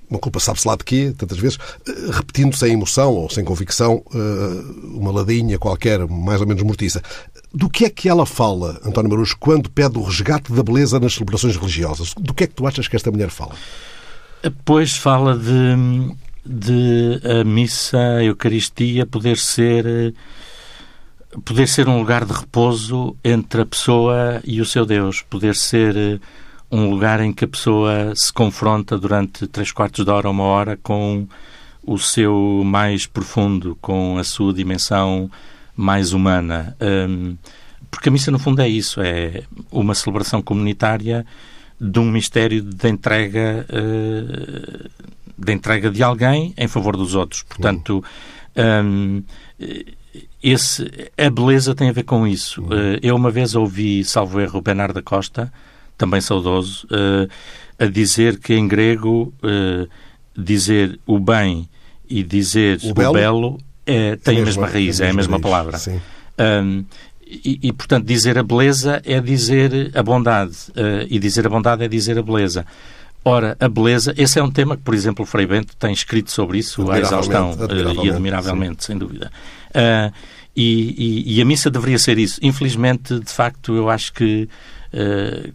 uma 0.08 0.18
culpa 0.18 0.38
sabe-se 0.40 0.66
lá 0.66 0.76
de 0.76 0.84
quê, 0.84 1.14
tantas 1.16 1.38
vezes, 1.38 1.58
eh, 1.86 1.92
repetindo 2.10 2.54
sem 2.56 2.72
emoção 2.72 3.12
ou 3.14 3.30
sem 3.30 3.44
convicção 3.44 4.02
uma 4.84 5.10
ladinha 5.10 5.58
qualquer, 5.58 6.06
mais 6.06 6.40
ou 6.40 6.46
menos 6.46 6.62
mortiça. 6.62 7.02
Do 7.52 7.68
que 7.68 7.84
é 7.84 7.90
que 7.90 8.08
ela 8.08 8.26
fala, 8.26 8.80
António 8.84 9.10
Marujo, 9.10 9.36
quando 9.38 9.70
pede 9.70 9.98
o 9.98 10.02
resgate 10.02 10.52
da 10.52 10.62
beleza 10.62 10.98
nas 10.98 11.14
celebrações 11.14 11.56
religiosas? 11.56 12.12
Do 12.18 12.34
que 12.34 12.44
é 12.44 12.46
que 12.46 12.54
tu 12.54 12.66
achas 12.66 12.88
que 12.88 12.96
esta 12.96 13.10
mulher 13.10 13.30
fala? 13.30 13.54
Pois 14.64 14.96
fala 14.96 15.38
de, 15.38 16.14
de 16.44 17.20
a 17.40 17.44
missa, 17.44 17.98
a 17.98 18.24
Eucaristia 18.24 19.06
poder 19.06 19.38
ser 19.38 20.14
poder 21.44 21.66
ser 21.66 21.88
um 21.88 21.98
lugar 21.98 22.24
de 22.24 22.32
repouso 22.32 23.16
entre 23.24 23.62
a 23.62 23.66
pessoa 23.66 24.40
e 24.44 24.60
o 24.60 24.64
seu 24.64 24.86
Deus, 24.86 25.22
poder 25.22 25.56
ser 25.56 26.20
um 26.74 26.90
lugar 26.90 27.20
em 27.20 27.32
que 27.32 27.44
a 27.44 27.48
pessoa 27.48 28.12
se 28.16 28.32
confronta 28.32 28.98
durante 28.98 29.46
três 29.46 29.70
quartos 29.70 30.04
de 30.04 30.10
hora, 30.10 30.28
uma 30.28 30.42
hora, 30.42 30.76
com 30.76 31.28
o 31.84 31.96
seu 31.96 32.62
mais 32.64 33.06
profundo, 33.06 33.78
com 33.80 34.18
a 34.18 34.24
sua 34.24 34.52
dimensão 34.52 35.30
mais 35.76 36.12
humana. 36.12 36.76
Um, 36.80 37.36
porque 37.88 38.08
a 38.08 38.12
missa, 38.12 38.32
no 38.32 38.40
fundo, 38.40 38.60
é 38.60 38.68
isso: 38.68 39.00
é 39.00 39.44
uma 39.70 39.94
celebração 39.94 40.42
comunitária 40.42 41.24
de 41.80 42.00
um 42.00 42.10
mistério 42.10 42.60
de 42.60 42.88
entrega, 42.88 43.64
uh, 43.70 44.90
de 45.38 45.52
entrega 45.52 45.92
de 45.92 46.02
alguém 46.02 46.54
em 46.58 46.66
favor 46.66 46.96
dos 46.96 47.14
outros. 47.14 47.44
Portanto, 47.44 48.02
um, 48.84 49.22
esse, 50.42 50.90
a 51.16 51.30
beleza 51.30 51.72
tem 51.72 51.88
a 51.88 51.92
ver 51.92 52.02
com 52.02 52.26
isso. 52.26 52.62
Uh, 52.62 52.98
eu 53.00 53.14
uma 53.14 53.30
vez 53.30 53.54
ouvi, 53.54 54.04
salvo 54.04 54.40
erro, 54.40 54.60
Bernardo 54.60 54.94
da 54.94 55.02
Costa, 55.02 55.52
também 55.96 56.20
saudoso, 56.20 56.86
uh, 56.86 57.28
a 57.78 57.86
dizer 57.86 58.38
que 58.38 58.54
em 58.54 58.68
grego 58.68 59.32
dizer 60.36 60.98
o 61.06 61.18
bem 61.18 61.68
e 62.08 62.22
dizer 62.22 62.78
o, 62.82 62.90
o 62.90 62.94
belo, 62.94 63.12
belo 63.14 63.58
é, 63.86 64.16
tem 64.16 64.38
é 64.38 64.42
a 64.42 64.44
mesma, 64.44 64.66
raiz, 64.66 65.00
é 65.00 65.10
a 65.10 65.14
mesma, 65.14 65.38
palavra. 65.38 65.78
Um, 66.38 66.84
e, 67.26 67.58
e, 67.62 67.72
portanto, 67.72 68.06
dizer 68.06 68.38
a 68.38 68.42
beleza 68.42 69.00
é 69.04 69.20
dizer 69.20 69.90
a 69.94 70.02
bondade. 70.02 70.56
Uh, 70.70 71.06
e 71.08 71.18
dizer 71.18 71.46
a 71.46 71.50
bondade 71.50 71.84
é 71.84 71.88
dizer 71.88 72.18
a 72.18 72.22
beleza. 72.22 72.66
Ora, 73.24 73.56
a 73.58 73.68
beleza, 73.68 74.14
esse 74.16 74.38
é 74.38 74.42
um 74.42 74.50
tema 74.50 74.76
que, 74.76 74.82
por 74.82 74.94
exemplo, 74.94 75.22
o 75.22 75.26
Frei 75.26 75.46
Bento 75.46 75.74
tem 75.76 75.92
escrito 75.92 76.30
sobre 76.30 76.58
isso 76.58 76.90
à 76.90 76.98
exaustão 76.98 77.52
admiravelmente, 77.52 77.98
uh, 77.98 78.04
e 78.04 78.10
admiravelmente, 78.10 78.84
sim. 78.84 78.92
sem 78.92 78.98
dúvida. 78.98 79.32
Uh, 79.70 80.12
e, 80.54 81.24
e, 81.26 81.36
e, 81.36 81.42
a 81.42 81.44
missa 81.44 81.70
deveria 81.70 81.98
ser 81.98 82.18
isso. 82.18 82.38
Infelizmente, 82.42 83.18
de 83.18 83.32
facto, 83.32 83.74
eu 83.74 83.88
acho 83.90 84.12
que 84.12 84.48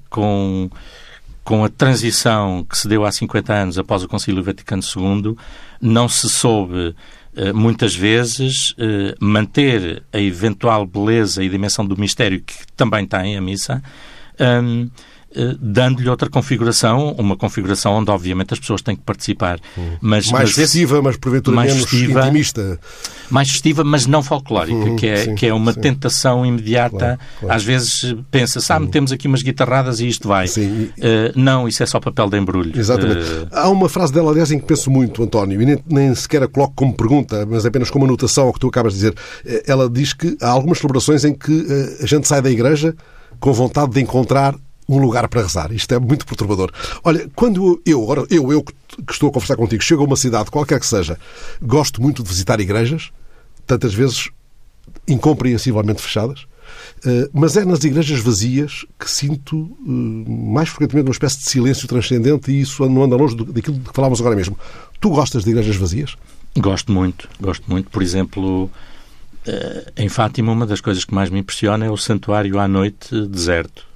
com, 0.10 0.70
com 1.44 1.64
a 1.64 1.70
transição 1.70 2.66
que 2.70 2.78
se 2.78 2.88
deu 2.88 3.06
há 3.06 3.12
50 3.12 3.54
anos 3.54 3.78
após 3.78 4.04
o 4.04 4.08
Concílio 4.08 4.44
Vaticano 4.44 4.82
II, 4.84 5.36
não 5.82 6.10
se 6.10 6.30
soube 6.30 6.96
eh, 7.36 7.54
muitas 7.54 7.96
vezes 7.96 8.76
eh, 8.78 9.16
manter 9.20 10.04
a 10.12 10.20
eventual 10.20 10.86
beleza 10.86 11.44
e 11.44 11.48
dimensão 11.48 11.86
do 11.86 11.98
mistério 11.98 12.42
que 12.42 12.54
também 12.76 13.06
tem 13.06 13.38
a 13.38 13.42
missa, 13.42 13.82
um, 14.62 14.84
eh, 14.86 14.90
dando-lhe 15.60 16.10
outra 16.10 16.30
configuração, 16.30 17.16
uma 17.18 17.38
configuração 17.38 17.94
onde 17.94 18.10
obviamente 18.10 18.54
as 18.54 18.60
pessoas 18.60 18.82
têm 18.82 18.96
que 18.96 19.04
participar. 19.04 19.60
Hum. 19.78 19.98
Mas, 20.02 20.32
mais 20.32 20.50
mas 20.50 20.56
festiva, 20.56 21.02
mas 21.02 21.18
porventura 21.18 21.56
mais 21.56 21.74
menos 21.74 21.90
festiva, 21.90 22.22
intimista. 22.24 22.80
Mais 23.30 23.50
festiva, 23.52 23.84
mas 23.84 24.08
não 24.08 24.24
folclórica, 24.24 24.76
hum, 24.76 24.96
que, 24.96 25.08
é, 25.08 25.18
sim, 25.18 25.36
que 25.36 25.46
é 25.46 25.54
uma 25.54 25.72
sim. 25.72 25.82
tentação 25.82 26.46
imediata. 26.46 26.98
Claro, 26.98 27.20
claro. 27.40 27.56
Às 27.56 27.64
vezes 27.64 28.16
pensa-se, 28.32 28.72
ah, 28.74 28.80
metemos 28.80 29.12
aqui 29.12 29.28
umas 29.28 29.44
guitarradas 29.44 30.00
e 30.00 30.08
isto 30.08 30.28
vai. 30.28 30.48
Uh, 30.48 30.90
não, 31.36 31.68
isso 31.68 31.84
é 31.84 31.86
só 31.86 32.00
papel 32.00 32.30
de 32.30 32.38
embrulho. 32.38 32.78
Exatamente. 32.78 33.22
Uh... 33.22 33.48
Há 33.52 33.70
uma 33.70 33.88
frase 33.88 34.12
dela, 34.12 34.32
aliás, 34.32 34.52
em 34.52 34.60
que 34.60 34.66
penso 34.66 34.90
muito, 34.90 35.22
António, 35.22 35.62
e 35.62 35.66
nem, 35.66 35.80
nem 35.88 36.16
sequer 36.16 36.44
a 36.44 36.48
coloco 36.48 36.74
como 36.76 36.94
pergunta, 36.94 37.46
mas 37.46 37.66
apenas 37.66 37.92
como 37.92 38.06
anotação 38.06 38.48
ao 38.48 38.54
que 38.54 38.60
tu 38.60 38.68
acabas 38.68 38.94
de 38.94 39.00
dizer. 39.00 39.16
Ela 39.68 39.90
diz 39.90 40.14
que 40.14 40.36
há 40.42 40.50
algumas 40.50 40.80
celebrações 40.80 41.24
em 41.24 41.34
que 41.34 41.68
a 42.02 42.06
gente 42.06 42.28
sai 42.28 42.42
da 42.42 42.50
igreja 42.50 42.96
com 43.40 43.54
vontade 43.54 43.92
de 43.94 44.02
encontrar 44.02 44.56
um 44.90 44.98
lugar 44.98 45.28
para 45.28 45.44
rezar. 45.44 45.72
Isto 45.72 45.94
é 45.94 46.00
muito 46.00 46.26
perturbador. 46.26 46.72
Olha, 47.04 47.30
quando 47.36 47.80
eu, 47.86 48.26
eu, 48.30 48.52
eu 48.52 48.64
que 48.64 48.74
estou 49.12 49.30
a 49.30 49.32
conversar 49.32 49.56
contigo, 49.56 49.84
chego 49.84 50.02
a 50.02 50.06
uma 50.06 50.16
cidade, 50.16 50.50
qualquer 50.50 50.80
que 50.80 50.88
seja, 50.88 51.18
gosto 51.62 52.02
muito 52.02 52.24
de 52.24 52.30
visitar 52.30 52.60
igrejas, 52.60 53.12
tantas 53.68 53.94
vezes 53.94 54.30
incompreensivelmente 55.08 56.02
fechadas, 56.02 56.48
eh, 57.06 57.30
mas 57.32 57.56
é 57.56 57.64
nas 57.64 57.84
igrejas 57.84 58.20
vazias 58.20 58.84
que 59.00 59.10
sinto 59.10 59.78
eh, 59.80 60.30
mais 60.30 60.70
frequentemente 60.70 61.08
uma 61.08 61.14
espécie 61.14 61.38
de 61.38 61.44
silêncio 61.44 61.88
transcendente 61.88 62.52
e 62.52 62.62
isso 62.62 62.88
não 62.90 63.04
anda 63.04 63.16
longe 63.16 63.36
daquilo 63.36 63.80
que 63.80 63.94
falávamos 63.94 64.20
agora 64.20 64.36
mesmo. 64.36 64.58
Tu 65.00 65.10
gostas 65.10 65.44
de 65.44 65.52
igrejas 65.52 65.76
vazias? 65.76 66.16
Gosto 66.58 66.92
muito, 66.92 67.30
gosto 67.40 67.70
muito. 67.70 67.92
Por 67.92 68.02
exemplo, 68.02 68.72
eh, 69.46 69.92
em 69.98 70.10
Fátima, 70.10 70.52
uma 70.52 70.66
das 70.66 70.82
coisas 70.82 71.06
que 71.06 71.14
mais 71.14 71.30
me 71.30 71.40
impressiona 71.40 71.86
é 71.86 71.92
o 71.92 71.98
santuário 71.98 72.58
à 72.60 72.68
noite 72.68 73.28
deserto 73.28 73.88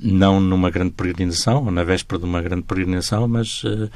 não 0.00 0.40
numa 0.40 0.70
grande 0.70 0.92
peregrinação, 0.92 1.64
ou 1.64 1.70
na 1.70 1.84
véspera 1.84 2.18
de 2.18 2.24
uma 2.24 2.42
grande 2.42 2.62
peregrinação, 2.62 3.26
mas 3.28 3.62
uh, 3.64 3.90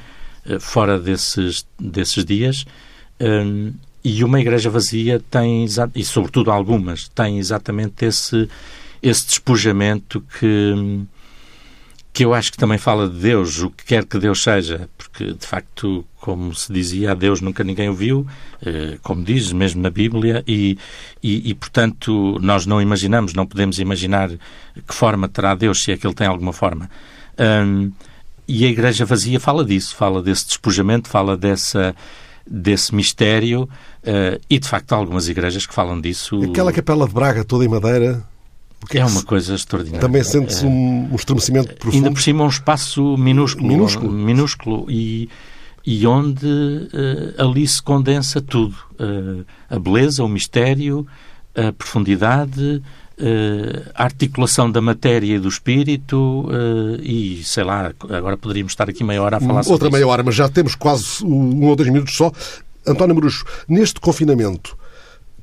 fora 0.61 0.99
desses, 0.99 1.67
desses 1.79 2.25
dias. 2.25 2.65
Um, 3.21 3.73
e 4.05 4.25
uma 4.25 4.41
igreja 4.41 4.69
vazia 4.69 5.23
tem, 5.31 5.65
e 5.95 6.05
sobretudo 6.05 6.51
algumas, 6.51 7.09
tem 7.09 7.39
exatamente 7.39 8.05
esse, 8.05 8.49
esse 9.01 9.27
despojamento 9.27 10.21
que, 10.39 11.05
que 12.13 12.25
eu 12.25 12.35
acho 12.35 12.53
que 12.53 12.59
também 12.59 12.77
fala 12.77 13.09
de 13.09 13.19
Deus, 13.19 13.59
o 13.61 13.71
que 13.71 13.85
quer 13.85 14.05
que 14.05 14.19
Deus 14.19 14.43
seja, 14.43 14.89
porque 14.99 15.33
de 15.33 15.47
facto, 15.47 16.05
como 16.21 16.55
se 16.55 16.71
dizia, 16.71 17.13
a 17.13 17.15
Deus 17.15 17.41
nunca 17.41 17.65
ninguém 17.65 17.89
o 17.89 17.95
viu, 17.95 18.27
eh, 18.65 18.99
como 19.03 19.25
diz 19.25 19.51
mesmo 19.51 19.81
na 19.81 19.89
Bíblia, 19.89 20.45
e, 20.47 20.77
e, 21.23 21.51
e, 21.51 21.55
portanto 21.55 22.39
nós 22.41 22.67
não 22.67 22.83
imaginamos, 22.83 23.33
não 23.33 23.47
podemos 23.47 23.79
imaginar 23.79 24.29
que 24.29 24.95
forma 24.95 25.27
terá 25.27 25.55
Deus, 25.55 25.83
se 25.83 25.93
é 25.93 25.97
que 25.97 26.07
ele 26.07 26.15
tem 26.15 26.27
alguma 26.27 26.53
forma. 26.53 26.91
E 28.47 28.67
a 28.67 28.69
Igreja 28.69 29.07
vazia 29.07 29.41
fala 29.41 29.65
disso, 29.65 29.97
fala 29.97 30.23
desse 30.23 30.49
despojamento, 30.49 31.09
fala 31.09 31.37
dessa 31.37 31.95
desse 32.45 32.93
mistério 32.95 33.63
uh, 33.63 34.41
e 34.51 34.59
de 34.59 34.69
facto 34.69 34.93
há 34.93 34.97
algumas 34.97 35.29
igrejas 35.29 35.65
que 35.65 35.73
falam 35.73 36.01
disso. 36.01 36.43
Aquela 36.43 36.73
capela 36.73 37.07
de 37.07 37.15
Braga 37.15 37.45
toda 37.45 37.65
em 37.65 37.69
madeira 37.69 38.25
é, 38.91 38.99
é 38.99 39.05
uma 39.05 39.23
coisa 39.23 39.55
extraordinária. 39.55 40.01
Também 40.01 40.23
sente-se 40.23 40.65
é, 40.65 40.69
um, 40.69 41.09
um 41.13 41.15
estremecimento 41.15 41.75
profundo. 41.75 41.95
Ainda 41.95 42.11
por 42.11 42.21
cima 42.21 42.45
um 42.45 42.49
espaço 42.49 43.17
minúsculo. 43.17 43.69
Minúsculo. 43.69 44.13
minúsculo 44.13 44.87
e, 44.91 45.29
e 45.87 46.07
onde 46.07 46.47
uh, 46.47 47.43
ali 47.43 47.67
se 47.67 47.83
condensa 47.83 48.41
tudo. 48.41 48.77
Uh, 48.99 49.45
a 49.71 49.79
beleza, 49.79 50.25
o 50.25 50.29
mistério, 50.29 51.07
a 51.55 51.73
profundidade, 51.73 52.83
uh, 53.19 53.91
a 53.95 54.05
articulação 54.05 54.71
da 54.71 54.81
matéria 54.81 55.37
e 55.37 55.39
do 55.39 55.49
espírito 55.49 56.49
e, 57.03 57.43
sei 57.45 57.65
lá, 57.65 57.93
agora 58.11 58.37
poderíamos 58.37 58.73
estar 58.73 58.89
aqui 58.89 59.05
meia 59.05 59.23
hora 59.23 59.37
a 59.37 59.41
falar 59.41 59.63
sobre 59.63 59.73
Outra 59.73 59.91
meia 59.91 60.07
hora, 60.07 60.23
mas 60.23 60.35
já 60.35 60.49
temos 60.49 60.75
quase 60.75 61.25
um 61.25 61.65
ou 61.67 61.77
dois 61.77 61.89
minutos 61.89 62.17
só. 62.17 62.33
António 62.87 63.15
Marujo, 63.15 63.45
neste 63.69 64.01
confinamento, 64.01 64.77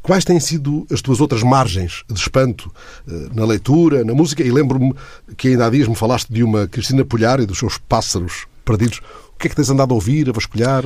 Quais 0.10 0.26
têm 0.26 0.40
sido 0.40 0.88
as 0.92 1.04
tuas 1.04 1.22
outras 1.22 1.44
margens 1.44 2.04
de 2.10 2.20
espanto 2.20 2.74
eh, 3.08 3.30
na 3.32 3.46
leitura, 3.46 4.04
na 4.04 4.16
música? 4.16 4.42
E 4.42 4.50
lembro-me 4.50 4.96
que 5.38 5.50
ainda 5.50 5.68
há 5.68 5.70
dias 5.70 5.88
me 5.88 5.94
falaste 5.94 6.34
de 6.34 6.42
uma 6.42 6.68
Cristina 6.68 7.06
Polhar 7.06 7.40
e 7.40 7.46
dos 7.46 7.60
seus 7.60 7.78
pássaros 7.78 8.48
perdidos. 8.66 9.02
O 9.36 9.38
que 9.38 9.46
é 9.46 9.50
que 9.52 9.56
tens 9.56 9.70
andado 9.70 9.92
a 9.92 9.94
ouvir, 9.94 10.28
a 10.28 10.32
vasculhar? 10.32 10.84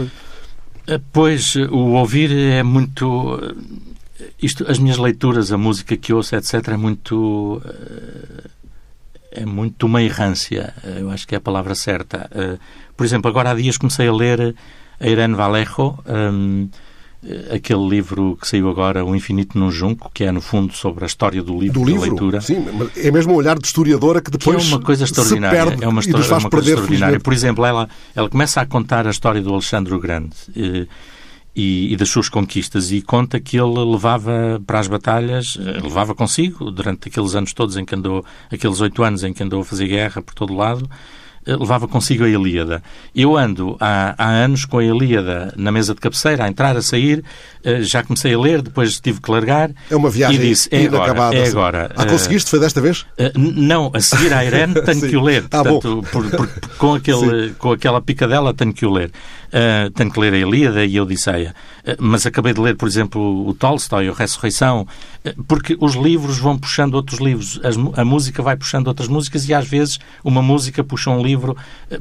Eh, 0.86 1.00
pois, 1.14 1.56
o 1.56 1.94
ouvir 1.94 2.34
é 2.34 2.64
muito. 2.64 3.40
Eh, 4.20 4.26
isto, 4.42 4.70
as 4.70 4.78
minhas 4.78 4.98
leituras, 4.98 5.54
a 5.54 5.58
música 5.58 5.96
que 5.96 6.12
ouço, 6.12 6.36
etc., 6.36 6.68
é 6.68 6.76
muito. 6.76 7.62
É 9.32 9.46
muito 9.46 9.86
uma 9.86 10.04
errância. 10.04 10.74
Eu 10.84 11.10
acho 11.10 11.26
que 11.26 11.34
é 11.34 11.38
a 11.38 11.42
palavra 11.42 11.76
certa. 11.76 12.30
Por 12.98 13.06
exemplo, 13.06 13.32
agora 13.32 13.52
há 13.52 13.56
dias 13.56 13.78
comecei 13.78 14.06
a 14.10 14.14
ler 14.14 14.54
a 15.00 15.08
Irene 15.08 15.34
Vallejo. 15.34 15.98
Um, 16.06 16.68
eh, 16.70 16.93
aquele 17.54 17.88
livro 17.88 18.38
que 18.40 18.48
saiu 18.48 18.70
agora, 18.70 19.04
O 19.04 19.16
Infinito 19.16 19.58
num 19.58 19.72
Junco, 19.72 20.12
que 20.14 20.24
é, 20.24 20.32
no 20.32 20.42
fundo, 20.42 20.74
sobre 20.74 21.04
a 21.04 21.08
história 21.08 21.42
do 21.42 21.58
livro, 21.58 21.80
do 21.80 21.86
livro? 21.86 22.02
leitura. 22.02 22.42
Sim, 22.42 22.66
é 22.98 23.12
mesmo 23.12 23.34
um 23.34 23.36
olhar 23.36 23.58
de 23.58 23.66
historiadora 23.66 24.22
que 24.22 24.30
depois 24.30 24.58
que 24.58 24.72
é 24.72 24.76
uma 24.76 24.82
coisa 24.84 25.04
extraordinária. 25.04 25.78
é 25.82 25.88
uma, 25.88 26.02
história, 26.02 26.26
é 26.26 26.38
uma 26.38 26.50
coisa 26.50 26.70
extraordinária. 26.70 27.20
Por 27.20 27.34
exemplo, 27.34 27.66
ela, 27.66 27.90
ela 28.16 28.30
começa 28.30 28.62
a 28.62 28.66
contar 28.66 29.08
a 29.08 29.12
história 29.12 29.42
do 29.42 29.54
Alexandre 29.54 29.94
o 29.94 30.00
Grande 30.00 30.36
eh, 30.56 30.88
e, 31.56 31.94
e, 31.94 31.96
das 31.96 32.10
suas 32.10 32.30
conquistas 32.30 32.92
e 32.92 33.02
conta 33.02 33.40
que 33.40 33.58
ele 33.58 33.80
levava 33.80 34.62
para 34.66 34.80
as 34.80 34.88
batalhas, 34.88 35.58
eh, 35.60 35.80
levava 35.82 36.16
consigo, 36.16 36.72
durante 36.72 37.08
aqueles 37.08 37.36
anos 37.36 37.54
todos 37.54 37.78
em 37.78 37.86
que 37.86 37.95
andou, 37.95 38.26
aqueles 38.52 38.82
oito 38.82 39.04
anos 39.04 39.24
em 39.24 39.34
que 39.34 39.43
andou 39.43 39.62
a 39.62 39.66
fazer 39.66 39.88
guerra 39.88 40.22
por 40.22 40.34
todo 40.34 40.54
lado, 40.54 40.89
eh, 40.89 41.22
levava 41.46 41.88
consigo 41.88 42.24
a 42.24 42.30
Ilíada. 42.30 42.84
Eu 43.16 43.38
ando 43.38 43.76
há, 43.80 44.16
há 44.18 44.30
anos 44.30 44.66
com 44.66 44.78
a 44.78 44.84
Ilíada 44.84 45.54
na 45.58 45.72
mesa 45.72 45.94
de 45.94 46.02
cabeceira, 46.02 46.46
a 46.46 46.48
entrar, 46.48 46.76
a 46.78 46.82
sair, 46.82 47.24
eh, 47.64 47.82
já 47.82 48.04
comecei 48.04 48.34
a 48.34 48.39
ler, 48.39 48.62
depois 48.62 49.00
tive 49.00 49.22
que 49.22 49.32
largar. 49.32 49.72
É 49.89 49.96
uma 49.96 50.10
viagem 50.10 50.39
e 50.39 50.50
disse, 50.50 50.70
é 50.72 50.86
agora, 50.86 51.36
é 51.36 51.48
agora. 51.48 51.91
Ah, 51.96 52.06
conseguiste? 52.06 52.50
Foi 52.50 52.60
desta 52.60 52.82
vez? 52.82 53.06
Não, 53.36 53.91
a 53.94 54.00
seguir 54.00 54.34
à 54.34 54.44
Irene 54.44 54.74
tenho 54.84 55.02
que 55.02 55.16
o 55.16 55.22
ler. 55.22 55.46
Ah, 55.52 55.64
Portanto, 55.64 56.04
por, 56.12 56.30
por, 56.30 56.50
com, 56.78 56.94
aquele, 56.94 57.54
com 57.54 57.72
aquela 57.72 58.02
picadela 58.02 58.54
tenho 58.54 58.74
que 58.74 58.86
o 58.86 58.91
ler. 58.91 59.12
Uh, 59.54 59.91
tenho 59.91 60.12
que 60.12 60.20
ler 60.20 60.34
a 60.34 60.38
Ilíada 60.38 60.84
e 60.84 60.98
a 60.98 61.04
Odisseia. 61.04 61.54
Uh, 61.86 61.96
mas 62.00 62.26
acabei 62.26 62.54
de 62.54 62.60
ler, 62.60 62.76
por 62.76 62.88
exemplo, 62.88 63.48
o 63.48 63.54
Tolstói, 63.54 64.10
o 64.10 64.14
Ressurreição, 64.14 64.82
uh, 65.24 65.44
porque 65.44 65.78
os 65.80 65.94
livros 65.94 66.39
vão 66.39 66.58
puxando 66.58 66.96
outros 66.96 67.20
livros. 67.20 67.60
As, 67.64 67.76
a 67.96 68.04
música 68.04 68.41
vai 68.41 68.56
puxando 68.58 68.88
outras 68.88 69.08
músicas 69.08 69.48
e 69.48 69.54
às 69.54 69.68
vezes 69.68 70.00
uma 70.24 70.41
música 70.41 70.84
puxa 70.84 71.12
um 71.12 71.22
livro. 71.22 71.33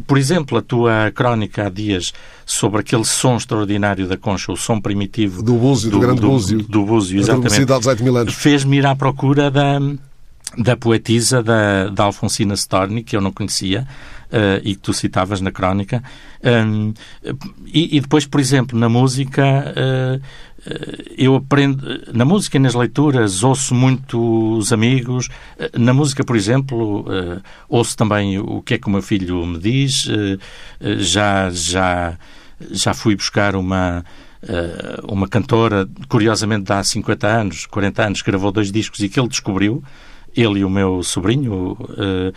Por 0.06 0.18
exemplo, 0.18 0.58
a 0.58 0.62
tua 0.62 1.12
crónica 1.14 1.66
há 1.66 1.68
dias 1.68 2.12
sobre 2.44 2.80
aquele 2.80 3.04
som 3.04 3.36
extraordinário 3.36 4.06
da 4.06 4.16
concha, 4.16 4.52
o 4.52 4.56
som 4.56 4.80
primitivo 4.80 5.42
do 5.42 5.54
Búzio, 5.54 5.90
do, 5.90 5.98
do 5.98 6.00
grande 6.00 6.20
Búzio. 6.20 6.58
Do, 6.58 6.68
do 6.68 6.84
Búzio, 6.84 7.20
exatamente. 7.20 7.54
Fez-me 8.32 8.78
ir 8.78 8.86
à 8.86 8.94
procura 8.94 9.50
da 9.50 9.78
da 10.56 10.76
poetisa 10.76 11.42
da, 11.42 11.88
da 11.88 12.04
Alfonsina 12.04 12.54
Storni, 12.54 13.02
que 13.02 13.16
eu 13.16 13.20
não 13.20 13.32
conhecia, 13.32 13.86
uh, 14.32 14.60
e 14.62 14.74
que 14.74 14.80
tu 14.80 14.92
citavas 14.92 15.40
na 15.40 15.50
crónica. 15.50 16.02
Um, 16.42 16.92
e, 17.66 17.96
e, 17.96 18.00
depois, 18.00 18.26
por 18.26 18.40
exemplo, 18.40 18.78
na 18.78 18.88
música, 18.88 19.42
uh, 19.42 20.20
eu 21.16 21.36
aprendo, 21.36 21.84
na 22.12 22.24
música 22.24 22.56
e 22.56 22.60
nas 22.60 22.74
leituras, 22.74 23.42
ouço 23.42 23.74
muito 23.74 24.56
os 24.56 24.72
amigos. 24.72 25.28
Na 25.76 25.92
música, 25.92 26.24
por 26.24 26.36
exemplo, 26.36 27.04
ouço 27.68 27.96
também 27.96 28.38
o 28.38 28.62
que 28.62 28.74
é 28.74 28.78
que 28.78 28.86
o 28.86 28.90
meu 28.90 29.02
filho 29.02 29.44
me 29.44 29.58
diz. 29.58 30.08
já, 30.98 31.50
já, 31.50 32.16
já 32.70 32.94
fui 32.94 33.16
buscar 33.16 33.56
uma 33.56 34.04
uma 35.08 35.28
cantora, 35.28 35.88
curiosamente, 36.08 36.64
de 36.64 36.72
há 36.72 36.82
50 36.82 37.26
anos, 37.26 37.66
40 37.66 38.02
anos, 38.04 38.22
que 38.22 38.30
gravou 38.30 38.50
dois 38.50 38.72
discos 38.72 39.00
e 39.00 39.08
que 39.08 39.18
ele 39.18 39.28
descobriu, 39.28 39.82
ele 40.34 40.60
e 40.60 40.64
o 40.64 40.70
meu 40.70 41.02
sobrinho. 41.02 41.76
Uh, 41.80 42.32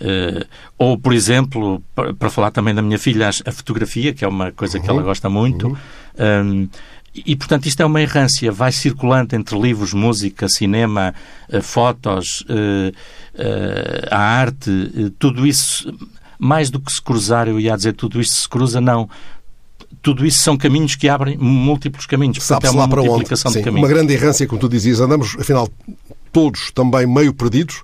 uh, 0.00 0.46
ou, 0.78 0.98
por 0.98 1.12
exemplo, 1.12 1.82
para, 1.94 2.14
para, 2.14 2.30
falar 2.30 2.50
também 2.50 2.74
da 2.74 2.82
minha 2.82 2.98
filha, 2.98 3.28
a 3.28 3.52
fotografia, 3.52 4.14
que 4.14 4.24
é 4.24 4.28
uma 4.28 4.52
coisa 4.52 4.78
uhum. 4.78 4.84
que 4.84 4.90
ela 4.90 5.00
uhum. 5.00 5.04
gosta 5.04 5.28
muito. 5.28 5.68
Uhum. 5.68 5.76
Um, 6.18 6.68
e, 7.14 7.34
portanto, 7.34 7.66
isto 7.66 7.80
é 7.80 7.84
uma 7.84 8.00
errância, 8.00 8.52
vai 8.52 8.70
circulando 8.70 9.34
entre 9.34 9.58
livros, 9.58 9.92
música, 9.92 10.48
cinema, 10.48 11.14
uh, 11.48 11.62
fotos, 11.62 12.44
a 14.10 14.18
arte, 14.18 15.12
tudo 15.18 15.46
isso, 15.46 15.92
mais 16.38 16.70
do 16.70 16.80
que 16.80 16.92
se 16.92 17.02
cruzar, 17.02 17.48
eu 17.48 17.58
ia 17.58 17.76
dizer 17.76 17.94
tudo 17.94 18.20
isto 18.20 18.34
se 18.34 18.48
cruza, 18.48 18.80
não 18.80 19.08
tudo 20.02 20.24
isso 20.24 20.38
são 20.38 20.56
caminhos 20.56 20.94
que 20.94 21.08
abrem 21.08 21.36
múltiplos 21.36 22.06
caminhos. 22.06 22.42
Sabe-se 22.42 22.68
é 22.68 22.70
uma 22.70 22.82
lá 22.82 22.88
para 22.88 23.02
onde. 23.02 23.36
Sim, 23.36 23.68
uma 23.70 23.88
grande 23.88 24.12
errância, 24.14 24.46
como 24.46 24.60
tu 24.60 24.68
dizias. 24.68 25.00
Andamos, 25.00 25.36
afinal, 25.38 25.68
todos 26.32 26.70
também 26.70 27.06
meio 27.06 27.34
perdidos. 27.34 27.82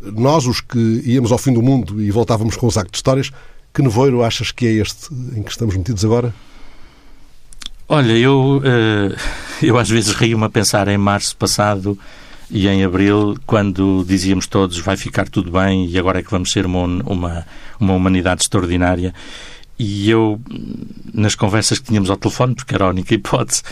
Nós, 0.00 0.46
os 0.46 0.60
que 0.60 1.02
íamos 1.04 1.32
ao 1.32 1.38
fim 1.38 1.52
do 1.52 1.62
mundo 1.62 2.02
e 2.02 2.10
voltávamos 2.10 2.56
com 2.56 2.66
os 2.66 2.76
actos 2.76 2.92
de 2.92 2.98
histórias, 2.98 3.30
que 3.72 3.82
nevoeiro 3.82 4.22
achas 4.22 4.50
que 4.50 4.66
é 4.66 4.72
este 4.72 5.12
em 5.36 5.42
que 5.42 5.50
estamos 5.50 5.76
metidos 5.76 6.04
agora? 6.04 6.34
Olha, 7.86 8.12
eu, 8.12 8.62
eh, 8.64 9.14
eu 9.62 9.78
às 9.78 9.90
vezes 9.90 10.14
rio-me 10.14 10.44
a 10.44 10.48
pensar 10.48 10.88
em 10.88 10.96
março 10.96 11.36
passado 11.36 11.98
e 12.50 12.66
em 12.66 12.82
abril, 12.82 13.36
quando 13.46 14.04
dizíamos 14.06 14.46
todos 14.46 14.78
vai 14.78 14.96
ficar 14.96 15.28
tudo 15.28 15.50
bem 15.50 15.86
e 15.86 15.98
agora 15.98 16.20
é 16.20 16.22
que 16.22 16.30
vamos 16.30 16.50
ser 16.50 16.64
uma, 16.64 16.84
uma, 16.84 17.46
uma 17.78 17.92
humanidade 17.92 18.42
extraordinária. 18.42 19.12
E 19.78 20.08
eu, 20.08 20.40
nas 21.12 21.34
conversas 21.34 21.78
que 21.78 21.86
tínhamos 21.86 22.08
ao 22.08 22.16
telefone, 22.16 22.54
porque 22.54 22.74
era 22.74 22.84
a 22.84 22.88
única 22.88 23.12
hipótese, 23.14 23.62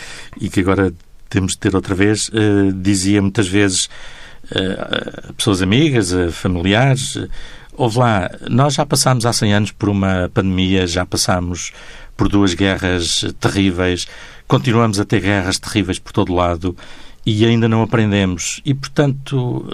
e 0.41 0.49
que 0.49 0.61
agora 0.61 0.93
temos 1.31 1.53
de 1.53 1.59
ter 1.59 1.75
outra 1.75 1.95
vez, 1.95 2.29
uh, 2.29 2.73
dizia 2.73 3.23
muitas 3.23 3.47
vezes 3.47 3.87
uh, 4.51 5.29
a 5.29 5.33
pessoas 5.33 5.63
amigas, 5.63 6.13
a 6.13 6.31
familiares, 6.31 7.17
houve 7.75 7.99
lá, 7.99 8.31
nós 8.51 8.75
já 8.75 8.85
passámos 8.85 9.25
há 9.25 9.33
100 9.33 9.55
anos 9.55 9.71
por 9.71 9.89
uma 9.89 10.31
pandemia, 10.35 10.87
já 10.87 11.07
passámos 11.07 11.73
por 12.17 12.29
duas 12.29 12.55
guerras 12.55 13.25
terríveis, 13.41 14.07
continuamos 14.47 15.01
a 15.01 15.05
ter 15.05 15.21
guerras 15.21 15.59
terríveis 15.59 15.99
por 15.99 16.13
todo 16.13 16.35
lado 16.35 16.77
e 17.25 17.45
ainda 17.45 17.69
não 17.69 17.83
aprendemos. 17.83 18.61
E, 18.65 18.75
portanto, 18.75 19.67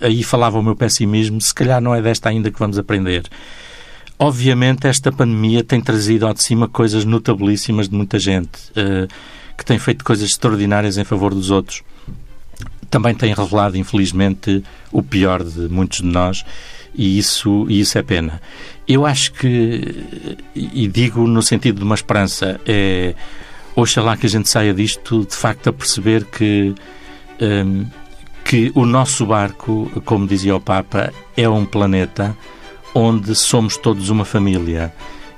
aí 0.00 0.22
falava 0.22 0.58
o 0.58 0.62
meu 0.62 0.76
pessimismo, 0.76 1.40
se 1.40 1.54
calhar 1.54 1.80
não 1.80 1.94
é 1.94 2.02
desta 2.02 2.28
ainda 2.28 2.50
que 2.50 2.58
vamos 2.58 2.78
aprender. 2.78 3.24
Obviamente, 4.18 4.86
esta 4.86 5.10
pandemia 5.10 5.64
tem 5.64 5.80
trazido 5.80 6.26
ao 6.26 6.34
de 6.34 6.42
cima 6.42 6.68
coisas 6.68 7.04
notabilíssimas 7.04 7.88
de 7.88 7.96
muita 7.96 8.18
gente. 8.18 8.70
Uh, 8.70 9.08
que 9.56 9.64
tem 9.64 9.78
feito 9.78 10.04
coisas 10.04 10.30
extraordinárias 10.30 10.98
em 10.98 11.04
favor 11.04 11.34
dos 11.34 11.50
outros. 11.50 11.82
Também 12.90 13.14
tem 13.14 13.34
revelado, 13.34 13.76
infelizmente, 13.76 14.62
o 14.92 15.02
pior 15.02 15.42
de 15.42 15.68
muitos 15.68 16.00
de 16.00 16.06
nós 16.06 16.44
e 16.94 17.18
isso, 17.18 17.66
e 17.68 17.80
isso 17.80 17.98
é 17.98 18.02
pena. 18.02 18.40
Eu 18.86 19.04
acho 19.04 19.32
que, 19.32 20.36
e 20.54 20.86
digo 20.88 21.26
no 21.26 21.42
sentido 21.42 21.78
de 21.78 21.84
uma 21.84 21.94
esperança, 21.94 22.60
é 22.66 23.14
oxalá 23.74 24.16
que 24.16 24.26
a 24.26 24.28
gente 24.28 24.48
saia 24.48 24.72
disto 24.72 25.26
de 25.26 25.34
facto 25.34 25.68
a 25.68 25.72
perceber 25.72 26.24
que, 26.24 26.74
um, 27.40 27.86
que 28.44 28.70
o 28.74 28.86
nosso 28.86 29.26
barco, 29.26 29.90
como 30.04 30.26
dizia 30.26 30.54
o 30.54 30.60
Papa, 30.60 31.12
é 31.36 31.48
um 31.48 31.64
planeta 31.64 32.36
onde 32.94 33.34
somos 33.34 33.76
todos 33.76 34.10
uma 34.10 34.24
família. 34.24 34.92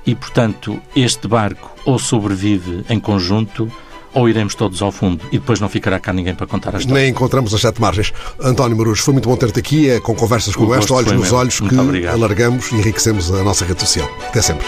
E, 0.05 0.13
portanto, 0.13 0.79
este 0.95 1.27
barco 1.27 1.75
ou 1.83 1.97
sobrevive 1.97 2.85
em 2.89 2.99
conjunto 2.99 3.71
ou 4.17 4.27
iremos 4.27 4.55
todos 4.55 4.81
ao 4.81 4.91
fundo 4.91 5.23
e 5.31 5.37
depois 5.37 5.59
não 5.59 5.69
ficará 5.69 5.99
cá 5.99 6.11
ninguém 6.11 6.33
para 6.33 6.47
contar 6.47 6.75
a 6.75 6.79
história. 6.79 7.01
Nem 7.01 7.11
encontramos 7.11 7.53
as 7.53 7.61
sete 7.61 7.79
margens. 7.79 8.11
António 8.41 8.75
Marujo, 8.75 9.03
foi 9.03 9.13
muito 9.13 9.29
bom 9.29 9.35
ter-te 9.35 9.59
aqui, 9.59 9.89
é 9.89 9.99
com 9.99 10.15
conversas 10.15 10.55
como 10.55 10.73
esta, 10.73 10.91
olhos 10.91 11.11
nos 11.11 11.31
olhos, 11.31 11.59
que 11.59 12.07
alargamos 12.07 12.71
e 12.71 12.75
enriquecemos 12.75 13.31
a 13.31 13.43
nossa 13.43 13.63
rede 13.63 13.79
social. 13.81 14.09
Até 14.27 14.41
sempre. 14.41 14.65